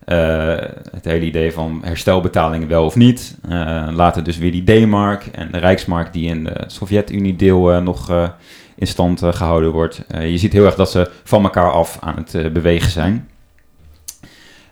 eh, 0.09 0.55
het 0.91 1.05
hele 1.05 1.25
idee 1.25 1.51
van 1.51 1.81
herstelbetalingen 1.83 2.67
wel 2.67 2.85
of 2.85 2.95
niet. 2.95 3.37
Eh, 3.49 3.87
later 3.91 4.23
dus 4.23 4.37
weer 4.37 4.51
die 4.51 4.63
D-mark 4.63 5.25
en 5.25 5.51
de 5.51 5.57
Rijksmark 5.57 6.13
die 6.13 6.29
in 6.29 6.43
de 6.43 6.63
Sovjet-Unie 6.67 7.35
deel 7.35 7.71
eh, 7.71 7.81
nog 7.81 8.29
in 8.75 8.87
stand 8.87 9.21
eh, 9.21 9.33
gehouden 9.33 9.71
wordt. 9.71 10.05
Je 10.19 10.37
ziet 10.37 10.53
heel 10.53 10.65
erg 10.65 10.75
dat 10.75 10.91
ze 10.91 11.11
van 11.23 11.43
elkaar 11.43 11.71
af 11.71 11.97
aan 11.99 12.15
het 12.15 12.53
bewegen 12.53 12.91
zijn. 12.91 13.29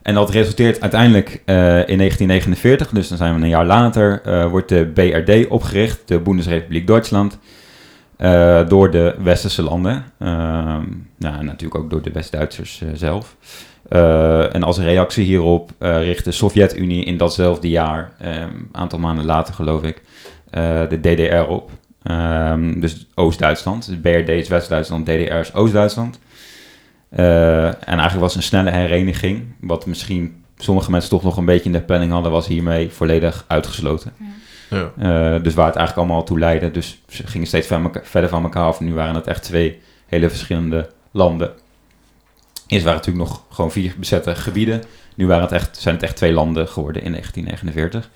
En 0.02 0.14
dat 0.14 0.30
resulteert 0.30 0.82
uiteindelijk 0.82 1.30
in 1.46 1.98
1949, 1.98 2.90
dus 2.90 3.08
dan 3.08 3.18
zijn 3.18 3.36
we 3.36 3.42
een 3.42 3.50
jaar 3.50 3.66
later, 3.66 4.22
wordt 4.50 4.70
de 4.70 4.92
BRD 4.94 5.48
opgericht, 5.48 6.08
de 6.08 6.20
Bundesrepubliek 6.20 6.88
Duitsland, 6.88 7.40
door 8.68 8.92
de 8.92 9.16
westerse 9.24 9.64
landen. 9.64 10.04
Nou, 11.18 11.44
natuurlijk 11.44 11.76
ook 11.76 11.90
door 11.90 12.02
de 12.02 12.12
West-Duitsers 12.12 12.82
zelf. 12.94 13.36
Eh, 13.90 14.56
en 14.56 14.64
als 14.64 14.80
reactie 14.80 15.26
hierop 15.26 15.72
eh, 15.78 16.04
richt 16.04 16.26
de 16.26 16.32
Sovjet-Unie 16.32 17.06
in 17.06 17.18
datzelfde 17.18 17.70
jaar, 17.70 18.12
een 18.20 18.70
aantal 18.72 19.00
maanden 19.00 19.26
later 19.26 19.54
geloof 19.54 19.84
ik, 19.84 20.02
eh, 20.50 20.82
de 20.90 21.00
DDR 21.00 21.50
op. 21.50 21.72
Ehm, 22.04 22.80
dus 22.80 23.08
Oost-Duitsland. 23.16 23.86
Dus 23.86 24.00
BRD 24.00 24.30
is 24.30 24.48
West-Duitsland, 24.48 25.06
DDR 25.06 25.34
is 25.34 25.54
Oost-Duitsland. 25.54 26.20
Eh, 27.10 27.66
en 27.66 27.76
eigenlijk 27.86 28.20
was 28.20 28.36
een 28.36 28.44
snelle 28.44 28.72
hereniging, 28.72 29.44
wat 29.60 29.86
misschien 29.86 30.44
sommige 30.58 30.92
mensen 30.92 31.10
toch 31.10 31.24
nog 31.24 31.38
een 31.38 31.46
beetje 31.46 31.66
in 31.66 31.72
de 31.72 31.82
planning 31.82 32.12
hadden, 32.12 32.32
was 32.32 32.48
hiermee 32.48 32.90
volledig 32.90 33.46
uitgesloten. 33.48 34.14
Ja. 34.70 34.92
Eh, 34.98 35.44
dus 35.44 35.54
waar 35.54 35.66
het 35.66 35.76
eigenlijk 35.76 35.98
allemaal 36.08 36.24
toe 36.24 36.40
leidde. 36.40 36.72
Dus 36.72 37.02
ze 37.08 37.28
gingen 37.28 37.48
steeds 37.48 37.68
verder 38.02 38.30
van 38.30 38.44
elkaar 38.44 38.64
af. 38.64 38.80
Nu 38.80 38.94
waren 38.94 39.16
het 39.16 39.28
echt 39.28 39.44
twee 39.44 39.82
hele 40.06 40.30
verschillende 40.30 40.90
landen. 41.12 41.52
Eerst 42.68 42.86
waren 42.86 43.00
het 43.00 43.08
natuurlijk 43.08 43.30
nog 43.30 43.42
gewoon 43.50 43.72
vier 43.72 43.94
bezette 43.98 44.36
gebieden. 44.36 44.84
Nu 45.16 45.28
waren 45.28 45.44
het 45.44 45.52
echt, 45.52 45.78
zijn 45.78 45.96
het 45.96 46.04
echt 46.04 46.16
twee 46.16 46.34
landen 46.34 46.68
geworden 46.68 47.04
in 47.04 47.12
1949. 47.12 48.10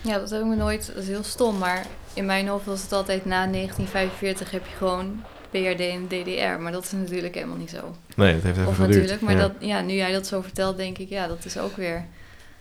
Ja, 0.00 0.18
dat 0.18 0.30
heb 0.30 0.40
ik 0.40 0.46
me 0.46 0.56
nooit, 0.56 0.86
dat 0.94 1.02
is 1.02 1.08
heel 1.08 1.22
stom, 1.22 1.58
maar 1.58 1.86
in 2.14 2.26
mijn 2.26 2.48
hoofd 2.48 2.66
was 2.66 2.82
het 2.82 2.92
altijd 2.92 3.24
na 3.24 3.46
1945 3.46 4.50
heb 4.50 4.66
je 4.66 4.76
gewoon 4.76 5.22
BRD 5.50 5.80
en 5.80 6.06
DDR, 6.08 6.60
maar 6.62 6.72
dat 6.72 6.84
is 6.84 6.92
natuurlijk 6.92 7.34
helemaal 7.34 7.56
niet 7.56 7.70
zo. 7.70 7.94
Nee, 8.16 8.34
dat 8.34 8.42
heeft 8.42 8.56
even 8.58 8.68
Of 8.68 8.74
geduurd. 8.76 8.94
natuurlijk, 8.94 9.20
maar 9.20 9.34
ja. 9.34 9.40
dat, 9.40 9.52
ja, 9.58 9.80
nu 9.80 9.92
jij 9.94 10.12
dat 10.12 10.26
zo 10.26 10.40
vertelt, 10.42 10.76
denk 10.76 10.98
ik, 10.98 11.08
ja, 11.08 11.26
dat 11.26 11.44
is 11.44 11.58
ook 11.58 11.76
weer 11.76 12.04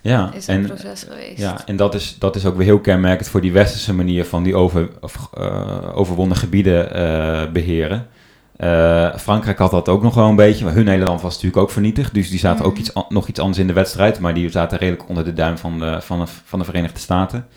Ja, 0.02 0.32
is 0.34 0.48
een 0.48 0.56
en, 0.56 0.66
proces 0.66 1.04
geweest. 1.04 1.40
ja, 1.40 1.62
en 1.66 1.76
dat 1.76 1.94
is, 1.96 2.16
dat 2.20 2.36
is 2.36 2.46
ook 2.46 2.56
weer 2.56 2.66
heel 2.66 2.80
kenmerkend 2.80 3.28
voor 3.30 3.42
die 3.42 3.52
westerse 3.52 3.94
manier 3.94 4.26
van 4.26 4.44
die 4.44 4.56
over, 4.56 4.90
of, 5.02 5.30
eh, 5.38 5.98
overwonnen 5.98 6.38
gebieden 6.38 6.94
eh, 6.94 7.52
beheren. 7.52 8.08
Eh, 8.58 9.16
Frankrijk 9.16 9.58
had 9.58 9.72
dat 9.72 9.90
ook 9.90 10.02
nog 10.02 10.16
wel 10.16 10.30
een 10.30 10.36
beetje, 10.36 10.66
maar 10.66 10.74
hun 10.74 10.88
hele 10.88 11.06
land 11.06 11.22
was 11.22 11.34
natuurlijk 11.34 11.62
ook 11.62 11.72
vernietigd. 11.72 12.14
Dus 12.14 12.30
die 12.30 12.40
zaten 12.40 12.66
ook 12.66 12.72
Mhm. 12.72 12.82
iets, 12.82 12.92
nog 13.10 13.28
iets 13.28 13.40
anders 13.40 13.60
in 13.60 13.68
de 13.68 13.74
wedstrijd, 13.74 14.20
maar 14.20 14.34
die 14.34 14.50
zaten 14.50 14.78
redelijk 14.78 15.10
onder 15.10 15.24
de 15.26 15.34
duim 15.34 15.58
van 15.58 15.80
de, 15.80 15.98
van 16.02 16.20
de, 16.20 16.26
van 16.46 16.60
de 16.60 16.66
Verenigde 16.66 17.00
Staten. 17.00 17.48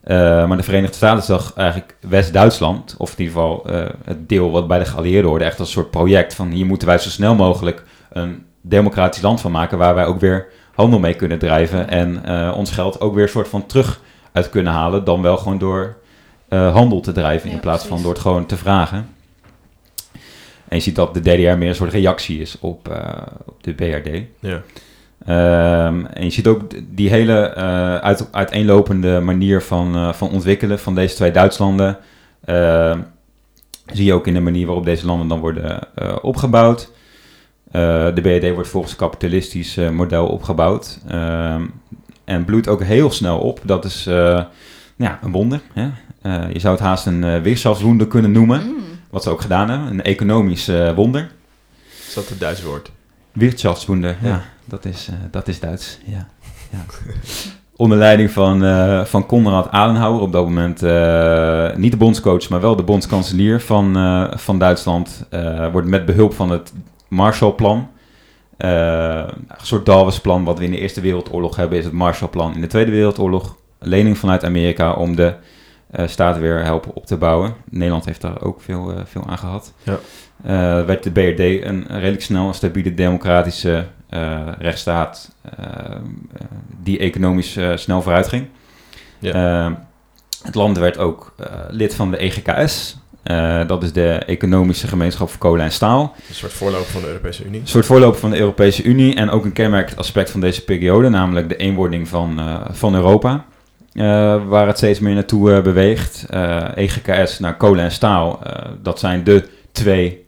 Eh, 0.00 0.46
maar 0.46 0.56
de 0.56 0.62
Verenigde 0.62 0.96
Staten 0.96 1.22
zag 1.24 1.52
eigenlijk 1.56 1.96
West-Duitsland, 2.00 2.94
of 2.98 3.10
in 3.12 3.18
ieder 3.18 3.34
geval 3.34 3.64
eh, 3.66 3.86
het 4.04 4.28
deel 4.28 4.50
wat 4.50 4.68
bij 4.68 4.78
de 4.78 4.84
geallieerden 4.84 5.30
hoorde, 5.30 5.44
echt 5.44 5.58
als 5.58 5.68
een 5.68 5.74
soort 5.74 5.90
project 5.90 6.34
van 6.34 6.50
hier 6.50 6.66
moeten 6.66 6.88
wij 6.88 6.98
zo 6.98 7.08
snel 7.08 7.34
mogelijk 7.34 7.84
een 8.12 8.44
democratisch 8.60 9.22
land 9.22 9.40
van 9.40 9.50
maken 9.50 9.78
waar 9.78 9.94
wij 9.94 10.06
ook 10.06 10.20
weer 10.20 10.46
handel 10.74 10.98
mee 10.98 11.14
kunnen 11.14 11.38
drijven 11.38 11.88
en 11.88 12.22
ons 12.54 12.70
geld 12.70 13.00
ook 13.00 13.14
weer 13.14 13.22
een 13.22 13.28
soort 13.28 13.48
van 13.48 13.66
terug 13.66 14.00
uit 14.32 14.50
kunnen 14.50 14.72
halen, 14.72 15.04
dan 15.04 15.22
wel 15.22 15.36
gewoon 15.36 15.58
door 15.58 15.96
handel 16.48 17.00
te 17.00 17.12
drijven 17.12 17.50
in 17.50 17.60
plaats 17.60 17.86
van 17.86 18.02
door 18.02 18.12
het 18.12 18.20
gewoon 18.20 18.46
te 18.46 18.56
vragen. 18.56 19.08
En 20.68 20.76
je 20.76 20.82
ziet 20.82 20.96
dat 20.96 21.14
de 21.14 21.20
DDR 21.20 21.56
meer 21.58 21.68
een 21.68 21.74
soort 21.74 21.92
reactie 21.92 22.40
is 22.40 22.56
op, 22.60 22.88
eh, 22.88 23.22
op 23.44 23.62
de 23.62 23.74
BRD. 23.74 24.22
Ja. 24.38 24.62
Ehm, 25.24 26.04
en 26.04 26.24
je 26.24 26.30
ziet 26.30 26.46
ook 26.46 26.62
die 26.90 27.10
hele 27.10 27.38
eh, 27.38 27.96
uit, 27.96 28.28
uiteenlopende 28.32 29.20
manier 29.20 29.62
van, 29.62 29.94
eh, 29.94 30.12
van 30.12 30.30
ontwikkelen 30.30 30.78
van 30.78 30.94
deze 30.94 31.14
twee 31.14 31.30
Duitslanden. 31.30 31.98
Ehm, 32.44 32.98
zie 33.92 34.04
je 34.04 34.12
ook 34.12 34.26
in 34.26 34.34
de 34.34 34.40
manier 34.40 34.66
waarop 34.66 34.84
deze 34.84 35.06
landen 35.06 35.28
dan 35.28 35.40
worden 35.40 35.80
eh, 35.94 36.16
opgebouwd. 36.22 36.90
Eh, 37.70 38.14
de 38.14 38.20
BRD 38.20 38.52
wordt 38.54 38.68
volgens 38.68 38.92
een 38.92 38.98
kapitalistisch 38.98 39.76
eh, 39.76 39.90
model 39.90 40.26
opgebouwd. 40.26 40.98
Ehm, 41.08 41.62
en 42.24 42.44
bloeit 42.44 42.68
ook 42.68 42.82
heel 42.82 43.10
snel 43.10 43.38
op. 43.38 43.60
Dat 43.62 43.84
is 43.84 44.06
eh, 44.06 44.42
ja, 44.96 45.18
een 45.22 45.32
wonder. 45.32 45.60
Hè? 45.72 45.88
Eh, 46.22 46.52
je 46.52 46.58
zou 46.58 46.74
het 46.74 46.84
haast 46.84 47.06
een 47.06 47.44
uh, 47.44 48.08
kunnen 48.08 48.32
noemen. 48.32 48.62
Mm. 48.66 48.76
Wat 49.10 49.22
ze 49.22 49.30
ook 49.30 49.40
gedaan 49.40 49.70
hebben. 49.70 49.88
Een 49.88 50.02
economisch 50.02 50.68
eh, 50.68 50.94
wonder. 50.94 51.30
Is 52.06 52.14
dat 52.14 52.28
het 52.28 52.40
Duits 52.40 52.62
woord? 52.62 52.90
Wirtschaftswunder, 53.32 54.16
ja. 54.22 54.28
Ja. 54.28 54.42
dat, 54.64 54.84
is, 54.84 55.08
eh, 55.08 55.14
dat 55.30 55.48
is 55.48 55.60
Duits. 55.60 55.98
Ja. 56.04 56.26
Ja. 56.70 56.84
Onder 57.76 57.98
leiding 57.98 58.30
van, 58.30 58.64
eh, 58.64 59.04
van 59.04 59.26
Konrad 59.26 59.70
Adenauer, 59.70 60.20
op 60.20 60.32
dat 60.32 60.44
moment 60.44 60.80
niet 61.78 61.90
de 61.90 61.98
bondscoach, 61.98 62.48
maar 62.48 62.60
wel 62.60 62.76
de 62.76 62.82
bondskanselier 62.82 63.60
van, 63.60 63.94
van 64.38 64.58
Duitsland, 64.58 65.26
wordt 65.72 65.88
met 65.88 66.06
behulp 66.06 66.34
van 66.34 66.50
het 66.50 66.72
Marshallplan, 67.08 67.90
een 68.56 69.30
soort 69.62 69.86
Dawes-plan 69.86 70.44
wat 70.44 70.58
we 70.58 70.64
in 70.64 70.70
de 70.70 70.78
Eerste 70.78 71.00
Wereldoorlog 71.00 71.56
hebben, 71.56 71.78
is 71.78 71.84
het 71.84 71.92
Marshallplan 71.92 72.54
in 72.54 72.60
de 72.60 72.66
Tweede 72.66 72.90
Wereldoorlog. 72.90 73.56
Lening 73.78 74.18
vanuit 74.18 74.44
Amerika 74.44 74.92
om 74.92 75.16
de 75.16 75.34
staat 75.92 76.38
weer 76.38 76.64
helpen 76.64 76.94
op 76.94 77.06
te 77.06 77.16
bouwen. 77.16 77.54
Nederland 77.70 78.04
heeft 78.04 78.20
daar 78.20 78.42
ook 78.42 78.60
veel, 78.60 78.92
eh, 78.92 79.00
veel 79.04 79.26
aan 79.26 79.38
gehad. 79.38 79.72
Ja. 79.82 79.98
Eh, 80.42 80.84
werd 80.84 81.02
de 81.02 81.10
BRD 81.10 81.40
een 81.64 81.86
redelijk 81.88 82.22
snel 82.22 82.48
een 82.48 82.54
stabiele 82.54 82.94
democratische 82.94 83.86
eh, 84.08 84.48
rechtsstaat 84.58 85.34
eh, 85.42 85.64
eh, 85.94 86.00
die 86.82 86.98
economisch 86.98 87.56
eh, 87.56 87.76
snel 87.76 88.02
vooruit 88.02 88.28
ging. 88.28 88.46
Ja. 89.18 89.32
Eh, 89.66 89.72
het 90.42 90.54
land 90.54 90.78
werd 90.78 90.98
ook 90.98 91.34
eh, 91.38 91.46
lid 91.68 91.94
van 91.94 92.10
de 92.10 92.16
EGKS. 92.16 92.96
Eh, 93.22 93.66
dat 93.66 93.82
is 93.82 93.92
de 93.92 94.10
Economische 94.12 94.86
Gemeenschap 94.88 95.28
voor 95.28 95.38
Kolen 95.38 95.64
en 95.64 95.72
Staal. 95.72 96.14
Een 96.28 96.34
soort 96.34 96.52
voorloper 96.52 96.86
van 96.90 97.00
de 97.00 97.06
Europese 97.06 97.44
Unie. 97.44 97.60
Een 97.60 97.66
soort 97.66 97.86
voorloper 97.86 98.20
van 98.20 98.30
de 98.30 98.38
Europese 98.38 98.82
Unie 98.82 99.14
en 99.14 99.30
ook 99.30 99.44
een 99.44 99.52
kenmerkend 99.52 99.98
aspect 99.98 100.30
van 100.30 100.40
deze 100.40 100.64
periode, 100.64 101.08
namelijk 101.08 101.48
de 101.48 101.56
eenwording 101.56 102.08
van, 102.08 102.38
eh, 102.38 102.60
van 102.70 102.94
Europa. 102.94 103.44
Eh, 103.98 104.46
waar 104.46 104.66
het 104.66 104.76
steeds 104.76 104.98
meer 104.98 105.14
naartoe 105.14 105.52
eh, 105.52 105.62
beweegt. 105.62 106.26
Eh, 106.30 106.76
EGKS 106.76 107.38
naar 107.38 107.56
kolen 107.56 107.84
en 107.84 107.92
staal, 107.92 108.40
dat 108.82 108.98
zijn 108.98 109.24
de 109.24 109.48
twee 109.72 110.26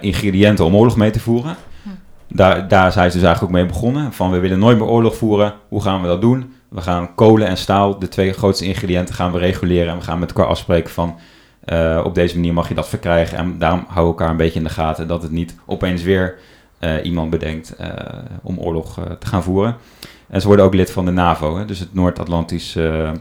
ingrediënten 0.00 0.64
om 0.64 0.76
oorlog 0.76 0.96
mee 0.96 1.10
te 1.10 1.20
voeren. 1.20 1.56
Hm. 1.82 1.88
Daar, 2.28 2.68
daar 2.68 2.92
zijn 2.92 3.10
ze 3.10 3.16
dus 3.16 3.26
eigenlijk 3.26 3.42
ook 3.42 3.60
mee 3.60 3.72
begonnen. 3.72 4.12
Van 4.12 4.30
we 4.30 4.38
willen 4.38 4.58
nooit 4.58 4.78
meer 4.78 4.86
oorlog 4.86 5.16
voeren. 5.16 5.54
Hoe 5.68 5.82
gaan 5.82 6.00
we 6.00 6.06
dat 6.06 6.20
doen? 6.20 6.54
We 6.68 6.80
gaan 6.80 7.14
kolen 7.14 7.46
en 7.46 7.56
staal, 7.56 7.98
de 7.98 8.08
twee 8.08 8.32
grootste 8.32 8.64
ingrediënten, 8.64 9.14
gaan 9.14 9.32
we 9.32 9.38
reguleren. 9.38 9.92
En 9.92 9.98
we 9.98 10.04
gaan 10.04 10.18
met 10.18 10.28
elkaar 10.28 10.46
afspreken 10.46 10.90
van 10.90 11.18
op 12.04 12.14
deze 12.14 12.34
manier 12.34 12.52
mag 12.52 12.68
je 12.68 12.74
dat 12.74 12.88
verkrijgen. 12.88 13.38
En 13.38 13.58
daarom 13.58 13.84
houden 13.86 14.04
we 14.04 14.08
elkaar 14.08 14.30
een 14.30 14.36
beetje 14.36 14.58
in 14.58 14.64
de 14.64 14.72
gaten 14.72 15.08
dat 15.08 15.22
het 15.22 15.30
niet 15.32 15.54
opeens 15.66 16.02
weer 16.02 16.38
iemand 17.02 17.30
bedenkt 17.30 17.76
om 18.42 18.58
oorlog 18.58 18.98
te 19.18 19.26
gaan 19.26 19.42
voeren. 19.42 19.76
En 20.30 20.40
ze 20.40 20.46
worden 20.46 20.64
ook 20.64 20.74
lid 20.74 20.90
van 20.90 21.04
de 21.04 21.10
NAVO, 21.10 21.56
hè, 21.56 21.64
dus 21.64 21.78
het 21.78 21.88
eh, 21.88 23.12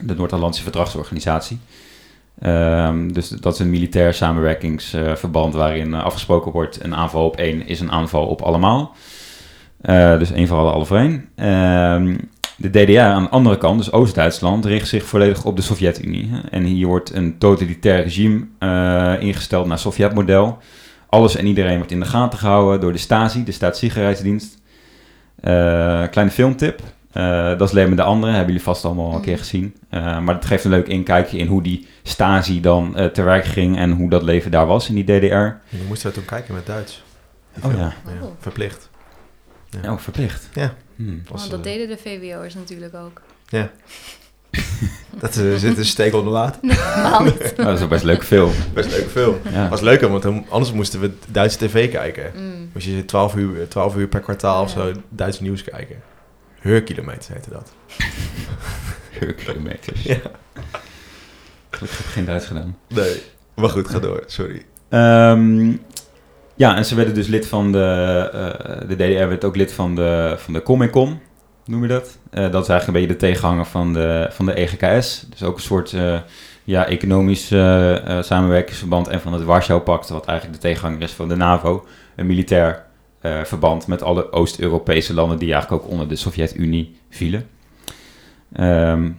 de 0.00 0.14
Noord-Atlantische 0.16 0.62
Verdragsorganisatie. 0.62 1.58
Ehm, 2.40 3.08
dus 3.08 3.28
dat 3.28 3.54
is 3.54 3.60
een 3.60 3.70
militair 3.70 4.14
samenwerkingsverband 4.14 5.54
waarin 5.54 5.94
eh, 5.94 6.04
afgesproken 6.04 6.52
wordt: 6.52 6.84
een 6.84 6.94
aanval 6.94 7.24
op 7.24 7.36
één 7.36 7.66
is 7.66 7.80
een 7.80 7.90
aanval 7.90 8.26
op 8.26 8.42
allemaal. 8.42 8.94
Eh, 9.80 10.18
dus 10.18 10.32
één 10.32 10.46
voor 10.46 10.58
alle, 10.58 10.70
alle 10.70 10.84
voor 10.84 10.96
één. 10.96 11.28
Ehm, 11.34 12.16
de 12.56 12.70
DDR 12.70 13.00
aan 13.00 13.22
de 13.22 13.28
andere 13.28 13.58
kant, 13.58 13.78
dus 13.78 13.92
Oost-Duitsland, 13.92 14.64
richt 14.64 14.88
zich 14.88 15.04
volledig 15.04 15.44
op 15.44 15.56
de 15.56 15.62
Sovjet-Unie. 15.62 16.30
En 16.50 16.62
hier 16.62 16.86
wordt 16.86 17.14
een 17.14 17.38
totalitair 17.38 18.02
regime 18.02 18.46
eh, 18.58 19.14
ingesteld 19.20 19.66
naar 19.66 19.78
Sovjet-model. 19.78 20.58
Alles 21.08 21.36
en 21.36 21.46
iedereen 21.46 21.76
wordt 21.76 21.90
in 21.90 22.00
de 22.00 22.06
gaten 22.06 22.38
gehouden 22.38 22.80
door 22.80 22.92
de 22.92 22.98
Stasi, 22.98 23.44
de 23.44 23.52
Staatssicherheidsdienst. 23.52 24.57
Eh, 25.40 26.08
kleine 26.10 26.30
filmtip. 26.30 26.82
Eh, 27.12 27.58
dat 27.58 27.68
is 27.68 27.72
maar 27.72 27.96
de 27.96 28.02
andere, 28.02 28.30
hebben 28.32 28.50
jullie 28.50 28.62
vast 28.62 28.84
allemaal 28.84 29.10
al 29.10 29.14
een 29.14 29.20
keer 29.22 29.38
gezien. 29.38 29.76
Eh, 29.88 30.18
maar 30.20 30.34
het 30.34 30.44
geeft 30.44 30.64
een 30.64 30.70
leuk 30.70 30.86
inkijkje 30.88 31.38
in 31.38 31.46
hoe 31.46 31.62
die 31.62 31.86
Stasi 32.02 32.60
dan 32.60 32.96
eh, 32.96 33.06
te 33.06 33.22
werk 33.22 33.44
ging 33.44 33.76
en 33.76 33.90
hoe 33.90 34.10
dat 34.10 34.22
leven 34.22 34.50
daar 34.50 34.66
was 34.66 34.88
in 34.88 34.94
die 34.94 35.04
DDR. 35.04 35.76
Je 35.76 35.84
moest 35.88 36.02
daar 36.02 36.12
toen 36.12 36.24
kijken 36.24 36.54
met 36.54 36.66
Duits. 36.66 37.02
Oh 37.62 37.72
ja. 37.72 37.92
Oh. 38.22 38.30
Verplicht. 38.38 38.90
Ja. 39.82 39.92
Oh, 39.92 39.98
verplicht. 39.98 40.48
Ja. 40.52 40.74
Hmm. 40.96 41.22
Oh, 41.32 41.50
dat 41.50 41.64
deden 41.64 41.88
de 41.88 41.96
VWO'ers 41.96 42.54
natuurlijk 42.54 42.94
ook. 42.94 43.22
Ja. 43.46 43.70
Dat 45.20 45.36
uh, 45.36 45.56
zit 45.56 45.78
een 45.78 45.84
steek 45.84 46.14
onder 46.14 46.32
water. 46.32 46.60
Normaal 46.62 47.22
niet. 47.22 47.38
Nou, 47.38 47.54
dat 47.68 47.76
is 47.76 47.82
ook 47.82 47.88
best 47.88 48.02
een 48.02 48.08
leuke 48.08 48.24
film. 48.24 48.52
Best 48.74 48.86
een 48.86 48.92
leuke 48.96 49.08
film. 49.08 49.36
Ja. 49.52 49.68
was 49.68 49.80
leuk, 49.80 50.00
want 50.00 50.24
anders 50.48 50.72
moesten 50.72 51.00
we 51.00 51.12
Duitse 51.28 51.58
tv 51.58 51.90
kijken. 51.90 52.32
Mm. 52.36 52.70
Moest 52.72 52.86
je 52.86 53.04
12 53.04 53.34
uur, 53.34 53.68
12 53.68 53.96
uur 53.96 54.08
per 54.08 54.20
kwartaal 54.20 54.62
of 54.62 54.70
zo 54.70 54.92
Duits 55.08 55.40
nieuws 55.40 55.64
kijken. 55.64 55.96
Heurkilometers 56.60 57.28
heette 57.28 57.50
dat. 57.50 57.72
Kilometers. 59.44 60.02
Ja. 60.02 60.14
Ik 61.70 61.78
heb 61.78 61.88
geen 61.90 62.24
Duits 62.24 62.46
gedaan. 62.46 62.76
Nee. 62.88 63.22
Maar 63.54 63.70
goed, 63.70 63.88
ga 63.88 63.98
door. 63.98 64.22
Sorry. 64.26 64.62
Ehm, 64.88 65.72
ja, 66.54 66.76
en 66.76 66.84
ze 66.84 66.94
werden 66.94 67.14
dus 67.14 67.26
lid 67.26 67.46
van 67.46 67.72
de... 67.72 68.28
eh, 68.32 68.88
de 68.88 68.94
DDR 68.94 69.28
werd 69.28 69.44
ook 69.44 69.56
lid 69.56 69.72
van 69.72 69.94
de, 69.94 70.34
van 70.38 70.52
de 70.52 70.62
Comecon, 70.62 71.20
noem 71.68 71.82
je 71.82 71.88
dat? 71.88 72.18
Eh, 72.30 72.50
dat 72.50 72.62
is 72.62 72.68
eigenlijk 72.68 72.86
een 72.86 72.92
beetje 72.92 73.18
de 73.18 73.26
tegenhanger 73.26 73.66
van 73.66 73.92
de, 73.92 74.26
van 74.30 74.46
de 74.46 74.52
EGKS. 74.52 75.26
Dus 75.30 75.42
ook 75.42 75.56
een 75.56 75.62
soort 75.62 75.92
eh, 75.92 76.18
ja, 76.64 76.86
economisch 76.86 77.50
eh, 77.50 78.22
samenwerkingsverband 78.22 79.08
en 79.08 79.20
van 79.20 79.32
het 79.32 79.44
Warschau-pact, 79.44 80.08
wat 80.08 80.26
eigenlijk 80.26 80.60
de 80.60 80.68
tegenhanger 80.68 81.02
is 81.02 81.12
van 81.12 81.28
de 81.28 81.36
NAVO. 81.36 81.86
Een 82.16 82.26
militair 82.26 82.86
verband 83.44 83.86
met 83.86 84.02
alle 84.02 84.32
Oost-Europese 84.32 85.14
landen 85.14 85.38
die 85.38 85.52
eigenlijk 85.52 85.82
ook 85.82 85.90
onder 85.90 86.08
de 86.08 86.16
Sovjet-Unie 86.16 86.96
vielen. 87.10 87.46
Ehm, 88.52 89.10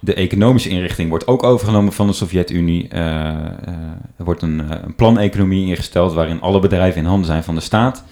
de 0.00 0.14
economische 0.14 0.68
inrichting 0.68 1.08
wordt 1.08 1.26
ook 1.26 1.42
overgenomen 1.42 1.92
van 1.92 2.06
de 2.06 2.12
Sovjet-Unie. 2.12 2.88
Er 2.88 4.24
wordt 4.24 4.42
een, 4.42 4.84
een 4.84 4.94
planeconomie 4.94 5.66
ingesteld 5.66 6.12
waarin 6.12 6.40
alle 6.40 6.58
bedrijven 6.58 7.00
in 7.00 7.06
handen 7.06 7.26
zijn 7.26 7.44
van 7.44 7.54
de 7.54 7.60
staat. 7.60 8.04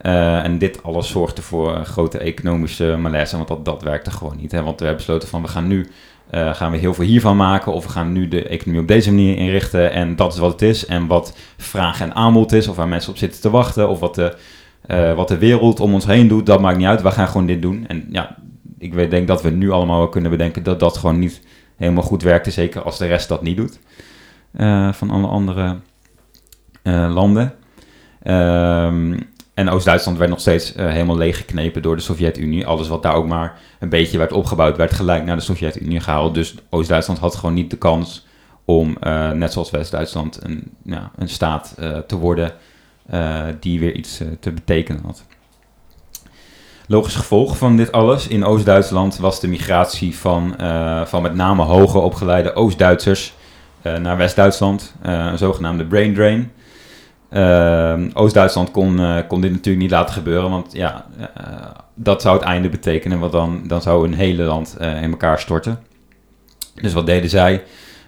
Eh, 0.00 0.44
en 0.44 0.58
dit 0.58 0.82
alles 0.82 1.08
zorgt 1.08 1.38
ervoor 1.38 1.76
een 1.76 1.86
grote 1.86 2.18
economische 2.18 2.96
malaise, 3.00 3.36
want 3.36 3.48
dat, 3.48 3.64
dat 3.64 3.82
werkte 3.82 4.10
gewoon 4.10 4.36
niet. 4.36 4.52
Hè? 4.52 4.62
Want 4.62 4.78
we 4.78 4.86
hebben 4.86 5.04
besloten 5.04 5.28
van 5.28 5.42
we 5.42 5.48
gaan 5.48 5.66
nu 5.66 5.88
eh, 6.30 6.54
gaan 6.54 6.70
we 6.70 6.76
heel 6.76 6.94
veel 6.94 7.04
hiervan 7.04 7.36
maken 7.36 7.72
of 7.72 7.84
we 7.84 7.90
gaan 7.90 8.12
nu 8.12 8.28
de 8.28 8.48
economie 8.48 8.80
op 8.80 8.88
deze 8.88 9.10
manier 9.10 9.36
inrichten 9.36 9.92
en 9.92 10.16
dat 10.16 10.32
is 10.32 10.38
wat 10.38 10.52
het 10.52 10.62
is. 10.62 10.86
En 10.86 11.06
wat 11.06 11.36
vraag 11.56 12.00
en 12.00 12.14
aanbod 12.14 12.52
is 12.52 12.68
of 12.68 12.76
waar 12.76 12.88
mensen 12.88 13.10
op 13.10 13.18
zitten 13.18 13.40
te 13.40 13.50
wachten 13.50 13.88
of 13.88 14.00
wat 14.00 14.14
de, 14.14 14.36
eh, 14.86 15.14
wat 15.14 15.28
de 15.28 15.38
wereld 15.38 15.80
om 15.80 15.94
ons 15.94 16.06
heen 16.06 16.28
doet, 16.28 16.46
dat 16.46 16.60
maakt 16.60 16.78
niet 16.78 16.86
uit. 16.86 17.02
We 17.02 17.10
gaan 17.10 17.28
gewoon 17.28 17.46
dit 17.46 17.62
doen. 17.62 17.84
En 17.86 18.06
ja, 18.10 18.36
ik 18.78 19.10
denk 19.10 19.26
dat 19.28 19.42
we 19.42 19.50
nu 19.50 19.70
allemaal 19.70 20.08
kunnen 20.08 20.30
bedenken 20.30 20.62
dat 20.62 20.80
dat 20.80 20.96
gewoon 20.96 21.18
niet 21.18 21.40
helemaal 21.76 22.02
goed 22.02 22.22
werkte. 22.22 22.50
Zeker 22.50 22.82
als 22.82 22.98
de 22.98 23.06
rest 23.06 23.28
dat 23.28 23.42
niet 23.42 23.56
doet. 23.56 23.78
eh, 24.52 24.92
van 24.92 25.10
alle 25.10 25.26
andere 25.26 25.76
eh, 26.82 27.10
landen. 27.14 27.54
Ehm, 28.22 29.18
en 29.60 29.68
Oost-Duitsland 29.68 30.18
werd 30.18 30.30
nog 30.30 30.40
steeds 30.40 30.74
eh, 30.74 30.86
helemaal 30.86 31.16
leeggeknepen 31.16 31.82
door 31.82 31.96
de 31.96 32.02
Sovjet-Unie. 32.02 32.66
Alles 32.66 32.88
wat 32.88 33.02
daar 33.02 33.14
ook 33.14 33.26
maar 33.26 33.58
een 33.78 33.88
beetje 33.88 34.18
werd 34.18 34.32
opgebouwd, 34.32 34.76
werd 34.76 34.92
gelijk 34.92 35.24
naar 35.24 35.36
de 35.36 35.42
Sovjet-Unie 35.42 36.00
gehaald. 36.00 36.34
Dus 36.34 36.54
Oost-Duitsland 36.70 37.20
had 37.20 37.34
gewoon 37.34 37.54
niet 37.54 37.70
de 37.70 37.76
kans 37.76 38.26
om, 38.64 38.96
eh, 39.00 39.30
net 39.30 39.52
zoals 39.52 39.70
West-Duitsland, 39.70 40.38
een, 40.42 40.72
ja, 40.84 41.10
een 41.16 41.28
staat 41.28 41.74
eh, 41.78 41.98
te 41.98 42.16
worden 42.16 42.52
die 43.60 43.80
weer 43.80 43.94
iets 43.94 44.20
te 44.40 44.52
betekenen 44.52 45.02
had. 45.04 45.24
Logisch 46.86 47.14
gevolg 47.14 47.56
van 47.56 47.76
dit 47.76 47.92
alles 47.92 48.28
in 48.28 48.44
Oost-Duitsland 48.44 49.16
was 49.16 49.40
de 49.40 49.48
migratie 49.48 50.16
van, 50.16 50.54
van 51.06 51.22
met 51.22 51.34
name 51.34 51.62
hoger 51.62 52.00
opgeleide 52.00 52.54
Oost-Duitsers 52.54 53.34
naar 53.82 54.16
West-Duitsland, 54.16 54.94
een 55.02 55.38
zogenaamde 55.38 55.84
brain 55.84 56.14
drain. 56.14 56.52
Ehm, 57.30 58.10
Oost-Duitsland 58.14 58.70
kon, 58.70 59.00
eh, 59.00 59.16
kon 59.28 59.40
dit 59.40 59.50
natuurlijk 59.50 59.82
niet 59.82 59.90
laten 59.90 60.14
gebeuren, 60.14 60.50
want 60.50 60.72
ja, 60.72 61.06
eh, 61.18 61.44
dat 61.94 62.22
zou 62.22 62.36
het 62.36 62.44
einde 62.46 62.68
betekenen, 62.68 63.18
want 63.18 63.32
dan, 63.32 63.62
dan 63.66 63.82
zou 63.82 64.06
een 64.06 64.14
hele 64.14 64.42
land 64.42 64.76
eh, 64.78 65.02
in 65.02 65.10
elkaar 65.10 65.38
storten. 65.38 65.78
Dus 66.74 66.92
wat 66.92 67.06
deden 67.06 67.30
zij? 67.30 67.62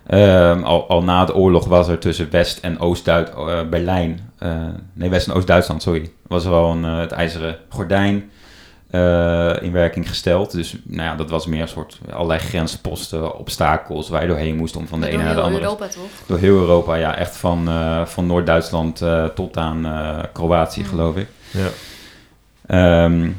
Ehm, 0.06 0.62
al, 0.62 0.88
al 0.88 1.02
na 1.02 1.24
de 1.24 1.34
oorlog 1.34 1.66
was 1.66 1.88
er 1.88 1.98
tussen 1.98 2.30
West- 2.30 2.60
en 2.60 2.78
Oost-Duit, 2.78 3.32
Berlijn, 3.70 4.30
eh, 4.38 4.50
nee 4.92 5.08
West- 5.08 5.28
en 5.28 5.34
Oost-Duitsland, 5.34 5.82
sorry, 5.82 6.10
was 6.26 6.44
er 6.44 6.50
wel 6.50 6.70
een, 6.70 6.82
het 6.84 7.12
ijzeren 7.12 7.56
gordijn 7.68 8.30
eh, 8.92 9.62
in 9.62 9.72
werking 9.72 10.08
gesteld. 10.08 10.52
Dus 10.52 10.76
nou 10.84 11.02
ja, 11.08 11.16
dat 11.16 11.30
was 11.30 11.46
meer 11.46 11.60
een 11.62 11.68
soort 11.68 11.98
allerlei 12.12 12.38
grensposten, 12.40 13.38
obstakels 13.38 14.08
waar 14.08 14.22
je 14.22 14.28
doorheen 14.28 14.56
moest 14.56 14.76
om 14.76 14.86
van 14.86 15.00
de 15.00 15.06
Door 15.06 15.14
ene 15.14 15.24
naar 15.24 15.32
de 15.34 15.38
heel 15.38 15.46
andere. 15.48 15.64
Europa 15.64 15.86
toch? 15.88 16.10
Door 16.26 16.38
heel 16.38 16.56
Europa, 16.58 16.94
ja, 16.94 17.16
echt 17.16 17.36
van, 17.36 17.68
eh, 17.68 18.04
van 18.06 18.26
Noord-Duitsland 18.26 19.00
eh, 19.02 19.24
tot 19.24 19.56
aan 19.56 19.86
eh, 19.86 20.18
Kroatië, 20.32 20.80
Mm. 20.80 20.86
geloof 20.86 21.16
ik. 21.16 21.26
Ja. 21.50 21.68
Ehm, 22.66 23.30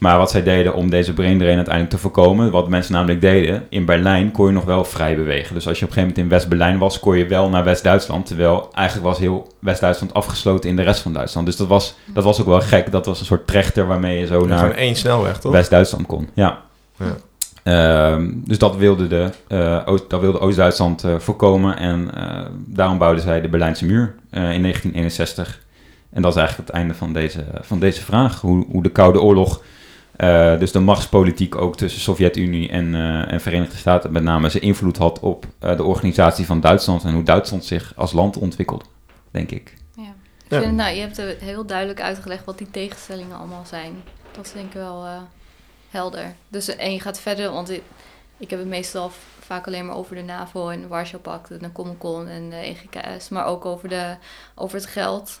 maar 0.00 0.18
wat 0.18 0.30
zij 0.30 0.42
deden 0.42 0.74
om 0.74 0.90
deze 0.90 1.12
brain 1.12 1.38
drain 1.38 1.56
uiteindelijk 1.56 1.94
te 1.94 2.00
voorkomen, 2.00 2.50
wat 2.50 2.68
mensen 2.68 2.92
namelijk 2.92 3.20
deden, 3.20 3.66
in 3.68 3.84
Berlijn 3.84 4.30
kon 4.30 4.46
je 4.46 4.52
nog 4.52 4.64
wel 4.64 4.84
vrij 4.84 5.16
bewegen. 5.16 5.54
Dus 5.54 5.68
als 5.68 5.78
je 5.78 5.84
op 5.84 5.90
een 5.90 5.96
gegeven 5.96 6.00
moment 6.00 6.18
in 6.18 6.28
West-Berlijn 6.28 6.78
was, 6.78 6.98
kon 6.98 7.18
je 7.18 7.26
wel 7.26 7.48
naar 7.48 7.64
West-Duitsland, 7.64 8.26
terwijl 8.26 8.68
eigenlijk 8.72 9.08
was 9.08 9.18
heel 9.18 9.52
West-Duitsland 9.58 10.14
afgesloten 10.14 10.70
in 10.70 10.76
de 10.76 10.82
rest 10.82 11.00
van 11.00 11.12
Duitsland. 11.12 11.46
Dus 11.46 11.56
dat 11.56 11.66
was, 11.66 11.94
dat 12.06 12.24
was 12.24 12.40
ook 12.40 12.46
wel 12.46 12.60
gek. 12.60 12.92
Dat 12.92 13.06
was 13.06 13.20
een 13.20 13.26
soort 13.26 13.46
trechter 13.46 13.86
waarmee 13.86 14.18
je 14.18 14.26
zo 14.26 14.40
Ja, 14.40 14.46
naar 14.46 14.70
één 14.70 14.96
snelweg, 14.96 15.38
toch? 15.38 15.52
West-Duitsland 15.52 16.06
kon. 16.06 16.28
Ja. 16.34 16.62
Ja. 16.96 17.16
Ehm, 17.62 18.30
dus 18.34 18.58
dat 18.58 18.76
wilde, 18.76 19.06
de, 19.06 19.30
eh, 19.48 19.82
Oost, 19.84 20.10
dat 20.10 20.20
wilde 20.20 20.40
Oost-Duitsland 20.40 21.04
eh, 21.04 21.18
voorkomen. 21.18 21.76
En 21.76 22.14
eh, 22.14 22.46
daarom 22.66 22.98
bouwden 22.98 23.22
zij 23.22 23.40
de 23.40 23.48
Berlijnse 23.48 23.86
muur 23.86 24.14
in 24.30 24.40
1961. 24.40 25.60
En 26.10 26.22
dat 26.22 26.32
is 26.32 26.38
eigenlijk 26.38 26.68
het 26.68 26.76
einde 26.76 26.94
van 26.94 27.12
deze, 27.12 27.44
van 27.60 27.78
deze 27.78 28.00
vraag. 28.00 28.40
Hoe, 28.40 28.66
hoe 28.70 28.82
de 28.82 28.88
Koude 28.88 29.20
Oorlog, 29.20 29.62
eh, 30.20 30.58
dus 30.58 30.72
de 30.72 30.78
machtspolitiek 30.78 31.54
ook 31.56 31.76
tussen 31.76 32.00
Sovjet-Unie 32.00 32.68
en, 32.68 32.94
eh, 32.94 33.32
en 33.32 33.40
Verenigde 33.40 33.76
Staten 33.76 34.12
met 34.12 34.22
name, 34.22 34.48
zijn 34.48 34.62
invloed 34.62 34.96
had 34.96 35.20
op 35.20 35.46
eh, 35.58 35.76
de 35.76 35.84
organisatie 35.84 36.46
van 36.46 36.60
Duitsland. 36.60 37.04
En 37.04 37.12
hoe 37.14 37.22
Duitsland 37.22 37.64
zich 37.64 37.92
als 37.96 38.12
land 38.12 38.36
ontwikkelde, 38.36 38.84
denk 39.30 39.50
ik. 39.50 39.74
Ja. 39.96 40.02
Ik 40.44 40.50
Ja. 40.56 40.60
vind, 40.60 40.76
nou, 40.76 40.94
je 40.94 41.00
hebt 41.00 41.18
er 41.18 41.36
heel 41.38 41.66
duidelijk 41.66 42.00
uitgelegd 42.00 42.44
wat 42.44 42.58
die 42.58 42.70
tegenstellingen 42.70 43.36
allemaal 43.36 43.64
zijn. 43.66 44.02
Dat 44.32 44.46
is 44.46 44.52
denk 44.52 44.66
ik 44.66 44.72
wel 44.72 45.04
eh, 45.06 45.20
helder. 45.90 46.34
Dus, 46.48 46.76
en 46.76 46.92
je 46.92 47.00
gaat 47.00 47.20
verder, 47.20 47.50
want 47.50 47.70
ik, 47.70 47.82
ik 48.36 48.50
heb 48.50 48.58
het 48.58 48.68
meestal 48.68 49.10
vaak 49.40 49.66
alleen 49.66 49.86
maar 49.86 49.96
over 49.96 50.14
de 50.14 50.22
NAVO 50.22 50.68
en 50.68 50.80
de 50.80 50.88
Warschau-pact 50.88 51.50
en 51.50 51.58
de 51.58 51.72
Comecon 51.72 52.28
en 52.28 52.50
de 52.50 52.56
EGKS. 52.56 53.28
Maar 53.28 53.44
ook 53.46 53.64
over, 53.64 53.88
de, 53.88 54.16
over 54.54 54.76
het 54.76 54.86
geld. 54.86 55.40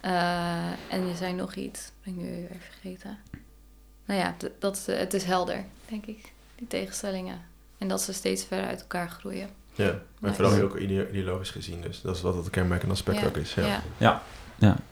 Eh, 0.00 0.70
en 0.88 1.08
je 1.08 1.14
zei 1.16 1.32
nog 1.32 1.54
iets, 1.54 1.92
ben 2.04 2.14
ik 2.14 2.20
nu 2.20 2.30
weer 2.30 2.60
vergeten. 2.70 3.18
Nou 4.08 4.20
ja, 4.20 4.34
dat, 4.58 4.76
is, 4.76 4.88
eh, 4.88 4.98
het 4.98 5.14
is 5.14 5.24
helder, 5.24 5.64
denk 5.88 6.06
ik, 6.06 6.32
die 6.56 6.66
tegenstellingen. 6.66 7.40
En 7.78 7.88
dat 7.88 8.02
ze 8.02 8.12
steeds 8.12 8.44
verder 8.44 8.66
uit 8.66 8.80
elkaar 8.80 9.10
groeien. 9.10 9.48
Ja, 9.74 9.88
en 9.88 10.00
Nice. 10.20 10.34
vooral 10.34 10.54
heel 10.54 10.64
ook 10.64 10.78
ide- 10.78 11.08
ideologisch 11.10 11.50
gezien. 11.50 11.80
Dus 11.80 12.00
dat 12.00 12.16
is 12.16 12.22
wat 12.22 12.34
het 12.34 12.50
kenmerkende 12.50 12.94
aspect 12.94 13.20
Ja, 13.20 13.26
ook 13.26 13.36
is. 13.36 13.54
Ja. 13.54 13.66
ja. 13.66 13.82
Ja, 13.98 14.22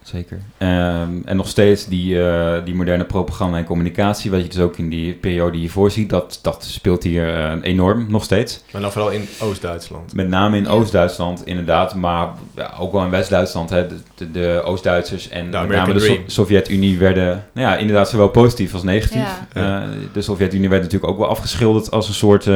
zeker. 0.02 0.38
Ehm, 0.58 1.10
en 1.24 1.36
nog 1.36 1.48
steeds 1.48 1.86
die, 1.86 2.22
eh, 2.28 2.64
die 2.64 2.74
moderne 2.74 3.04
propaganda 3.04 3.58
en 3.58 3.64
communicatie, 3.64 4.30
wat 4.30 4.42
je 4.42 4.48
dus 4.48 4.58
ook 4.58 4.76
in 4.76 4.88
die 4.88 5.12
periode 5.12 5.58
hiervoor 5.58 5.90
ziet, 5.90 6.10
dat, 6.10 6.38
dat 6.42 6.64
speelt 6.64 7.02
hier 7.02 7.34
eh, 7.34 7.52
enorm, 7.62 8.06
nog 8.08 8.24
steeds. 8.24 8.62
Maar 8.72 8.80
dan 8.80 8.92
vooral 8.92 9.10
in 9.10 9.28
Oost-Duitsland. 9.40 10.14
Met 10.14 10.28
name 10.28 10.56
in 10.56 10.62
Ja. 10.62 10.68
Oost-Duitsland, 10.70 11.46
inderdaad, 11.46 11.94
maar 11.94 12.28
ja, 12.56 12.74
ook 12.78 12.92
wel 12.92 13.04
in 13.04 13.10
West-Duitsland. 13.10 13.70
hè. 13.70 13.86
De, 13.86 13.96
de, 14.14 14.30
de 14.30 14.62
Oost-Duitsers 14.64 15.28
en 15.28 15.50
De 15.50 15.58
met 15.58 15.68
name 15.68 15.92
de 15.92 16.00
So-. 16.00 16.18
Sovjet-Unie 16.26 16.98
werden, 16.98 17.44
nou 17.52 17.68
ja, 17.68 17.76
inderdaad 17.76 18.08
zowel 18.08 18.28
positief 18.28 18.72
als 18.74 18.82
negatief. 18.82 19.40
Ja. 19.52 19.82
Eh, 19.82 19.88
de 20.12 20.22
Sovjet-Unie 20.22 20.68
werd 20.68 20.82
natuurlijk 20.82 21.12
ook 21.12 21.18
wel 21.18 21.28
afgeschilderd 21.28 21.90
als 21.90 22.08
een 22.08 22.14
soort 22.14 22.46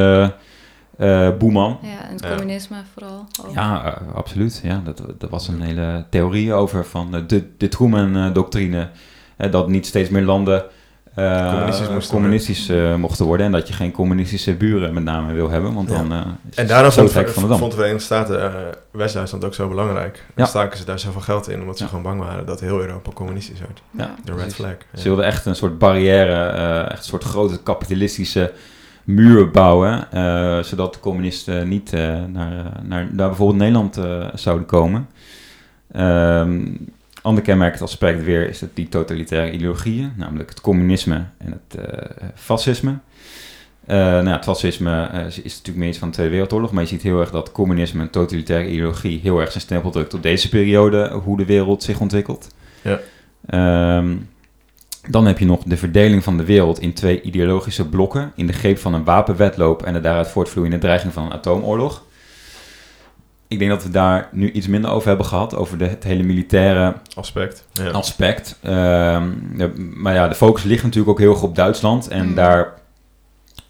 eh 1.01 1.27
eh, 1.27 1.37
boeman. 1.37 1.77
Ja, 1.81 2.07
en 2.07 2.13
het 2.13 2.27
communisme 2.27 2.77
vooral. 2.93 3.27
ook. 3.45 3.53
Ja, 3.53 3.85
eh, 3.85 4.15
absoluut. 4.15 4.59
Ja, 4.63 4.81
dat, 4.83 5.01
dat 5.17 5.29
was 5.29 5.47
een 5.47 5.61
hele 5.61 6.05
theorie 6.09 6.53
over 6.53 6.85
van 6.85 7.15
eh, 7.15 7.21
de, 7.27 7.47
de 7.57 7.67
Truman-doctrine. 7.67 8.89
dat 9.51 9.67
niet 9.67 9.85
steeds 9.85 10.09
meer 10.09 10.21
landen 10.23 10.63
eh, 11.15 11.49
Communistisch 11.49 11.89
moesten 11.89 12.13
communistisch, 12.15 12.69
eh, 12.69 12.95
mochten 12.95 13.25
worden. 13.25 13.45
En 13.45 13.51
dat 13.51 13.67
je 13.67 13.73
geen 13.73 13.91
communistische 13.91 14.53
buren 14.53 14.93
met 14.93 15.03
name 15.03 15.33
wil 15.33 15.49
hebben. 15.49 15.73
Want 15.73 15.89
Ja. 15.89 15.95
dan 15.97 16.11
eh, 16.11 16.21
is 16.49 16.55
En 16.55 16.67
daarom 16.67 16.91
vond, 16.91 17.11
van 17.11 17.23
de 17.23 17.65
de 17.69 17.71
Verenigde 17.75 17.99
Staten 18.03 18.43
eh, 18.43 18.53
West-Duitsland 18.91 19.45
ook 19.45 19.53
zo 19.53 19.67
belangrijk. 19.67 20.15
En 20.17 20.31
Ja. 20.35 20.45
staken 20.45 20.77
ze 20.77 20.85
daar 20.85 20.99
zoveel 20.99 21.21
geld 21.21 21.49
in, 21.49 21.59
omdat 21.61 21.77
ze 21.77 21.83
Ja. 21.83 21.89
gewoon 21.89 22.03
bang 22.05 22.19
waren 22.19 22.45
dat 22.45 22.59
heel 22.59 22.79
Europa 22.79 23.11
communistisch 23.11 23.59
werd. 23.59 23.81
Ja. 23.91 24.15
De 24.23 24.33
red 24.35 24.53
flag. 24.53 24.73
Ze 24.95 25.03
wilden 25.03 25.25
echt 25.25 25.45
een 25.45 25.55
soort 25.55 25.77
barrière, 25.77 26.43
eh, 26.45 26.79
echt 26.91 26.97
een 26.97 27.03
soort 27.03 27.23
grote 27.23 27.63
kapitalistische 27.63 28.51
muur 29.13 29.51
bouwen. 29.51 30.11
eh, 30.11 30.63
zodat 30.63 30.93
de 30.93 30.99
communisten 30.99 31.67
niet 31.67 31.93
eh, 31.93 32.25
naar, 32.25 32.81
naar, 32.83 33.07
naar 33.11 33.27
bijvoorbeeld 33.27 33.59
Nederland 33.59 33.97
eh, 33.97 34.27
zouden 34.33 34.65
komen. 34.65 35.07
Ehm 35.91 36.67
ander 37.21 37.43
kenmerkend 37.43 37.81
aspect 37.81 38.23
weer 38.23 38.49
is 38.49 38.61
het 38.61 38.75
die 38.75 38.89
totalitaire 38.89 39.51
ideologieën, 39.51 40.13
namelijk 40.15 40.49
het 40.49 40.61
communisme 40.61 41.25
en 41.37 41.51
het 41.51 41.89
fascisme. 42.35 42.97
Nou 43.85 44.25
ja, 44.25 44.35
het 44.35 44.43
fascisme 44.43 45.09
is 45.27 45.41
is 45.41 45.51
natuurlijk 45.51 45.77
meer 45.77 45.87
iets 45.87 45.97
van 45.97 46.07
de 46.07 46.13
Tweede 46.13 46.31
Wereldoorlog, 46.31 46.71
maar 46.71 46.83
je 46.83 46.89
ziet 46.89 47.01
heel 47.01 47.19
erg 47.19 47.31
dat 47.31 47.51
communisme 47.51 48.01
en 48.01 48.09
totalitaire 48.09 48.69
ideologie 48.69 49.19
heel 49.19 49.39
erg 49.39 49.51
zijn 49.51 49.63
stempel 49.63 49.91
drukt 49.91 50.13
op 50.13 50.23
deze 50.23 50.49
periode, 50.49 51.09
hoe 51.23 51.37
de 51.37 51.45
wereld 51.45 51.83
zich 51.83 51.99
ontwikkelt. 51.99 52.47
Ja. 52.81 52.99
Ehm, 53.45 54.15
Dan 55.09 55.25
heb 55.25 55.39
je 55.39 55.45
nog 55.45 55.63
de 55.63 55.77
verdeling 55.77 56.23
van 56.23 56.37
de 56.37 56.45
wereld 56.45 56.79
in 56.79 56.93
twee 56.93 57.21
ideologische 57.21 57.89
blokken 57.89 58.31
in 58.35 58.47
de 58.47 58.53
greep 58.53 58.77
van 58.77 58.93
een 58.93 59.03
wapenwetloop 59.03 59.83
en 59.83 59.93
de 59.93 59.99
daaruit 60.01 60.27
voortvloeiende 60.27 60.77
dreiging 60.77 61.13
van 61.13 61.23
een 61.25 61.31
atoomoorlog. 61.33 62.03
Ik 63.47 63.59
denk 63.59 63.71
dat 63.71 63.83
we 63.83 63.89
daar 63.89 64.29
nu 64.31 64.51
iets 64.51 64.67
minder 64.67 64.91
over 64.91 65.07
hebben 65.07 65.25
gehad, 65.25 65.55
over 65.55 65.77
de, 65.77 65.85
het 65.85 66.03
hele 66.03 66.23
militaire 66.23 66.95
Aspect. 67.15 67.65
Ja. 67.73 67.89
aspect. 67.89 68.57
Ehm, 68.61 69.29
ja, 69.57 69.69
maar 69.75 70.13
ja, 70.13 70.27
de 70.27 70.35
focus 70.35 70.63
ligt 70.63 70.83
natuurlijk 70.83 71.11
ook 71.11 71.19
heel 71.19 71.31
erg 71.31 71.43
op 71.43 71.55
Duitsland. 71.55 72.07
En 72.07 72.25
Mhm. 72.25 72.35
daar, 72.35 72.73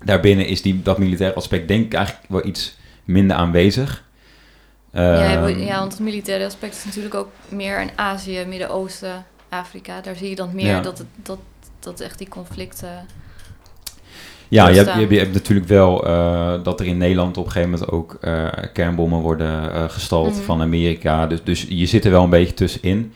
daarbinnen 0.04 0.46
is 0.48 0.62
die, 0.62 0.82
dat 0.82 0.98
militaire 0.98 1.36
aspect 1.36 1.68
denk 1.68 1.86
ik 1.86 1.94
eigenlijk 1.94 2.26
wel 2.30 2.46
iets 2.46 2.78
minder 3.04 3.38
aanwezig. 3.38 4.04
ja, 4.94 5.34
Ehm, 5.46 5.60
ja, 5.60 5.80
want 5.80 5.92
het 5.92 6.02
militaire 6.02 6.46
aspect 6.46 6.76
is 6.76 6.86
natuurlijk 6.86 7.16
ook 7.16 7.30
meer 7.50 7.82
in 7.82 7.90
Azië, 7.96 8.46
Midden-Oosten, 8.48 9.26
Afrika. 9.52 10.02
Daar 10.02 10.16
zie 10.16 10.30
je 10.30 10.36
dan 10.36 10.50
meer 10.54 10.66
Ja. 10.66 10.82
dat, 10.82 10.98
het, 10.98 11.08
dat, 11.24 11.40
dat 11.80 12.00
echt 12.00 12.18
die 12.18 12.30
conflicten... 12.30 12.90
Ja, 14.48 14.68
je 14.68 14.76
hebt, 14.76 14.94
je, 14.94 15.00
hebt, 15.00 15.12
je 15.12 15.18
hebt 15.20 15.34
natuurlijk 15.34 15.68
wel 15.68 16.06
eh, 16.08 16.54
dat 16.64 16.80
er 16.80 16.86
in 16.86 16.98
Nederland 16.98 17.38
op 17.38 17.46
een 17.46 17.52
gegeven 17.52 17.72
moment 17.74 17.92
ook 17.92 18.18
eh, 18.22 18.48
kernbommen 18.74 19.20
worden 19.20 19.74
eh, 19.74 19.84
gestald 19.90 20.34
Mhm. 20.36 20.42
van 20.44 20.62
Amerika. 20.62 21.28
Dus, 21.28 21.44
dus 21.44 21.66
je 21.70 21.86
zit 21.86 22.06
er 22.06 22.12
wel 22.12 22.24
een 22.24 22.30
beetje 22.30 22.54
tussenin. 22.54 23.14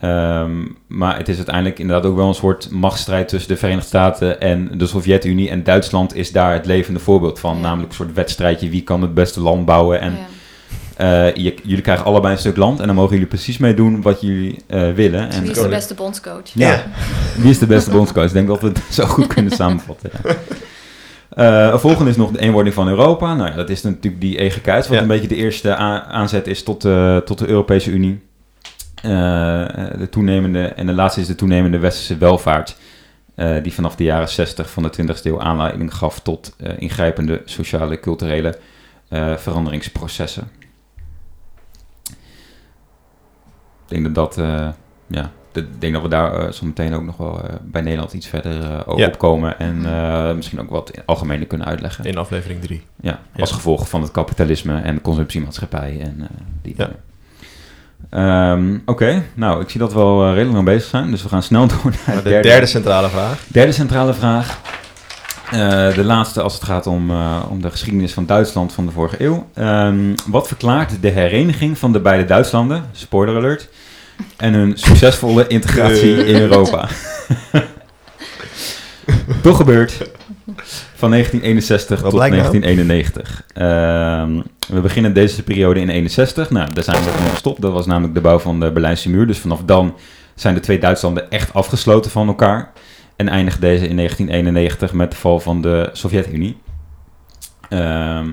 Ehm, 0.00 0.66
maar 0.86 1.16
het 1.16 1.28
is 1.28 1.36
uiteindelijk 1.36 1.78
inderdaad 1.78 2.06
ook 2.10 2.16
wel 2.16 2.28
een 2.28 2.34
soort 2.34 2.70
machtsstrijd 2.70 3.28
tussen 3.28 3.48
de 3.50 3.56
Verenigde 3.56 3.86
Staten 3.88 4.40
en 4.40 4.70
de 4.78 4.86
Sovjet-Unie. 4.86 5.50
En 5.50 5.62
Duitsland 5.64 6.14
is 6.14 6.32
daar 6.32 6.52
het 6.52 6.66
levende 6.66 7.00
voorbeeld 7.00 7.38
van. 7.40 7.54
Ja. 7.56 7.60
Namelijk 7.62 7.88
een 7.88 7.94
soort 7.96 8.12
wedstrijdje 8.12 8.68
wie 8.70 8.82
kan 8.82 9.02
het 9.02 9.14
beste 9.14 9.40
land 9.40 9.64
bouwen. 9.64 10.00
En 10.00 10.12
ja. 10.12 10.18
Eh, 10.98 11.34
je- 11.34 11.54
jullie 11.62 11.80
krijgen 11.82 12.04
allebei 12.04 12.32
een 12.32 12.38
stuk 12.40 12.56
land 12.56 12.80
en 12.80 12.86
dan 12.86 12.94
mogen 12.94 13.12
jullie 13.12 13.26
precies 13.28 13.58
mee 13.58 13.74
doen 13.74 14.02
wat 14.02 14.20
jullie 14.20 14.56
eh, 14.66 14.92
willen. 14.92 15.30
En 15.30 15.42
Wie 15.42 15.50
is 15.50 15.58
de 15.60 15.68
beste 15.68 15.94
bondscoach? 15.94 16.50
ja. 16.54 16.82
Wie 17.36 17.50
is 17.50 17.58
de 17.58 17.66
beste 17.66 17.90
bondscoach? 17.90 18.26
Ik 18.26 18.32
denk 18.32 18.48
dat 18.48 18.60
we 18.60 18.66
het 18.66 18.80
zo 18.90 19.04
goed 19.06 19.26
kunnen 19.26 19.52
samenvatten. 19.60 20.10
Ja. 20.24 20.34
Eh, 21.70 21.78
volgende 21.78 22.10
is 22.10 22.16
nog 22.16 22.30
de 22.30 22.40
eenwording 22.40 22.74
van 22.74 22.88
Europa. 22.88 23.34
Nou 23.34 23.50
ja, 23.50 23.56
dat 23.56 23.70
is 23.70 23.82
natuurlijk 23.82 24.20
die 24.22 24.38
EGK, 24.40 24.66
wat 24.66 24.88
Ja. 24.88 25.00
een 25.00 25.06
beetje 25.06 25.28
de 25.28 25.34
eerste 25.36 25.74
aanzet 26.06 26.46
is 26.46 26.62
tot, 26.62 26.84
eh, 26.84 27.16
tot 27.16 27.38
de 27.38 27.46
Europese 27.48 27.90
Unie. 27.90 28.20
Eh, 28.94 29.10
de 29.98 30.06
toenemende, 30.10 30.62
en 30.66 30.86
de 30.86 30.92
laatste 30.92 31.20
is 31.20 31.26
de 31.26 31.34
toenemende 31.34 31.78
westerse 31.78 32.16
welvaart, 32.16 32.76
eh, 33.34 33.50
die 33.62 33.72
vanaf 33.72 33.96
de 33.96 34.04
jaren 34.04 34.28
60 34.28 34.70
van 34.70 34.82
de 34.82 34.90
20e 34.90 35.28
eeuw 35.28 35.40
aanleiding 35.40 35.94
gaf 35.94 36.20
tot 36.20 36.54
eh, 36.58 36.72
ingrijpende 36.78 37.42
sociale, 37.44 38.00
culturele 38.00 38.58
eh, 39.08 39.36
veranderingsprocessen. 39.36 40.48
Ik 43.88 44.02
denk 44.02 44.04
dat 44.04 44.14
dat, 44.14 44.38
eh, 44.44 44.68
ja, 45.06 45.30
ik 45.52 45.66
denk 45.80 45.92
dat 45.92 46.02
we 46.02 46.08
daar 46.08 46.32
eh, 46.40 46.52
zo 46.52 46.66
meteen 46.66 46.94
ook 46.94 47.02
nog 47.02 47.16
wel 47.16 47.42
eh, 47.42 47.54
bij 47.62 47.82
Nederland 47.82 48.12
iets 48.12 48.26
verder 48.26 48.60
eh, 48.62 48.78
over 48.86 49.00
Ja. 49.00 49.06
opkomen. 49.06 49.58
En 49.58 49.86
eh, 49.86 50.32
misschien 50.34 50.60
ook 50.60 50.70
wat 50.70 50.90
in 50.90 51.02
algemene 51.06 51.44
kunnen 51.44 51.66
uitleggen. 51.66 52.04
In 52.04 52.16
aflevering 52.18 52.60
3. 52.60 52.82
Ja, 53.00 53.18
Ja. 53.34 53.40
als 53.40 53.52
gevolg 53.52 53.88
van 53.88 54.02
het 54.02 54.10
kapitalisme 54.10 54.80
en 54.80 54.94
de 54.94 55.00
consumptiemaatschappij 55.00 55.98
en 56.00 56.16
eh, 56.20 56.26
die 56.62 56.74
Ja. 56.76 56.84
dingen. 56.84 57.00
Ehm, 58.10 58.78
Oké, 58.86 59.22
nou, 59.34 59.62
ik 59.62 59.68
zie 59.70 59.80
dat 59.80 59.92
we 59.92 59.98
al 59.98 60.26
redelijk 60.28 60.52
lang 60.52 60.64
bezig 60.64 60.88
zijn, 60.88 61.10
dus 61.10 61.22
we 61.22 61.28
gaan 61.28 61.42
snel 61.42 61.66
door 61.66 61.92
naar 62.06 62.16
de 62.16 62.22
de 62.22 62.40
derde, 62.42 62.66
centrale 62.66 63.08
vraag. 63.08 63.44
Derde 63.48 63.72
centrale 63.72 64.14
vraag. 64.14 64.60
Eh, 65.52 65.94
de 65.94 66.04
laatste 66.04 66.42
als 66.42 66.54
het 66.54 66.64
gaat 66.64 66.86
om, 66.86 67.10
eh, 67.10 67.42
om 67.50 67.62
de 67.62 67.70
geschiedenis 67.70 68.12
van 68.12 68.26
Duitsland 68.26 68.72
van 68.72 68.86
de 68.86 68.92
vorige 68.92 69.24
eeuw. 69.24 69.46
Ehm, 69.54 70.14
wat 70.26 70.48
verklaart 70.48 71.02
de 71.02 71.08
hereniging 71.08 71.78
van 71.78 71.92
de 71.92 72.00
beide 72.00 72.24
Duitslanden, 72.24 72.84
spoiler 72.92 73.36
alert, 73.36 73.68
en 74.36 74.52
hun 74.52 74.72
succesvolle 74.76 75.46
integratie 75.46 76.26
in 76.26 76.40
Europa? 76.40 76.88
Toch 79.42 79.56
gebeurd. 79.56 79.92
Van 80.94 81.10
1961 81.10 82.00
Wat 82.00 82.10
tot 82.10 82.18
blijkt 82.18 82.36
nou? 82.36 82.60
1991. 82.60 83.42
Ehm, 83.54 84.40
we 84.76 84.80
beginnen 84.80 85.12
deze 85.12 85.42
periode 85.42 85.80
in 85.80 85.88
61. 85.88 86.50
Nou, 86.50 86.72
daar 86.72 86.84
zijn 86.84 87.02
we 87.02 87.10
mee 87.20 87.30
gestopt. 87.30 87.60
Dat 87.60 87.72
was 87.72 87.86
namelijk 87.86 88.14
de 88.14 88.20
bouw 88.20 88.38
van 88.38 88.60
de 88.60 88.72
Berlijnse 88.72 89.10
muur. 89.10 89.26
Dus 89.26 89.38
vanaf 89.38 89.60
dan 89.64 89.96
zijn 90.34 90.54
de 90.54 90.60
twee 90.60 90.78
Duitslanden 90.78 91.30
echt 91.30 91.54
afgesloten 91.54 92.10
van 92.10 92.28
elkaar. 92.28 92.72
En 93.18 93.28
eindigt 93.28 93.60
deze 93.60 93.88
in 93.88 93.96
1991 93.96 94.92
met 94.92 95.10
de 95.10 95.16
val 95.16 95.40
van 95.40 95.62
de 95.62 95.90
Sovjet-Unie. 95.92 96.56
Ehm, 97.68 98.28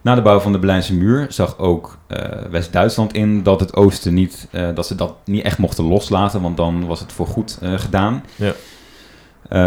na 0.00 0.14
de 0.14 0.22
bouw 0.22 0.40
van 0.40 0.52
de 0.52 0.58
Berlijnse 0.58 0.94
muur 0.94 1.26
zag 1.28 1.58
ook 1.58 1.98
eh, 2.06 2.18
West-Duitsland 2.50 3.14
in 3.14 3.42
dat 3.42 3.60
het 3.60 3.76
oosten 3.76 4.14
niet, 4.14 4.48
eh, 4.50 4.68
dat 4.74 4.86
ze 4.86 4.94
dat 4.94 5.14
niet 5.24 5.44
echt 5.44 5.58
mochten 5.58 5.84
loslaten, 5.84 6.42
want 6.42 6.56
dan 6.56 6.86
was 6.86 7.00
het 7.00 7.12
voorgoed 7.12 7.58
eh 7.62 7.78
gedaan. 7.78 8.24
Ja. 8.36 8.52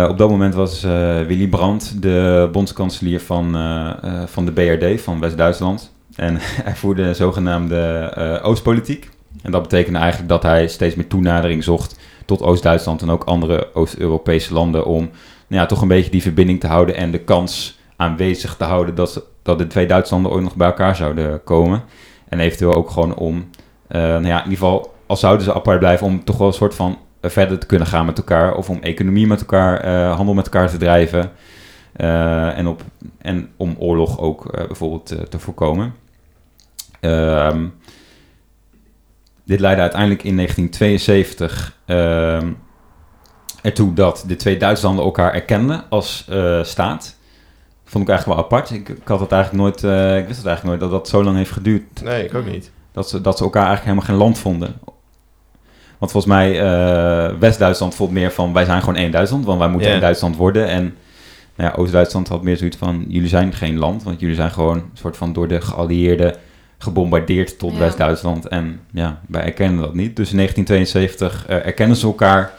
Op 0.08 0.18
dat 0.18 0.30
moment 0.30 0.54
was 0.54 0.82
Willy 1.28 1.48
Brandt 1.48 2.02
de 2.02 2.50
bondskanselier 2.52 3.22
van, 3.22 3.52
van 4.26 4.46
de 4.46 4.52
BRD, 4.52 5.02
van 5.02 5.20
West-Duitsland. 5.20 5.92
En 6.18 6.38
hij 6.68 6.76
voerde 6.76 7.14
zogenaamde 7.14 8.12
eh, 8.16 8.46
Oostpolitiek. 8.46 9.10
En 9.42 9.52
dat 9.52 9.62
betekende 9.62 10.00
eigenlijk 10.00 10.30
dat 10.30 10.44
hij 10.44 10.68
steeds 10.68 10.96
meer 10.96 11.08
toenadering 11.08 11.64
zocht 11.64 12.00
tot 12.28 12.42
Oost-Duitsland 12.42 13.02
en 13.02 13.10
ook 13.10 13.24
andere 13.24 13.70
Oost-Europese 13.74 14.54
landen 14.54 14.86
om 14.86 15.10
nou 15.48 15.62
ja, 15.62 15.66
toch 15.66 15.82
een 15.82 15.88
beetje 15.88 16.12
die 16.12 16.22
verbinding 16.22 16.60
te 16.60 16.68
houden 16.68 16.96
en 16.96 17.12
de 17.12 17.20
kans 17.20 17.80
aanwezig 17.96 18.56
te 18.56 18.64
houden 18.64 18.96
dat, 18.96 19.24
dat 19.42 19.58
de 19.58 19.68
twee 19.68 19.88
Duitslanden 19.88 20.32
ooit 20.32 20.44
nog 20.44 20.56
bij 20.56 20.68
elkaar 20.68 20.96
zouden 20.96 21.44
komen. 21.44 21.84
En 22.30 22.40
eventueel 22.40 22.74
ook 22.74 22.90
gewoon 22.90 23.16
om, 23.16 23.50
eh, 23.88 24.02
nou 24.02 24.26
ja, 24.26 24.38
in 24.38 24.44
ieder 24.44 24.58
geval, 24.58 24.94
als 25.06 25.20
zouden 25.20 25.44
ze 25.46 25.54
apart 25.54 25.80
blijven, 25.80 26.08
om 26.08 26.24
toch 26.24 26.38
wel 26.38 26.48
een 26.48 26.54
soort 26.54 26.76
van 26.76 26.98
verder 27.22 27.60
te 27.60 27.66
kunnen 27.66 27.88
gaan 27.88 28.06
met 28.06 28.18
elkaar. 28.18 28.56
Of 28.56 28.70
om 28.70 28.82
economie 28.82 29.28
met 29.28 29.40
elkaar, 29.40 29.80
eh, 29.80 30.16
handel 30.16 30.34
met 30.34 30.46
elkaar 30.46 30.70
te 30.70 30.78
drijven. 30.78 31.32
Eh, 31.94 32.58
en, 32.58 32.68
op, 32.68 32.82
en 33.18 33.50
om 33.58 33.76
oorlog 33.78 34.20
ook 34.20 34.52
bijvoorbeeld 34.68 35.16
te 35.30 35.40
voorkomen. 35.40 35.94
Ehm, 37.00 37.66
dit 39.48 39.60
leidde 39.60 39.82
uiteindelijk 39.82 40.24
in 40.24 40.36
1972 40.36 41.78
ehm, 41.86 42.52
ertoe 43.62 43.94
dat 43.94 44.24
de 44.28 44.36
twee 44.36 44.58
Duitslanden 44.58 45.06
elkaar 45.06 45.34
erkenden 45.34 45.84
als 45.90 46.26
eh, 46.30 46.64
staat. 46.64 47.18
Vond 47.86 48.04
ik 48.04 48.10
eigenlijk 48.10 48.40
wel 48.40 48.50
apart. 48.50 48.72
Ik, 48.72 48.90
ik 48.90 49.08
had 49.08 49.20
het 49.20 49.32
eigenlijk 49.32 49.64
nooit, 49.64 49.84
eh, 49.84 50.18
ik 50.18 50.26
wist 50.26 50.38
het 50.38 50.48
eigenlijk 50.48 50.80
nooit 50.80 50.92
dat 50.92 51.00
dat 51.00 51.10
zo 51.10 51.24
lang 51.24 51.38
heeft 51.38 51.52
geduurd. 51.52 52.04
Nee, 52.04 52.26
ik 52.26 52.34
ook 52.34 52.46
niet. 52.46 52.72
Dat 52.92 53.10
ze, 53.10 53.22
dat 53.22 53.38
ze 53.38 53.44
elkaar 53.44 53.66
eigenlijk 53.66 53.98
helemaal 53.98 54.18
geen 54.18 54.28
land 54.28 54.40
vonden. 54.40 54.80
Want 55.98 56.12
volgens 56.12 56.34
mij, 56.34 56.62
eh, 56.62 57.34
West-Duitsland 57.40 57.96
vond 57.96 58.12
meer 58.12 58.32
van, 58.32 58.54
wij 58.54 58.66
zijn 58.66 58.80
gewoon 58.80 58.96
één 58.96 59.12
Duitsland, 59.12 59.46
want 59.46 59.60
wij 59.60 59.70
moeten 59.70 59.92
één 59.92 60.02
Duitsland 60.02 60.36
worden. 60.36 60.68
En 60.68 60.96
nou 61.56 61.70
ja, 61.70 61.76
Oost-Duitsland 61.76 62.28
had 62.28 62.44
meer 62.44 62.58
zoiets 62.58 62.78
van, 62.78 63.06
jullie 63.08 63.30
zijn 63.30 63.54
geen 63.54 63.78
land, 63.78 64.04
want 64.04 64.20
jullie 64.20 64.36
zijn 64.36 64.52
gewoon 64.52 64.78
een 64.78 64.90
soort 64.94 65.18
van 65.18 65.34
door 65.34 65.48
de 65.48 65.62
geallieerden 65.62 66.36
gebombardeerd 66.78 67.60
tot 67.60 67.74
Ja. 67.74 67.80
West-Duitsland. 67.80 68.48
En 68.48 68.80
ja, 68.92 69.22
wij 69.28 69.44
erkennen 69.44 69.82
dat 69.82 69.94
niet. 69.94 70.16
Dus 70.16 70.30
in 70.30 70.36
1972 70.36 71.46
eh, 71.48 71.66
erkennen 71.66 71.98
ze 71.98 72.06
elkaar. 72.06 72.52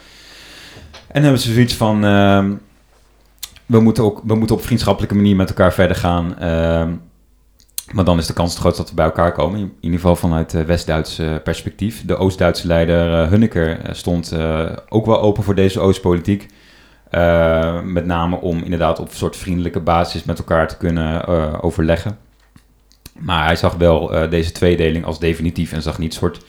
En 1.07 1.21
hebben 1.21 1.41
ze 1.41 1.53
zoiets 1.53 1.73
van, 1.73 2.05
ehm, 2.05 2.53
we, 3.65 3.79
moeten 3.79 4.03
ook, 4.03 4.21
we 4.25 4.35
moeten 4.35 4.55
op 4.55 4.63
vriendschappelijke 4.63 5.15
manier 5.15 5.35
met 5.35 5.49
elkaar 5.49 5.73
verder 5.73 5.95
gaan. 5.95 6.39
Ehm, 6.39 6.91
maar 7.91 8.05
dan 8.05 8.17
is 8.17 8.27
de 8.27 8.33
kans 8.33 8.51
het 8.51 8.59
grootst 8.59 8.77
dat 8.79 8.89
we 8.89 8.95
bij 8.95 9.05
elkaar 9.05 9.31
komen. 9.31 9.59
In 9.59 9.73
ieder 9.79 9.99
geval 9.99 10.15
vanuit 10.15 10.53
eh, 10.53 10.61
West-Duits 10.61 11.19
eh, 11.19 11.35
perspectief. 11.43 12.05
De 12.05 12.17
Oost-Duitse 12.17 12.67
leider 12.67 13.21
eh, 13.21 13.29
Hunneker 13.29 13.79
stond 13.91 14.35
ook 14.89 15.05
wel 15.05 15.21
open 15.21 15.43
voor 15.43 15.55
deze 15.55 15.79
Oostpolitiek. 15.79 16.47
Eh, 17.09 17.81
met 17.81 18.05
name 18.05 18.35
om 18.35 18.63
inderdaad 18.63 18.99
op 18.99 19.09
een 19.09 19.15
soort 19.15 19.37
vriendelijke 19.37 19.79
basis 19.79 20.23
met 20.23 20.37
elkaar 20.37 20.67
te 20.67 20.77
kunnen 20.77 21.27
overleggen. 21.61 22.17
Maar 23.19 23.45
hij 23.45 23.55
zag 23.55 23.73
wel 23.75 24.13
eh, 24.13 24.29
deze 24.29 24.51
tweedeling 24.51 25.05
als 25.05 25.19
definitief 25.19 25.71
en 25.73 25.81
zag 25.81 25.97
niet 25.99 26.11
een 26.13 26.19
soort 26.19 26.45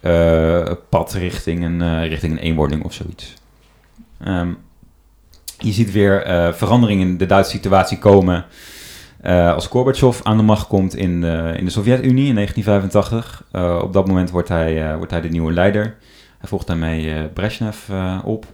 eh, 0.00 0.72
pad 0.88 1.12
richting 1.12 1.64
een, 1.64 1.82
eh, 1.82 2.08
richting 2.08 2.32
een 2.32 2.38
eenwording 2.38 2.84
of 2.84 2.92
zoiets. 2.92 3.34
Ehm, 4.24 4.48
je 5.58 5.72
ziet 5.72 5.92
weer 5.92 6.22
eh 6.22 6.52
verandering 6.52 7.00
in 7.00 7.16
de 7.16 7.26
Duitse 7.26 7.50
situatie 7.50 7.98
komen 7.98 8.44
eh, 9.20 9.52
als 9.54 9.66
Gorbachev 9.66 10.20
aan 10.22 10.36
de 10.36 10.42
macht 10.42 10.66
komt 10.66 10.94
in, 10.94 11.20
de- 11.20 11.54
in 11.56 11.64
de 11.64 11.70
Sovjet-Unie 11.70 12.28
in 12.28 12.34
1985. 12.34 13.42
Eh, 13.52 13.80
op 13.82 13.92
dat 13.92 14.06
moment 14.06 14.30
wordt 14.30 14.48
hij, 14.48 14.90
eh, 14.90 14.96
wordt 14.96 15.10
hij 15.10 15.20
de 15.20 15.28
nieuwe 15.28 15.52
leider. 15.52 15.82
Hij 16.38 16.48
volgt 16.48 16.66
daarmee 16.66 17.28
Brezhnev 17.28 17.88
eh, 17.88 18.18
op. 18.24 18.46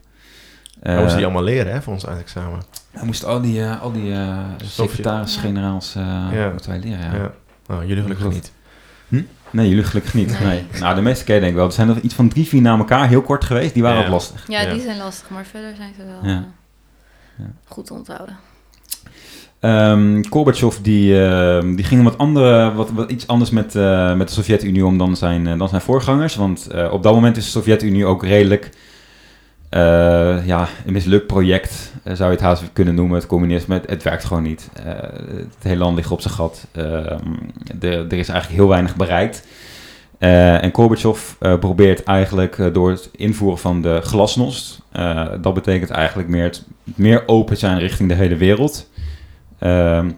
We 0.82 0.92
moesten 0.92 1.16
die 1.16 1.24
allemaal 1.24 1.42
leren, 1.42 1.72
hè, 1.72 1.82
voor 1.82 1.92
ons 1.92 2.04
eindexamen. 2.06 2.60
hij 2.90 3.04
moest 3.06 3.24
al 3.24 3.40
die, 3.40 3.62
eh, 3.62 3.82
al 3.82 3.92
die 3.92 4.12
eh 4.12 4.38
secretaris-generaals 4.64 5.94
eh 5.94 6.02
Ja. 6.32 6.50
moeten 6.50 6.70
wij 6.70 6.78
leren. 6.78 7.14
Ja. 7.20 7.32
Ja. 7.72 7.78
Nou, 7.78 7.88
jullie 7.88 8.02
gelukkig 8.02 8.28
niet. 8.28 8.52
Nee, 9.50 9.68
jullie 9.68 9.84
gelukkig 9.84 10.14
niet. 10.14 10.40
Nee. 10.40 10.48
Nee. 10.48 10.80
Nou, 10.80 10.94
de 10.94 11.00
meeste 11.00 11.24
ken 11.24 11.34
je 11.34 11.40
denk 11.40 11.52
ik 11.52 11.58
wel. 11.58 11.66
Er 11.66 11.72
zijn 11.72 11.88
er 11.88 12.00
iets 12.00 12.14
van 12.14 12.28
drie, 12.28 12.46
vier 12.48 12.60
na 12.60 12.78
elkaar, 12.78 13.08
heel 13.08 13.22
kort 13.22 13.44
geweest. 13.44 13.74
Die 13.74 13.82
waren 13.82 13.98
Ja. 13.98 14.04
ook 14.04 14.10
lastig. 14.10 14.44
Ja, 14.48 14.60
Ja. 14.60 14.72
die 14.72 14.82
zijn 14.82 14.96
lastig, 14.98 15.30
maar 15.30 15.44
verder 15.44 15.74
zijn 15.76 15.92
ze 15.96 16.04
wel 16.04 16.30
Ja. 16.30 16.36
eh, 16.38 16.42
Ja. 17.38 17.50
goed 17.64 17.86
te 17.86 17.94
onthouden. 17.94 18.36
Ehm 19.60 20.22
Gorbachev 20.30 20.76
die, 20.76 21.24
ehm, 21.26 21.74
die 21.74 21.84
ging 21.84 22.02
wat, 22.04 22.18
andere, 22.18 22.72
wat, 22.74 22.90
wat 22.90 23.10
iets 23.10 23.26
anders 23.26 23.50
met, 23.50 23.74
eh, 23.74 24.14
met 24.14 24.28
de 24.28 24.34
Sovjet-Unie 24.34 24.86
om 24.86 24.98
dan 24.98 25.16
zijn, 25.16 25.46
eh, 25.46 25.58
dan 25.58 25.68
zijn 25.68 25.80
voorgangers. 25.80 26.36
Want 26.36 26.66
eh, 26.66 26.92
op 26.92 27.02
dat 27.02 27.14
moment 27.14 27.36
is 27.36 27.44
de 27.44 27.50
Sovjet-Unie 27.50 28.04
ook 28.06 28.24
redelijk 28.24 28.70
eh, 29.72 30.46
ja, 30.46 30.68
een 30.86 30.92
mislukt 30.92 31.26
project, 31.26 31.92
eh, 32.02 32.14
zou 32.14 32.30
je 32.30 32.36
het 32.36 32.44
haast 32.44 32.62
kunnen 32.72 32.94
noemen, 32.94 33.16
het 33.16 33.26
communisme. 33.26 33.74
Het, 33.74 33.90
het 33.90 34.02
werkt 34.02 34.24
gewoon 34.24 34.42
niet. 34.42 34.68
Eh, 34.84 34.86
het 35.36 35.62
hele 35.62 35.78
land 35.78 35.96
ligt 35.96 36.10
op 36.10 36.20
zijn 36.20 36.34
gat. 36.34 36.66
Ehm, 36.72 37.18
er, 37.80 38.12
is 38.12 38.28
eigenlijk 38.28 38.48
heel 38.48 38.68
weinig 38.68 38.96
bereikt. 38.96 39.46
En 40.18 40.74
Gorbachev 40.74 41.32
probeert 41.38 42.02
eigenlijk 42.04 42.70
door 42.72 42.90
het 42.90 43.08
invoeren 43.12 43.58
van 43.58 43.82
de 43.82 44.00
glasnost, 44.02 44.82
dat 45.40 45.54
betekent 45.54 45.90
eigenlijk 45.90 46.28
meer, 46.28 46.44
het, 46.44 46.64
meer 46.84 47.22
open 47.26 47.56
zijn 47.56 47.78
richting 47.78 48.08
de 48.08 48.14
hele 48.14 48.36
wereld. 48.36 48.90
Ehm, 49.58 50.10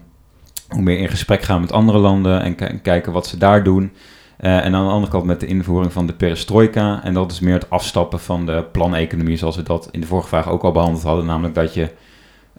hoe 0.69 0.81
meer 0.81 0.97
in 0.97 1.09
gesprek 1.09 1.41
gaan 1.41 1.61
met 1.61 1.71
andere 1.71 1.97
landen 1.97 2.41
en 2.41 2.55
ki- 2.55 2.79
kijken 2.81 3.11
wat 3.11 3.27
ze 3.27 3.37
daar 3.37 3.63
doen. 3.63 3.91
Eh, 4.37 4.65
en 4.65 4.75
aan 4.75 4.85
de 4.85 4.91
andere 4.91 5.11
kant 5.11 5.25
met 5.25 5.39
de 5.39 5.45
invoering 5.45 5.93
van 5.93 6.05
de 6.07 6.13
perestroika. 6.13 7.03
En 7.03 7.13
dat 7.13 7.31
is 7.31 7.39
meer 7.39 7.53
het 7.53 7.69
afstappen 7.69 8.19
van 8.19 8.45
de 8.45 8.65
planeconomie, 8.71 9.37
zoals 9.37 9.55
we 9.55 9.63
dat 9.63 9.87
in 9.91 10.01
de 10.01 10.07
vorige 10.07 10.27
vraag 10.27 10.49
ook 10.49 10.63
al 10.63 10.71
behandeld 10.71 11.03
hadden. 11.03 11.25
Namelijk 11.25 11.55
dat 11.55 11.73
je 11.73 11.89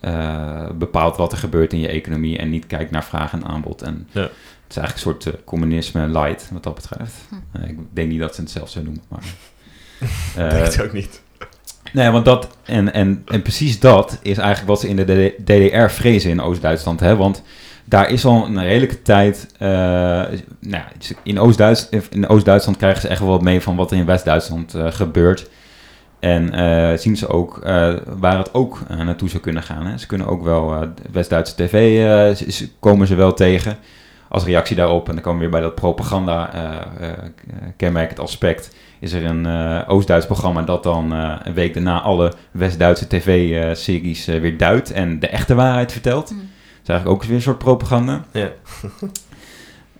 eh, 0.01 0.71
bepaalt 0.75 1.17
wat 1.17 1.33
er 1.33 1.39
gebeurt 1.39 1.73
in 1.73 1.81
je 1.81 1.89
economie 1.89 2.39
en 2.39 2.51
niet 2.51 2.67
kijkt 2.67 2.91
naar 2.91 3.05
vraag 3.05 3.33
en 3.33 3.45
aanbod. 3.45 3.83
En 3.83 4.09
Ja. 4.13 4.21
het 4.21 4.31
is 4.69 4.77
eigenlijk 4.77 5.07
een 5.07 5.23
soort 5.23 5.27
eh, 5.27 5.45
communisme 5.45 6.09
light, 6.09 6.49
wat 6.53 6.63
dat 6.63 6.75
betreft. 6.75 7.15
Hm. 7.29 7.63
Ik 7.63 7.79
denk 7.93 8.09
niet 8.09 8.21
dat 8.21 8.35
ze 8.35 8.41
het 8.41 8.51
zelf 8.51 8.71
zo 8.71 8.83
noemen, 8.83 9.03
maar... 9.09 9.25
Ik 10.01 10.51
denk 10.51 10.65
het 10.67 10.83
ook 10.83 10.93
niet. 10.93 11.23
Nee, 11.93 12.11
want 12.11 12.25
dat, 12.25 12.49
en, 12.65 12.93
en, 12.93 13.23
en 13.27 13.43
precies 13.43 13.81
dat 13.81 14.19
is 14.23 14.39
eigenlijk 14.39 14.69
wat 14.69 14.81
ze 14.81 14.89
in 14.89 14.97
de 14.97 15.35
DDR 15.45 15.93
vrezen 15.93 16.31
in 16.31 16.41
Oost-Duitsland. 16.41 17.01
Hè? 17.01 17.17
Want 17.17 17.43
daar 17.89 18.11
is 18.11 18.25
al 18.25 18.47
een 18.47 18.63
redelijke 18.63 19.03
tijd. 19.03 19.55
eh, 19.59 19.69
nou, 20.61 20.85
in 21.23 21.39
Oost-Duits- 21.39 21.89
in 22.11 22.29
Oost-Duitsland 22.29 22.79
krijgen 22.79 23.01
ze 23.01 23.09
echt 23.09 23.21
wel 23.21 23.29
wat 23.29 23.43
mee 23.43 23.61
van 23.61 23.77
wat 23.77 23.91
er 23.91 23.97
in 23.97 24.07
West-Duitsland 24.07 24.75
eh, 24.75 24.87
gebeurt. 24.91 25.51
En 26.21 26.53
eh, 26.53 26.99
zien 26.99 27.17
ze 27.17 27.29
ook 27.29 27.59
waar 28.19 28.39
het 28.39 28.55
ook 28.55 28.79
naartoe 28.89 29.29
zou 29.29 29.43
kunnen 29.43 29.63
gaan. 29.63 29.87
Hè? 29.87 29.99
Ze 29.99 30.07
kunnen 30.07 30.27
ook 30.27 30.45
wel 30.45 30.89
West-Duitse 31.13 31.55
tv 31.55 31.75
komen 32.81 33.07
ze 33.07 33.15
wel 33.15 33.35
tegen. 33.35 33.79
Als 34.29 34.45
reactie 34.45 34.77
daarop, 34.77 35.09
en 35.09 35.15
dan 35.15 35.23
komen 35.23 35.39
we 35.39 35.45
weer 35.45 35.61
bij 35.61 35.69
dat 35.69 35.75
propaganda 35.75 36.51
kenmerkend 37.77 38.21
aspect 38.21 38.75
is 39.01 39.13
er 39.13 39.25
een 39.25 39.47
Oost-Duits 39.87 40.27
programma 40.27 40.63
dat 40.63 40.83
dan 40.83 41.11
een 41.11 41.55
week 41.55 41.75
daarna 41.75 42.01
alle 42.01 42.33
West-Duitse 42.51 43.07
tv-series 43.07 44.25
weer 44.25 44.57
duidt 44.57 44.93
en 44.93 45.21
de 45.21 45.29
echte 45.29 45.55
waarheid 45.55 45.93
vertelt. 45.93 46.29
Hm. 46.29 46.56
Is 46.87 46.93
eigenlijk 46.93 47.23
ook 47.23 47.29
weer 47.29 47.37
een 47.37 47.43
soort 47.43 47.59
propaganda. 47.59 48.25
Ja. 48.33 48.51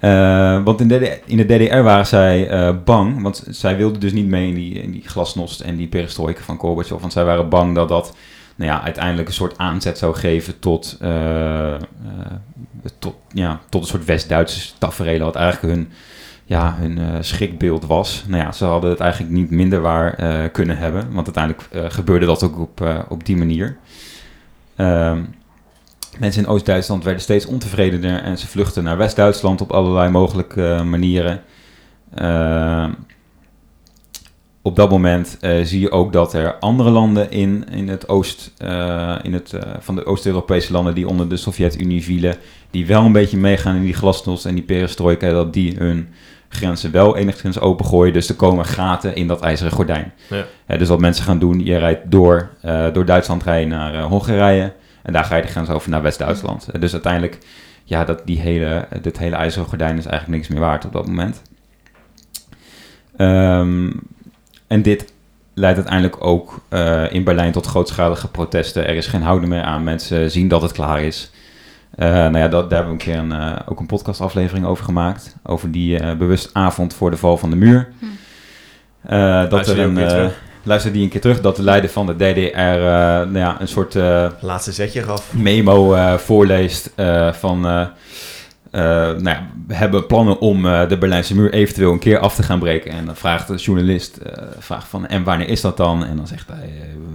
Eh, 0.01 0.65
want 0.65 0.81
in 0.81 0.89
de, 0.89 1.21
in 1.25 1.37
de 1.37 1.45
DDR 1.45 1.77
waren 1.81 2.07
zij 2.07 2.49
eh, 2.49 2.75
bang, 2.85 3.23
want 3.23 3.45
zij 3.49 3.77
wilden 3.77 4.01
dus 4.01 4.13
niet 4.13 4.27
mee 4.27 4.49
in 4.49 4.55
die, 4.55 4.75
in 4.75 4.91
die 4.91 5.09
glasnost 5.09 5.61
en 5.61 5.77
die 5.77 5.87
perestroika 5.87 6.43
van 6.43 6.59
Gorbachev, 6.59 7.01
want 7.01 7.13
zij 7.13 7.25
waren 7.25 7.49
bang 7.49 7.75
dat 7.75 7.89
dat 7.89 8.17
nou 8.57 8.71
ja, 8.71 8.83
uiteindelijk 8.83 9.29
een 9.29 9.35
soort 9.35 9.59
aanzet 9.59 9.99
zou 9.99 10.15
geven 10.15 10.59
tot, 10.59 10.97
eh, 11.01 11.75
tot, 12.99 13.15
ja, 13.33 13.61
tot 13.69 13.83
een 13.83 13.89
soort 13.89 14.05
West-Duitse 14.05 14.73
tafereel, 14.79 15.19
wat 15.19 15.37
eigenlijk 15.37 15.75
hun, 15.75 15.89
ja, 16.45 16.77
hun 16.79 17.25
schrikbeeld 17.25 17.87
was. 17.87 18.25
Nou 18.27 18.43
ja, 18.43 18.53
ze 18.53 18.65
hadden 18.65 18.91
het 18.91 19.01
eigenlijk 19.01 19.33
niet 19.33 19.51
minder 19.51 19.81
waar 19.81 20.51
kunnen 20.51 20.79
hebben, 20.79 21.13
want 21.13 21.37
uiteindelijk 21.37 21.93
gebeurde 21.95 22.27
dat 22.27 22.43
ook 22.43 22.59
op, 22.59 23.05
op 23.09 23.27
die 23.27 23.37
manier. 23.37 23.77
Ehm, 24.77 25.23
Mensen 26.19 26.43
in 26.43 26.49
Oost-Duitsland 26.49 27.05
werden 27.05 27.23
steeds 27.23 27.47
ontevredener 27.47 28.23
en 28.23 28.39
ze 28.39 28.47
vluchtten 28.47 28.85
naar 28.85 28.97
West-Duitsland 28.97 29.61
op 29.61 29.71
allerlei 29.71 30.11
mogelijke 30.11 30.69
eh, 30.69 30.83
manieren. 30.83 31.43
Eh, 32.15 32.89
op 34.63 34.77
dat 34.77 34.91
moment 34.91 35.37
eh, 35.41 35.63
zie 35.63 35.81
je 35.81 35.91
ook 35.91 36.13
dat 36.13 36.33
er 36.33 36.55
andere 36.55 36.91
landen 36.91 37.31
in, 37.31 37.65
in 37.71 37.89
het 37.89 38.09
oost, 38.09 38.53
in 39.23 39.33
het, 39.33 39.53
van 39.79 39.95
de 39.95 40.07
Oost-Europese 40.07 40.73
landen 40.73 40.95
die 40.95 41.09
onder 41.09 41.29
de 41.29 41.37
Sovjet-Unie 41.37 42.03
vielen, 42.03 42.35
die 42.71 42.87
wel 42.87 43.05
een 43.05 43.13
beetje 43.13 43.37
meegaan 43.37 43.77
in 43.77 43.83
die 43.83 43.95
glasnost 43.95 44.47
en 44.47 44.55
die 44.55 44.65
perestroika, 44.65 45.31
dat 45.31 45.53
die 45.53 45.77
hun 45.77 46.09
grenzen 46.49 46.93
wel 46.93 47.17
enigszins 47.17 47.61
opengooien. 47.61 48.13
Dus 48.13 48.29
er 48.29 48.35
komen 48.35 48.65
gaten 48.65 49.15
in 49.15 49.27
dat 49.27 49.41
ijzeren 49.41 49.73
gordijn. 49.73 50.13
Ja. 50.67 50.77
Dus 50.77 50.89
wat 50.89 51.01
mensen 51.01 51.25
gaan 51.25 51.39
doen, 51.39 51.65
je 51.65 51.77
rijdt 51.77 52.11
door, 52.11 52.51
door 52.93 53.05
Duitsland 53.05 53.43
rijden 53.43 53.69
naar 53.69 54.03
Hongarije. 54.03 54.73
En 55.07 55.13
daar 55.13 55.25
ga 55.25 55.37
je 55.37 55.43
de 55.43 55.49
grens 55.49 55.69
over 55.69 55.91
naar 55.91 56.03
West-Duitsland. 56.03 56.69
Eh, 56.69 56.81
Dus 56.81 56.93
uiteindelijk, 56.93 57.39
ja, 57.85 58.05
dat, 58.05 58.23
die 58.25 58.41
hele, 58.41 58.89
dit 59.03 59.19
hele 59.19 59.37
ijzeren 59.37 59.69
gordijn 59.69 59.99
is 59.99 60.07
eigenlijk 60.07 60.39
niks 60.39 60.49
meer 60.49 60.61
waard 60.61 60.85
op 60.85 60.93
dat 60.93 61.07
moment. 61.07 61.43
Ehm, 63.17 63.91
en 64.67 64.83
dit 64.83 65.13
leidt 65.55 65.77
uiteindelijk 65.77 66.25
ook 66.25 66.61
eh, 66.69 67.13
in 67.13 67.25
Berlijn 67.25 67.53
tot 67.53 67.67
grootschalige 67.67 68.29
protesten. 68.29 68.87
Er 68.87 68.95
is 68.97 69.07
geen 69.07 69.23
houden 69.23 69.49
meer 69.49 69.63
aan. 69.63 69.85
Mensen 69.85 70.31
zien 70.31 70.49
dat 70.49 70.63
het 70.63 70.73
klaar 70.73 71.03
is. 71.03 71.31
Eh, 71.95 72.09
nou 72.09 72.39
ja, 72.39 72.49
dat, 72.49 72.71
daar 72.71 72.79
hebben 72.79 72.97
we 72.99 73.05
een 73.05 73.13
keer 73.13 73.19
een, 73.19 73.33
eh, 73.33 73.61
ook 73.67 73.81
een 73.81 73.87
podcastaflevering 73.87 74.67
over 74.67 74.85
gemaakt. 74.85 75.37
Over 75.43 75.71
die 75.71 75.99
eh 75.99 76.17
bewust 76.17 76.51
avond 76.53 76.95
voor 76.95 77.11
de 77.11 77.17
val 77.17 77.37
van 77.37 77.51
de 77.51 77.57
muur. 77.57 77.89
Hm. 77.99 78.05
Eh, 79.07 79.51
dat 79.51 79.69
er 79.69 79.79
een, 79.79 79.99
eh. 79.99 80.27
Luister 80.67 80.93
die 80.93 81.03
een 81.03 81.09
keer 81.09 81.21
terug, 81.21 81.41
dat 81.41 81.57
de 81.57 81.63
leider 81.63 81.91
van 81.91 82.07
de 82.07 82.15
DDR 82.17 82.59
eh, 82.59 82.75
nou 83.15 83.39
ja, 83.39 83.57
een 83.61 83.69
soort 83.69 83.95
eh, 83.95 84.27
Laatste 84.41 84.73
zetje 84.73 85.03
gaf. 85.03 85.33
memo 85.35 85.95
eh, 85.95 86.15
voorleest 86.15 86.91
eh, 86.95 87.33
van... 87.33 87.67
eh, 87.67 87.81
eh, 88.71 88.81
nou 89.17 89.29
ja, 89.29 89.47
we 89.67 89.75
hebben 89.75 90.07
plannen 90.07 90.41
om 90.41 90.67
eh, 90.67 90.89
de 90.89 90.99
Berlijnse 90.99 91.35
muur 91.35 91.53
eventueel 91.53 91.93
een 91.93 91.99
keer 91.99 92.19
af 92.19 92.35
te 92.35 92.43
gaan 92.43 92.59
breken. 92.59 92.91
En 92.91 93.07
dan 93.07 93.17
vraagt 93.17 93.49
de 93.49 93.55
journalist 93.55 94.17
eh, 94.17 94.43
vraagt 94.59 94.89
van, 94.89 95.07
en 95.07 95.25
wanneer 95.25 95.49
is 95.49 95.61
dat 95.61 95.77
dan? 95.77 96.05
En 96.05 96.17
dan 96.17 96.27
zegt 96.27 96.49
hij, 96.49 96.71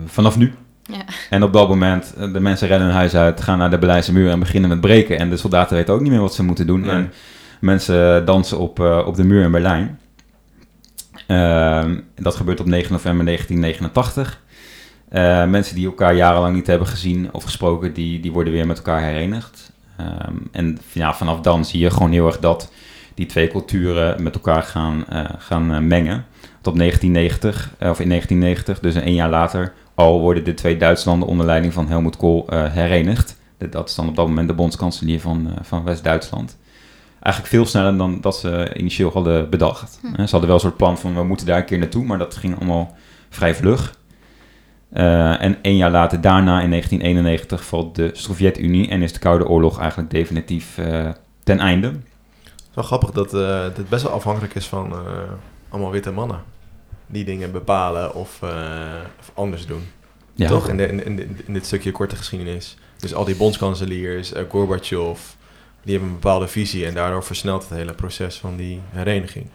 vanaf 0.05 0.37
nu. 0.37 0.53
Ja. 0.83 1.01
En 1.29 1.43
op 1.43 1.53
dat 1.53 1.67
moment, 1.67 2.13
de 2.33 2.39
mensen 2.39 2.67
rennen 2.67 2.87
hun 2.87 2.97
huis 2.97 3.15
uit, 3.15 3.41
gaan 3.41 3.57
naar 3.57 3.69
de 3.69 3.77
Berlijnse 3.77 4.13
muur 4.13 4.29
en 4.31 4.39
beginnen 4.39 4.69
met 4.69 4.81
breken. 4.81 5.17
En 5.19 5.29
de 5.29 5.37
soldaten 5.37 5.75
weten 5.75 5.93
ook 5.93 6.01
niet 6.01 6.11
meer 6.11 6.19
wat 6.21 6.33
ze 6.33 6.43
moeten 6.43 6.67
doen. 6.67 6.81
Nee. 6.81 6.89
En 6.89 7.11
mensen 7.59 8.25
dansen 8.25 8.57
op, 8.57 8.79
eh, 8.79 9.03
op 9.05 9.15
de 9.15 9.23
muur 9.23 9.43
in 9.43 9.51
Berlijn. 9.51 9.99
Ehm, 11.31 11.99
dat 12.15 12.35
gebeurt 12.35 12.59
op 12.59 12.65
9 12.65 12.91
november 12.91 13.25
1989. 13.25 14.41
Eh, 15.09 15.45
mensen 15.45 15.75
die 15.75 15.85
elkaar 15.85 16.15
jarenlang 16.15 16.55
niet 16.55 16.67
hebben 16.67 16.87
gezien 16.87 17.29
of 17.31 17.43
gesproken, 17.43 17.93
die, 17.93 18.19
die 18.19 18.31
worden 18.31 18.53
weer 18.53 18.67
met 18.67 18.77
elkaar 18.77 19.01
herenigd. 19.01 19.71
Ehm, 19.97 20.35
en 20.51 20.77
ja, 20.91 21.13
vanaf 21.13 21.39
dan 21.39 21.65
zie 21.65 21.79
je 21.79 21.91
gewoon 21.91 22.11
heel 22.11 22.25
erg 22.25 22.39
dat 22.39 22.71
die 23.13 23.25
twee 23.25 23.47
culturen 23.47 24.23
met 24.23 24.35
elkaar 24.35 24.63
gaan, 24.63 25.05
eh, 25.07 25.23
gaan 25.37 25.73
eh, 25.73 25.79
mengen. 25.79 26.25
Tot 26.61 26.75
1990, 26.75 27.73
eh, 27.77 27.89
of 27.89 27.99
in 27.99 28.07
1990, 28.07 28.79
dus 28.79 28.95
een 28.95 29.13
jaar 29.13 29.29
later, 29.29 29.73
al 29.93 30.19
worden 30.19 30.43
de 30.43 30.53
twee 30.53 30.77
Duitslanden 30.77 31.27
onder 31.27 31.45
leiding 31.45 31.73
van 31.73 31.87
Helmut 31.87 32.17
Kohl 32.17 32.45
herenigd. 32.49 33.39
Dat 33.69 33.89
is 33.89 33.95
dan 33.95 34.07
op 34.07 34.15
dat 34.15 34.27
moment 34.27 34.47
de 34.47 34.53
bondskanselier 34.53 35.19
van, 35.19 35.49
van 35.61 35.83
West-Duitsland. 35.83 36.57
Eigenlijk 37.21 37.53
veel 37.53 37.65
sneller 37.65 37.97
dan 37.97 38.21
dat 38.21 38.37
ze 38.37 38.71
initieel 38.77 39.11
hadden 39.11 39.49
bedacht. 39.49 39.99
Hm. 40.01 40.07
Ze 40.07 40.31
hadden 40.31 40.45
wel 40.45 40.53
een 40.53 40.59
soort 40.59 40.77
plan 40.77 40.97
van 40.97 41.15
we 41.15 41.23
moeten 41.23 41.45
daar 41.45 41.57
een 41.57 41.65
keer 41.65 41.79
naartoe, 41.79 42.05
maar 42.05 42.17
dat 42.17 42.35
ging 42.35 42.55
allemaal 42.55 42.95
vrij 43.29 43.55
vlug. 43.55 43.99
Eh, 44.89 45.41
en 45.41 45.57
één 45.61 45.77
jaar 45.77 45.91
later, 45.91 46.21
daarna 46.21 46.61
in 46.61 46.69
1991, 46.69 47.65
valt 47.65 47.95
de 47.95 48.09
Sovjet-Unie 48.13 48.89
en 48.89 49.01
is 49.01 49.13
de 49.13 49.19
Koude 49.19 49.47
Oorlog 49.47 49.79
eigenlijk 49.79 50.11
definitief 50.11 50.77
eh, 50.77 51.09
ten 51.43 51.59
einde. 51.59 51.87
Het 51.87 52.69
is 52.69 52.89
wel 52.89 52.99
grappig 52.99 53.11
dat 53.11 53.33
eh, 53.33 53.75
dit 53.75 53.89
best 53.89 54.03
wel 54.03 54.11
afhankelijk 54.11 54.55
is 54.55 54.67
van 54.67 54.91
eh, 54.91 54.97
allemaal 55.69 55.91
witte 55.91 56.11
mannen. 56.11 56.43
Die 57.07 57.23
dingen 57.23 57.51
bepalen 57.51 58.15
of, 58.15 58.41
eh, 58.41 58.49
of 59.19 59.31
anders 59.33 59.65
doen. 59.65 59.87
Ja, 60.33 60.47
Toch? 60.47 60.69
In, 60.69 60.77
de, 60.77 60.87
in, 60.87 61.05
in, 61.05 61.39
in 61.45 61.53
dit 61.53 61.65
stukje 61.65 61.91
korte 61.91 62.15
geschiedenis. 62.15 62.77
Dus 62.97 63.13
al 63.13 63.25
die 63.25 63.35
bondskanseliers, 63.35 64.33
Gorbachev, 64.49 65.19
die 65.83 65.91
hebben 65.93 66.09
een 66.09 66.19
bepaalde 66.21 66.47
visie. 66.47 66.85
En 66.85 66.93
daardoor 66.93 67.23
versnelt 67.23 67.65
het 67.69 67.77
hele 67.77 67.93
proces 67.93 68.37
van 68.37 68.55
die 68.55 68.81
hereniging. 68.91 69.45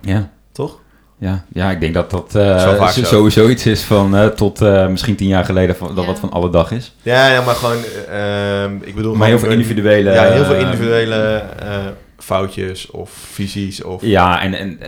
Ja. 0.00 0.30
Toch? 0.52 0.80
Ja, 1.18 1.44
ja, 1.52 1.70
ik 1.70 1.80
denk 1.80 1.94
dat 1.94 2.10
dat 2.10 2.34
eh, 2.34 2.60
Zo 2.62 2.74
vaak 2.76 2.90
zo- 2.90 3.00
zo. 3.00 3.06
sowieso 3.06 3.48
iets 3.48 3.66
is 3.66 3.82
van 3.82 4.16
eh, 4.16 4.26
tot 4.26 4.60
eh, 4.60 4.86
misschien 4.88 5.16
tien 5.16 5.28
jaar 5.28 5.44
geleden 5.44 5.76
van, 5.76 5.94
dat 5.94 6.04
Ja. 6.04 6.10
wat 6.10 6.18
van 6.18 6.30
alle 6.30 6.50
dag 6.50 6.70
is. 6.70 6.94
Ja, 7.02 7.28
ja 7.28 7.42
maar 7.44 7.54
gewoon, 7.54 7.76
eh, 8.08 8.62
ehm, 8.64 8.76
ik 8.82 8.94
bedoel... 8.94 9.14
Maar 9.14 9.28
heel 9.28 9.38
gewoon 9.38 9.52
veel 9.54 9.60
individuele... 9.62 10.10
Ja, 10.12 10.22
heel 10.24 10.44
veel 10.44 10.54
individuele 10.54 11.14
eh, 11.58 11.76
foutjes 12.18 12.90
of 12.90 13.10
visies 13.10 13.82
of... 13.82 14.02
Ja, 14.04 14.42
en, 14.42 14.54
en 14.54 14.78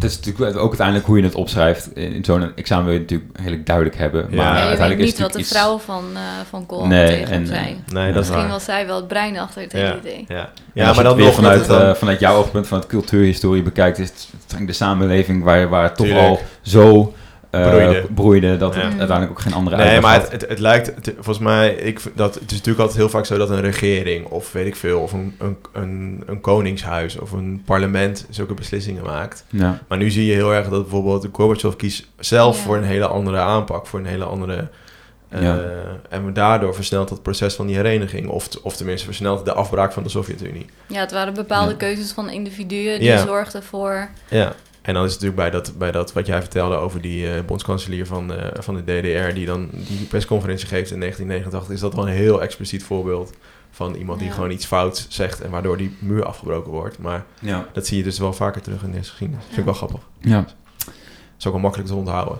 het 0.00 0.10
is 0.10 0.16
natuurlijk 0.20 0.56
ook 0.58 0.68
uiteindelijk 0.68 1.06
hoe 1.06 1.16
je 1.18 1.22
het 1.24 1.34
opschrijft. 1.34 1.94
In 1.96 2.24
zo'n 2.24 2.52
examen 2.56 2.84
wil 2.84 2.92
je 2.94 3.00
het 3.00 3.10
natuurlijk 3.10 3.38
redelijk 3.38 3.66
duidelijk 3.66 3.96
hebben. 3.96 4.26
Ja. 4.30 4.36
Maar 4.36 4.44
Ja, 4.44 4.52
uiteindelijk 4.60 5.00
niet 5.00 5.12
is 5.14 5.20
wat 5.20 5.32
het 5.34 5.42
de 5.42 5.48
vrouw 5.48 5.78
van, 5.78 6.04
eh 6.14 6.20
van 6.48 6.66
Kool 6.66 6.86
Nee, 6.86 7.06
tegen 7.06 7.24
hem 7.32 7.40
en, 7.40 7.46
zei. 7.46 7.64
Nee, 7.92 8.06
dat 8.06 8.08
is 8.08 8.14
Misschien 8.14 8.38
waar. 8.40 8.48
was 8.48 8.64
zij 8.64 8.86
wel 8.86 8.96
het 8.96 9.08
brein 9.08 9.38
achter 9.38 9.62
het 9.62 9.72
hele 9.72 9.84
Ja. 9.84 9.96
idee. 9.98 10.24
Ja, 10.28 10.50
Ja, 10.74 10.84
maar 10.84 10.94
dan 10.94 11.06
het 11.06 11.14
weer 11.16 11.24
nog 11.24 11.34
vanuit, 11.34 11.58
het 11.58 11.68
dan- 11.68 11.82
eh, 11.82 11.94
vanuit 11.94 12.20
jouw 12.20 12.36
oogpunt, 12.36 12.66
vanuit 12.66 12.86
cultuurhistorie 12.86 13.62
bekijkt, 13.62 13.98
is 13.98 14.08
het, 14.08 14.28
het 14.56 14.66
de 14.66 14.72
samenleving 14.72 15.42
waar, 15.44 15.68
waar 15.68 15.82
het 15.84 15.96
toch 15.96 16.06
Tuurlijk. 16.06 16.26
al 16.28 16.40
zo 16.62 17.14
Broeide. 17.50 18.06
broeide, 18.14 18.56
dat 18.56 18.74
het 18.74 18.82
Ja. 18.82 18.88
uiteindelijk 18.88 19.30
ook 19.30 19.40
geen 19.40 19.52
andere 19.52 19.76
Nee, 19.76 20.00
maar 20.00 20.12
had. 20.14 20.22
het, 20.22 20.32
het, 20.40 20.50
het 20.50 20.58
lijkt, 20.58 20.86
het- 20.86 21.12
volgens 21.14 21.38
mij, 21.38 21.72
ik, 21.74 22.00
dat, 22.14 22.34
het 22.34 22.42
is 22.50 22.50
natuurlijk 22.50 22.78
altijd 22.78 22.98
heel 22.98 23.08
vaak 23.08 23.26
zo 23.26 23.38
dat 23.38 23.50
een 23.50 23.60
regering 23.60 24.26
of 24.26 24.52
weet 24.52 24.66
ik 24.66 24.76
veel, 24.76 25.00
of 25.00 25.12
een, 25.12 25.34
een, 25.38 25.56
een, 25.72 26.22
een 26.26 26.40
koningshuis 26.40 27.18
of 27.18 27.32
een 27.32 27.62
parlement 27.64 28.26
zulke 28.30 28.54
beslissingen 28.54 29.02
maakt. 29.04 29.44
Ja, 29.48 29.78
Maar 29.88 29.98
nu 29.98 30.10
zie 30.10 30.26
je 30.26 30.32
heel 30.32 30.54
erg 30.54 30.68
dat 30.68 30.80
bijvoorbeeld 30.82 31.28
Gorbachev 31.32 31.74
kiest 31.76 32.06
zelf 32.18 32.56
Ja. 32.56 32.62
voor 32.62 32.76
een 32.76 32.84
hele 32.84 33.06
andere 33.06 33.38
aanpak, 33.38 33.86
voor 33.86 33.98
een 33.98 34.06
hele 34.06 34.24
andere... 34.24 34.68
eh, 35.28 35.42
Ja. 35.42 35.60
En 36.08 36.32
daardoor 36.32 36.74
versnelt 36.74 37.08
dat 37.08 37.22
proces 37.22 37.54
van 37.54 37.66
die 37.66 37.76
hereniging. 37.76 38.28
Of, 38.28 38.48
of 38.62 38.76
tenminste 38.76 39.06
versnelt 39.06 39.44
de 39.44 39.52
afbraak 39.52 39.92
van 39.92 40.02
de 40.02 40.08
Sovjet-Unie. 40.08 40.66
Ja, 40.86 41.00
het 41.00 41.12
waren 41.12 41.34
bepaalde 41.34 41.70
Ja. 41.70 41.76
keuzes 41.76 42.12
van 42.12 42.30
individuen 42.30 42.98
die 42.98 43.08
Ja. 43.08 43.24
zorgden 43.26 43.62
voor... 43.62 44.08
En 44.90 44.96
dan 44.96 45.04
is 45.04 45.12
het 45.12 45.20
natuurlijk 45.22 45.50
bij 45.50 45.60
dat, 45.60 45.78
bij 45.78 45.90
dat 45.90 46.12
wat 46.12 46.26
jij 46.26 46.40
vertelde 46.40 46.76
over 46.76 47.00
die 47.00 47.32
eh, 47.32 47.44
bondskanselier 47.44 48.06
van, 48.06 48.32
eh, 48.32 48.62
van 48.62 48.74
de 48.74 48.82
DDR... 48.82 49.34
die 49.34 49.46
dan 49.46 49.68
die 49.72 50.06
persconferentie 50.06 50.66
geeft 50.66 50.90
in 50.90 50.98
1989... 50.98 51.74
is 51.74 51.80
dat 51.80 51.94
wel 51.94 52.08
een 52.08 52.14
heel 52.14 52.42
expliciet 52.42 52.82
voorbeeld 52.84 53.32
van 53.70 53.94
iemand 53.94 54.18
die 54.18 54.28
Ja. 54.28 54.34
gewoon 54.34 54.50
iets 54.50 54.66
fout 54.66 55.06
zegt... 55.08 55.40
en 55.40 55.50
waardoor 55.50 55.76
die 55.76 55.96
muur 55.98 56.24
afgebroken 56.24 56.70
wordt. 56.72 56.98
Maar 56.98 57.24
ja. 57.40 57.66
dat 57.72 57.86
zie 57.86 57.96
je 57.98 58.02
dus 58.02 58.18
wel 58.18 58.32
vaker 58.32 58.60
terug 58.62 58.82
in 58.82 58.92
deze 58.92 59.10
geschiedenis. 59.10 59.44
Vind 59.44 59.58
ik 59.58 59.64
wel 59.64 59.74
grappig. 59.74 60.00
ja. 60.18 60.44
is 61.38 61.46
ook 61.46 61.52
wel 61.52 61.62
makkelijk 61.62 61.88
te 61.88 61.94
onthouden. 61.94 62.38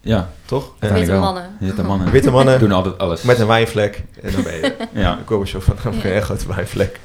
ja. 0.00 0.30
Toch? 0.44 0.72
Ja. 0.80 0.92
Witte 0.92 1.14
mannen. 1.18 1.56
Witte 1.60 1.82
mannen 1.82 2.10
Witte 2.10 2.30
mannen 2.30 2.58
doen 2.58 2.72
altijd 2.72 2.98
alles. 2.98 3.22
met 3.22 3.38
een 3.38 3.46
wijnvlek. 3.46 4.04
En 4.22 4.32
dan 4.32 4.42
ben 4.42 4.54
je 4.54 4.76
Ja, 4.92 5.18
Gorbachev 5.26 5.64
van 5.64 5.76
dan 5.82 5.92
heb 5.92 6.02
je 6.02 6.08
een 6.08 6.14
echt 6.14 6.24
grote 6.24 6.48
wijnvlek. 6.54 7.00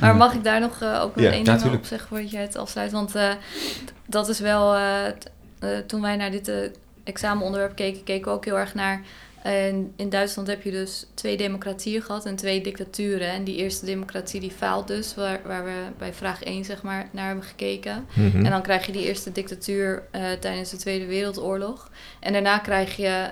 Maar 0.00 0.16
mag 0.16 0.34
ik 0.34 0.44
daar 0.44 0.60
nog 0.60 0.80
eh, 0.80 1.02
ook 1.02 1.16
nog 1.16 1.24
één 1.24 1.44
ja, 1.44 1.56
ding 1.56 1.74
op 1.74 1.84
zeggen 1.84 2.08
voordat 2.08 2.30
jij 2.30 2.42
het 2.42 2.56
afsluit? 2.56 2.92
Want 2.92 3.14
eh, 3.14 3.32
dat 4.06 4.28
is 4.28 4.40
wel... 4.40 4.74
eh, 4.74 5.78
toen 5.86 6.00
wij 6.00 6.16
naar 6.16 6.30
dit 6.30 6.70
examenonderwerp 7.04 7.76
keken, 7.76 8.04
keken 8.04 8.24
we 8.24 8.36
ook 8.36 8.44
heel 8.44 8.58
erg 8.58 8.74
naar... 8.74 9.02
En 9.42 9.92
in 9.96 10.08
Duitsland 10.08 10.48
heb 10.48 10.62
je 10.62 10.70
dus 10.70 11.06
twee 11.14 11.36
democratieën 11.36 12.02
gehad 12.02 12.26
en 12.26 12.36
twee 12.36 12.60
dictaturen. 12.60 13.28
En 13.28 13.44
die 13.44 13.56
eerste 13.56 13.86
democratie 13.86 14.40
die 14.40 14.50
faalt 14.50 14.86
dus, 14.86 15.14
waar, 15.14 15.40
waar 15.44 15.64
we 15.64 15.74
bij 15.98 16.12
vraag 16.12 16.42
1 16.42 16.64
zeg 16.64 16.82
maar 16.82 17.08
naar 17.10 17.26
hebben 17.26 17.44
gekeken. 17.44 18.06
Mhm. 18.14 18.44
En 18.44 18.50
dan 18.50 18.62
krijg 18.62 18.86
je 18.86 18.92
die 18.92 19.04
eerste 19.04 19.32
dictatuur 19.32 20.02
tijdens 20.40 20.70
de 20.70 20.76
Tweede 20.76 21.06
Wereldoorlog. 21.06 21.90
En 22.20 22.32
daarna 22.32 22.58
krijg 22.58 22.96
je 22.96 23.30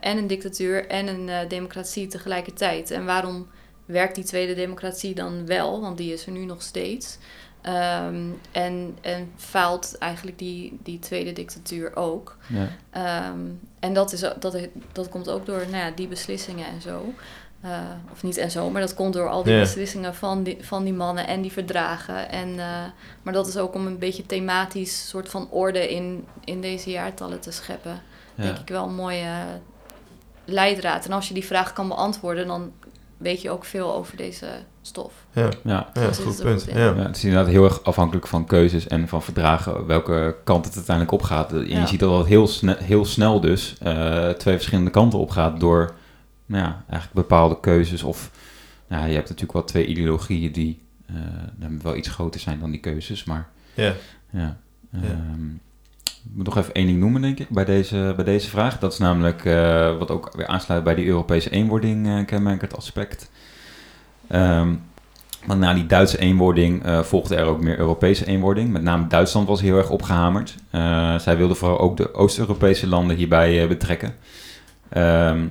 en 0.00 0.18
een 0.18 0.26
dictatuur 0.26 0.86
en 0.86 1.06
een 1.06 1.48
democratie 1.48 2.06
tegelijkertijd. 2.06 2.90
En 2.90 3.04
waarom 3.04 3.46
werkt 3.86 4.14
die 4.14 4.24
tweede 4.24 4.54
democratie 4.54 5.14
dan 5.14 5.46
wel? 5.46 5.80
Want 5.80 5.96
die 5.98 6.12
is 6.12 6.26
er 6.26 6.32
nu 6.32 6.44
nog 6.44 6.62
steeds. 6.62 7.18
Ehm, 7.60 8.16
en, 8.52 8.96
en 9.00 9.32
faalt 9.36 9.98
eigenlijk 9.98 10.38
die, 10.38 10.78
die 10.82 10.98
tweede 10.98 11.32
dictatuur 11.32 11.96
ook. 11.96 12.36
ja. 12.46 12.68
Ehm, 12.90 13.40
en 13.80 13.94
dat, 13.94 14.12
is, 14.12 14.20
dat, 14.20 14.58
dat 14.92 15.08
komt 15.08 15.28
ook 15.28 15.46
door 15.46 15.58
nou 15.70 15.76
ja, 15.84 15.90
die 15.90 16.08
beslissingen 16.08 16.66
en 16.66 16.80
zo. 16.80 17.12
Eh, 17.60 17.78
of 18.12 18.22
niet 18.22 18.36
en 18.36 18.50
zo, 18.50 18.70
maar 18.70 18.80
dat 18.80 18.94
komt 18.94 19.12
door 19.12 19.28
al 19.28 19.42
die 19.42 19.58
beslissingen 19.58 20.14
van 20.14 20.42
die, 20.42 20.56
van 20.60 20.84
die 20.84 20.92
mannen 20.92 21.26
en 21.26 21.40
die 21.42 21.52
verdragen. 21.52 22.28
En, 22.30 22.48
eh, 22.58 22.84
maar 23.22 23.32
dat 23.32 23.46
is 23.46 23.56
ook 23.56 23.74
om 23.74 23.86
een 23.86 23.98
beetje 23.98 24.26
thematisch 24.26 25.08
soort 25.08 25.28
van 25.28 25.50
orde 25.50 25.88
in, 25.90 26.26
in 26.44 26.60
deze 26.60 26.90
jaartallen 26.90 27.40
te 27.40 27.50
scheppen. 27.50 28.02
Denk 28.34 28.56
Ja. 28.56 28.62
ik 28.62 28.68
wel 28.68 28.84
een 28.84 28.94
mooie 28.94 29.30
leidraad. 30.44 31.04
En 31.06 31.12
als 31.12 31.28
je 31.28 31.34
die 31.34 31.44
vraag 31.46 31.72
kan 31.72 31.88
beantwoorden, 31.88 32.46
dan 32.46 32.72
weet 33.16 33.42
je 33.42 33.50
ook 33.50 33.64
veel 33.64 33.94
over 33.94 34.16
deze 34.16 34.46
stof. 34.82 35.12
Ja, 35.32 35.48
Ja. 35.64 35.90
ja 35.94 36.12
zit 36.12 36.24
goed 36.24 36.34
het 36.34 36.42
punt. 36.42 36.64
Ja. 36.64 36.78
Ja, 36.78 36.94
het 36.96 37.16
is 37.16 37.24
inderdaad 37.24 37.48
heel 37.52 37.64
erg 37.64 37.82
afhankelijk 37.84 38.26
van 38.26 38.46
keuzes 38.46 38.86
en 38.86 39.08
van 39.08 39.22
verdragen 39.22 39.86
welke 39.86 40.36
kant 40.44 40.64
het 40.64 40.74
uiteindelijk 40.74 41.14
opgaat. 41.14 41.52
En 41.52 41.68
Ja. 41.68 41.80
je 41.80 41.86
ziet 41.86 42.00
dat 42.00 42.18
het 42.18 42.26
heel, 42.26 42.46
sne 42.46 42.76
heel 42.80 43.04
snel 43.04 43.40
dus 43.40 43.76
eh, 43.80 44.28
twee 44.30 44.54
verschillende 44.54 44.90
kanten 44.90 45.18
opgaat 45.18 45.60
door 45.60 45.94
nou 46.46 46.62
ja, 46.64 46.84
eigenlijk 46.88 47.28
bepaalde 47.28 47.60
keuzes. 47.60 48.02
Of 48.02 48.30
nou, 48.88 49.02
ja, 49.02 49.08
je 49.08 49.14
hebt 49.14 49.28
natuurlijk 49.28 49.52
wel 49.58 49.64
twee 49.64 49.86
ideologieën 49.86 50.52
die 50.52 50.80
eh, 51.06 51.14
dan 51.56 51.80
wel 51.82 51.96
iets 51.96 52.08
groter 52.08 52.40
zijn 52.40 52.60
dan 52.60 52.70
die 52.70 52.80
keuzes. 52.80 53.24
Maar 53.24 53.48
Ja. 53.74 53.92
ja, 54.32 54.56
ehm, 54.92 55.46
moet 56.34 56.44
nog 56.44 56.56
even 56.56 56.74
één 56.74 56.86
ding 56.86 56.98
noemen, 56.98 57.22
denk 57.22 57.38
ik, 57.38 57.48
bij 57.48 57.64
deze, 57.64 58.12
bij 58.16 58.24
deze 58.24 58.48
vraag. 58.48 58.78
Dat 58.78 58.92
is 58.92 58.98
namelijk 58.98 59.44
eh, 59.44 59.98
wat 59.98 60.10
ook 60.10 60.32
weer 60.36 60.46
aansluit 60.46 60.84
bij 60.84 60.94
die 60.94 61.06
Europese 61.06 61.50
eenwording 61.50 62.06
eh 62.06 62.24
kenmerkend 62.26 62.76
aspect. 62.76 63.30
Ehm, 64.28 64.74
want 65.46 65.60
na 65.60 65.74
die 65.74 65.86
Duitse 65.86 66.18
eenwording 66.18 66.84
eh, 66.84 67.00
volgde 67.00 67.36
er 67.36 67.44
ook 67.44 67.60
meer 67.60 67.78
Europese 67.78 68.26
eenwording. 68.26 68.72
Met 68.72 68.82
name 68.82 69.06
Duitsland 69.06 69.48
was 69.48 69.60
heel 69.60 69.76
erg 69.76 69.90
opgehamerd. 69.90 70.54
Eh, 70.70 71.18
zij 71.18 71.36
wilden 71.36 71.56
vooral 71.56 71.78
ook 71.78 71.96
de 71.96 72.14
Oost-Europese 72.14 72.86
landen 72.86 73.16
hierbij 73.16 73.68
betrekken. 73.68 74.14
Ehm, 74.88 75.46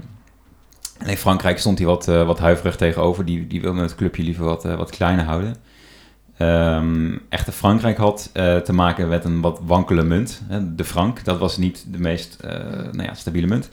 en 0.97 1.07
in 1.07 1.17
Frankrijk 1.17 1.59
stond 1.59 1.77
hij 1.77 1.87
wat, 1.87 2.05
wat 2.05 2.39
huiverig 2.39 2.75
tegenover. 2.75 3.25
Die, 3.25 3.47
die 3.47 3.61
wilde 3.61 3.81
het 3.81 3.95
clubje 3.95 4.23
liever 4.23 4.45
wat, 4.45 4.63
wat 4.63 4.89
kleiner 4.89 5.25
houden. 5.25 5.55
Ehm 6.37 7.15
echter, 7.29 7.53
Frankrijk 7.53 7.97
had 7.97 8.29
eh, 8.33 8.57
te 8.57 8.73
maken 8.73 9.07
met 9.07 9.25
een 9.25 9.41
wat 9.41 9.59
wankele 9.65 10.03
munt. 10.03 10.41
De 10.75 10.83
frank, 10.83 11.23
dat 11.23 11.39
was 11.39 11.57
niet 11.57 11.85
de 11.91 11.99
meest 11.99 12.37
eh, 12.41 12.51
nou 12.91 13.03
ja, 13.03 13.13
stabiele 13.13 13.47
munt. 13.47 13.69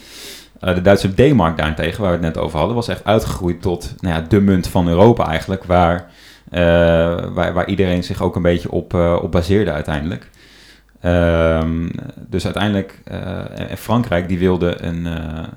Eh, 0.60 0.74
de 0.74 0.80
Duitse 0.82 1.14
D-mark 1.14 1.56
daarentegen, 1.56 2.02
waar 2.02 2.18
we 2.18 2.26
het 2.26 2.34
net 2.34 2.44
over 2.44 2.58
hadden, 2.58 2.76
was 2.76 2.88
echt 2.88 3.04
uitgegroeid 3.04 3.62
tot 3.62 3.94
nou 4.00 4.14
ja, 4.14 4.20
de 4.28 4.40
munt 4.40 4.68
van 4.68 4.88
Europa 4.88 5.26
eigenlijk. 5.26 5.64
Waar, 5.64 6.10
waar, 7.34 7.52
waar 7.52 7.68
iedereen 7.68 8.04
zich 8.04 8.22
ook 8.22 8.36
een 8.36 8.42
beetje 8.42 8.70
op, 8.70 8.94
op 8.94 9.32
baseerde 9.32 9.72
uiteindelijk. 9.72 10.30
Ehm, 11.00 11.88
dus 12.28 12.44
uiteindelijk, 12.44 13.02
Frankrijk 13.76 14.28
die 14.28 14.38
wilde 14.38 14.82
een, 14.82 15.06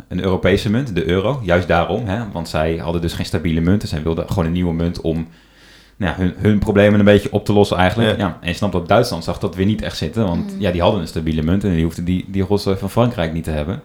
een 0.07 0.23
Europese 0.23 0.69
munt, 0.69 0.95
de 0.95 1.07
euro, 1.07 1.41
juist 1.43 1.67
daarom. 1.67 2.07
Hè, 2.07 2.31
want 2.31 2.49
zij 2.49 2.77
hadden 2.77 3.01
dus 3.01 3.13
geen 3.13 3.25
stabiele 3.25 3.61
munt. 3.61 3.81
En 3.81 3.87
zij 3.87 4.03
wilden 4.03 4.27
gewoon 4.27 4.45
een 4.45 4.51
nieuwe 4.51 4.73
munt 4.73 5.01
om 5.01 5.27
nou 5.97 6.11
ja, 6.11 6.17
hun, 6.23 6.33
hun 6.37 6.59
problemen 6.59 6.99
een 6.99 7.05
beetje 7.05 7.31
op 7.31 7.45
te 7.45 7.53
lossen 7.53 7.77
eigenlijk. 7.77 8.09
Ja. 8.17 8.25
Ja. 8.25 8.37
en 8.41 8.47
je 8.47 8.53
snapt 8.53 8.73
dat 8.73 8.87
Duitsland 8.87 9.23
zag 9.23 9.39
dat 9.39 9.55
weer 9.55 9.65
niet 9.65 9.81
echt 9.81 9.97
zitten. 9.97 10.25
Want 10.25 10.53
Mm. 10.53 10.61
ja, 10.61 10.71
die 10.71 10.81
hadden 10.81 11.01
een 11.01 11.07
stabiele 11.07 11.41
munt 11.41 11.63
en 11.63 11.73
die 11.73 11.83
hoefden 11.83 12.05
die, 12.05 12.25
die 12.27 12.43
rotzooi 12.43 12.77
van 12.77 12.89
Frankrijk 12.89 13.33
niet 13.33 13.43
te 13.43 13.51
hebben. 13.51 13.81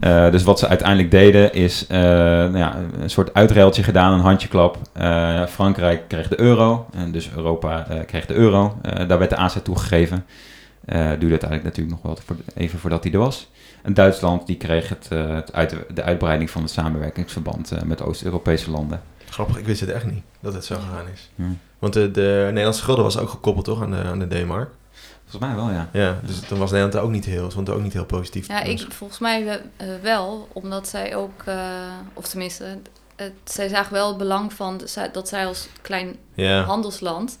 Eh, 0.00 0.30
dus 0.30 0.42
wat 0.42 0.58
ze 0.58 0.68
uiteindelijk 0.68 1.10
deden 1.10 1.52
is 1.52 1.86
eh, 1.86 1.98
nou 2.00 2.58
ja, 2.58 2.76
een 3.00 3.10
soort 3.10 3.34
uitruiltje 3.34 3.82
gedaan, 3.82 4.12
een 4.12 4.20
handjeklap. 4.20 4.78
Eh, 4.92 5.46
Frankrijk 5.46 6.08
kreeg 6.08 6.28
de 6.28 6.40
euro 6.40 6.86
en 6.94 7.12
dus 7.12 7.30
Europa 7.36 7.86
eh, 7.88 7.98
kreeg 8.06 8.26
de 8.26 8.34
euro. 8.34 8.78
Eh, 8.82 9.08
daar 9.08 9.18
werd 9.18 9.30
de 9.30 9.36
aanzet 9.36 9.64
toegegeven. 9.64 10.24
Eh 10.84 11.08
duurde 11.08 11.28
uiteindelijk 11.30 11.62
natuurlijk 11.76 12.02
nog 12.02 12.02
wel 12.02 12.38
even 12.54 12.78
voordat 12.78 13.04
hij 13.04 13.12
er 13.12 13.18
was. 13.18 13.50
En 13.82 13.94
Duitsland 13.94 14.46
die 14.46 14.56
kreeg 14.56 14.88
het, 14.88 15.08
het 15.08 15.52
uit, 15.52 15.76
de 15.94 16.02
uitbreiding 16.02 16.50
van 16.50 16.62
het 16.62 16.70
samenwerkingsverband 16.70 17.70
eh, 17.70 17.82
met 17.82 18.02
Oost-Europese 18.02 18.70
landen. 18.70 19.00
Grappig, 19.34 19.56
ik 19.56 19.66
wist 19.66 19.80
het 19.80 19.90
echt 19.90 20.04
niet 20.04 20.22
dat 20.40 20.54
het 20.54 20.64
zo 20.64 20.74
gegaan 20.74 21.06
is. 21.12 21.30
Want 21.78 21.92
de, 21.92 22.10
de 22.10 22.42
Nederlandse 22.46 22.82
gulden 22.82 23.04
was 23.04 23.18
ook 23.18 23.28
gekoppeld 23.28 23.64
toch 23.64 23.82
aan 23.82 23.90
de, 23.90 24.02
aan 24.02 24.18
de 24.18 24.26
D-mark. 24.42 24.70
Volgens 25.26 25.54
mij 25.54 25.64
wel, 25.64 25.70
ja. 25.70 25.88
Ja, 25.92 26.20
dus 26.26 26.48
dan 26.48 26.58
was 26.58 26.70
Nederland 26.70 26.94
er 26.94 27.00
ook 27.00 27.10
niet 27.10 27.24
heel, 27.24 27.50
stond 27.50 27.68
er 27.68 27.74
ook 27.74 27.82
niet 27.82 27.92
heel 27.92 28.04
positief. 28.04 28.48
Ja, 28.48 28.62
ik, 28.62 28.86
volgens 28.88 29.18
mij 29.18 29.60
eh, 29.76 29.86
wel, 30.02 30.48
omdat 30.52 30.88
zij 30.88 31.16
ook, 31.16 31.42
eh, 31.44 31.56
of 32.12 32.28
tenminste, 32.28 32.78
het, 33.16 33.32
zij 33.44 33.68
zagen 33.68 33.92
wel 33.92 34.08
het 34.08 34.16
belang 34.16 34.52
van 34.52 34.80
dat 35.12 35.28
zij 35.28 35.46
als 35.46 35.68
klein 35.82 36.16
ja. 36.34 36.62
handelsland, 36.62 37.38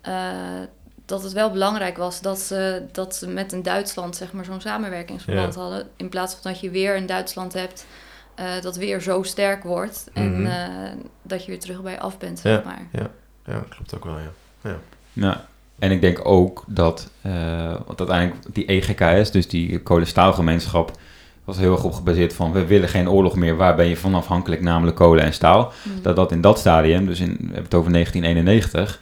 eh, 0.00 0.14
dat 1.04 1.22
het 1.22 1.32
wel 1.32 1.50
belangrijk 1.50 1.96
was 1.96 2.20
dat 2.20 2.38
ze, 2.38 2.82
dat 2.92 3.16
ze 3.16 3.28
met 3.28 3.52
een 3.52 3.62
Duitsland 3.62 4.16
zeg 4.16 4.32
maar 4.32 4.44
zo'n 4.44 4.60
samenwerkingsverband 4.60 5.54
Ja. 5.54 5.60
hadden. 5.60 5.88
In 5.96 6.08
plaats 6.08 6.34
van 6.34 6.52
dat 6.52 6.60
je 6.60 6.70
weer 6.70 6.96
een 6.96 7.06
Duitsland 7.06 7.52
hebt 7.52 7.86
eh, 8.34 8.44
dat 8.62 8.76
weer 8.76 9.00
zo 9.00 9.22
sterk 9.22 9.62
wordt 9.62 10.08
en 10.12 10.32
Mhm. 10.40 10.46
eh, 10.46 10.68
dat 11.22 11.44
je 11.44 11.50
weer 11.50 11.60
terug 11.60 11.82
bij 11.82 12.00
af 12.00 12.18
bent, 12.18 12.38
zeg 12.38 12.64
maar. 12.64 12.86
ja, 13.46 13.64
klopt 13.68 13.94
ook 13.94 14.04
wel, 14.04 14.16
ja. 14.62 14.76
Ja, 15.12 15.46
en 15.78 15.90
ik 15.90 16.00
denk 16.00 16.20
ook 16.22 16.64
dat, 16.66 17.10
eh 17.22 17.74
want 17.86 17.98
uiteindelijk 17.98 18.54
die 18.54 18.64
EGKS, 18.66 19.30
dus 19.30 19.48
die 19.48 19.78
kolenstaalgemeenschap, 19.82 20.90
was 21.44 21.56
heel 21.56 21.72
erg 21.72 21.84
op 21.84 21.92
gebaseerd 21.92 22.32
van 22.34 22.52
we 22.52 22.64
willen 22.66 22.88
geen 22.88 23.08
oorlog 23.10 23.34
meer, 23.36 23.56
waar 23.56 23.74
ben 23.76 23.86
je 23.86 23.96
van 23.96 24.14
afhankelijk, 24.14 24.60
namelijk 24.60 24.96
kolen 24.96 25.24
en 25.24 25.32
staal. 25.32 25.72
Mm. 25.82 26.02
Dat 26.02 26.16
dat 26.16 26.32
in 26.32 26.40
dat 26.40 26.58
stadium, 26.58 27.06
dus 27.06 27.20
in, 27.20 27.30
we 27.38 27.44
hebben 27.44 27.62
het 27.64 27.74
over 27.74 27.92
1991, 27.92 29.00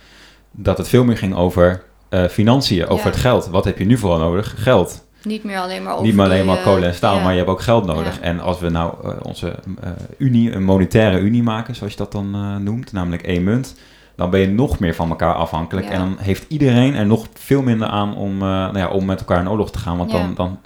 dat 0.51 0.79
het 0.79 0.89
veel 0.89 1.05
meer 1.05 1.17
ging 1.17 1.35
over 1.35 1.83
eh, 2.09 2.25
financiën, 2.27 2.87
over 2.87 3.05
Ja. 3.05 3.11
het 3.11 3.21
geld. 3.21 3.47
Wat 3.47 3.65
heb 3.65 3.79
je 3.79 3.85
nu 3.85 3.97
vooral 3.99 4.19
nodig? 4.19 4.55
Geld. 4.63 5.05
Niet 5.25 5.45
meer 5.45 5.59
alleen 5.59 5.83
maar 5.83 5.93
over 5.93 6.05
Niet 6.05 6.15
maar 6.15 6.27
alleen 6.27 6.47
maar 6.47 6.63
kolen 6.63 6.89
en 6.89 6.95
staal, 6.95 7.17
ja. 7.17 7.23
maar 7.23 7.33
je 7.33 7.39
hebt 7.39 7.51
ook 7.51 7.61
geld 7.61 7.85
nodig. 7.87 8.17
Ja. 8.17 8.23
En 8.23 8.41
als 8.41 8.61
we 8.61 8.69
nou 8.69 8.95
eh, 9.05 9.17
onze 9.23 9.55
eh, 9.81 9.91
unie, 10.19 10.53
een 10.53 10.65
monetaire 10.65 11.19
unie 11.19 11.43
maken, 11.43 11.75
zoals 11.75 11.93
je 11.93 11.99
dat 11.99 12.13
dan 12.13 12.35
eh, 12.35 12.57
noemt, 12.57 12.93
namelijk 12.93 13.23
één 13.23 13.45
munt, 13.45 13.75
dan 14.15 14.31
ben 14.31 14.41
je 14.41 14.49
nog 14.49 14.79
meer 14.79 14.95
van 14.95 15.09
elkaar 15.09 15.35
afhankelijk. 15.35 15.87
Ja. 15.87 15.93
En 15.93 15.99
dan 15.99 16.17
heeft 16.19 16.45
iedereen 16.49 16.95
er 16.95 17.07
nog 17.07 17.27
veel 17.35 17.63
minder 17.63 17.89
aan 17.89 18.17
om, 18.17 18.33
eh, 18.35 18.49
nou 18.49 18.79
ja, 18.79 18.89
om 18.89 19.05
met 19.05 19.19
elkaar 19.21 19.41
in 19.41 19.49
oorlog 19.51 19.71
te 19.71 19.79
gaan. 19.79 19.97
Want 19.97 20.11
Ja. 20.11 20.19
dan, 20.19 20.35
dan, 20.35 20.59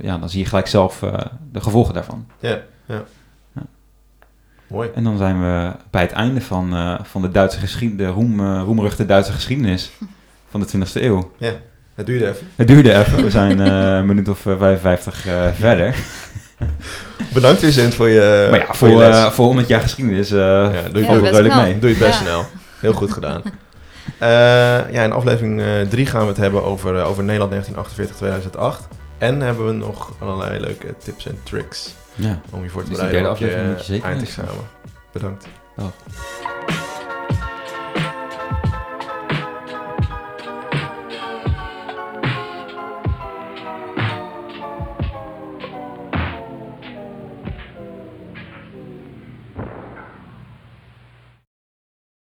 ja, 0.00 0.18
dan 0.18 0.28
zie 0.30 0.40
je 0.40 0.46
gelijk 0.46 0.66
zelf 0.66 1.02
eh, 1.02 1.14
de 1.52 1.60
gevolgen 1.60 1.94
daarvan. 1.94 2.26
Ja, 2.38 2.58
ja. 2.86 3.02
Ja. 3.54 3.62
Mooi. 4.66 4.90
En 4.94 5.04
dan 5.04 5.16
zijn 5.16 5.40
we 5.40 5.72
bij 5.90 6.02
het 6.02 6.12
einde 6.12 6.40
van, 6.40 6.74
eh, 6.74 6.98
van 7.02 7.22
de 7.22 7.30
Duitse 7.30 7.58
geschiedenis, 7.58 8.06
de 8.06 8.12
roem, 8.12 8.58
roemruchte 8.60 9.06
Duitse 9.06 9.32
geschiedenis 9.32 9.90
van 10.50 10.60
de 10.60 10.66
20e 10.66 11.02
eeuw. 11.02 11.32
Ja, 11.38 11.52
Het 12.00 12.08
duurde 12.08 12.28
even. 12.28 12.46
Het 12.56 12.68
duurde 12.68 12.94
even. 12.98 13.22
We 13.24 13.30
zijn 13.30 13.60
eh, 13.60 13.66
een 13.96 14.06
minuut 14.06 14.28
of 14.28 14.46
eh, 14.46 14.58
55 14.58 15.26
eh, 15.26 15.46
verder. 15.58 15.94
Bedankt 17.34 17.60
Vincent 17.60 17.94
voor 17.94 18.08
je 18.08 18.46
maar 18.50 18.58
ja, 18.58 18.66
voor, 18.66 18.74
voor, 18.74 18.88
je 18.88 19.04
eh, 19.04 19.30
voor 19.30 19.44
100 19.46 19.68
jaar 19.68 19.80
geschiedenis 19.80 20.30
eh 20.30 20.68
doe 20.92 21.02
je 21.02 21.08
best 21.08 21.22
redelijk 21.22 21.48
knap. 21.48 21.62
mee. 21.64 21.78
Doe 21.78 21.88
je 21.90 21.94
het 21.96 22.04
best 22.04 22.18
Ja. 22.18 22.24
snel. 22.24 22.46
Heel 22.80 22.92
goed 22.92 23.12
gedaan. 23.12 23.42
Eh, 24.18 24.28
ja, 24.92 25.02
in 25.02 25.12
aflevering 25.12 25.62
3 25.88 26.06
gaan 26.06 26.20
we 26.22 26.26
het 26.28 26.36
hebben 26.36 26.64
over, 26.64 26.96
eh, 26.98 27.08
over 27.08 27.24
Nederland 27.24 27.52
1948-2008. 27.52 28.88
En 29.18 29.40
hebben 29.40 29.66
we 29.66 29.72
nog 29.72 30.12
allerlei 30.18 30.60
leuke 30.60 30.94
tips 31.04 31.26
en 31.26 31.38
tricks 31.42 31.94
Ja. 32.14 32.40
om 32.50 32.62
je 32.62 32.68
voor 32.68 32.84
te 32.84 32.90
bereiden 32.90 33.22
derde 33.22 33.30
op 33.30 33.36
je 33.38 33.44
aflevering 33.44 33.76
moet 33.76 33.86
je 33.86 33.92
zeker 33.92 34.08
eindexamen. 34.08 34.64
Bedankt. 35.12 35.46
Dag. 35.76 35.92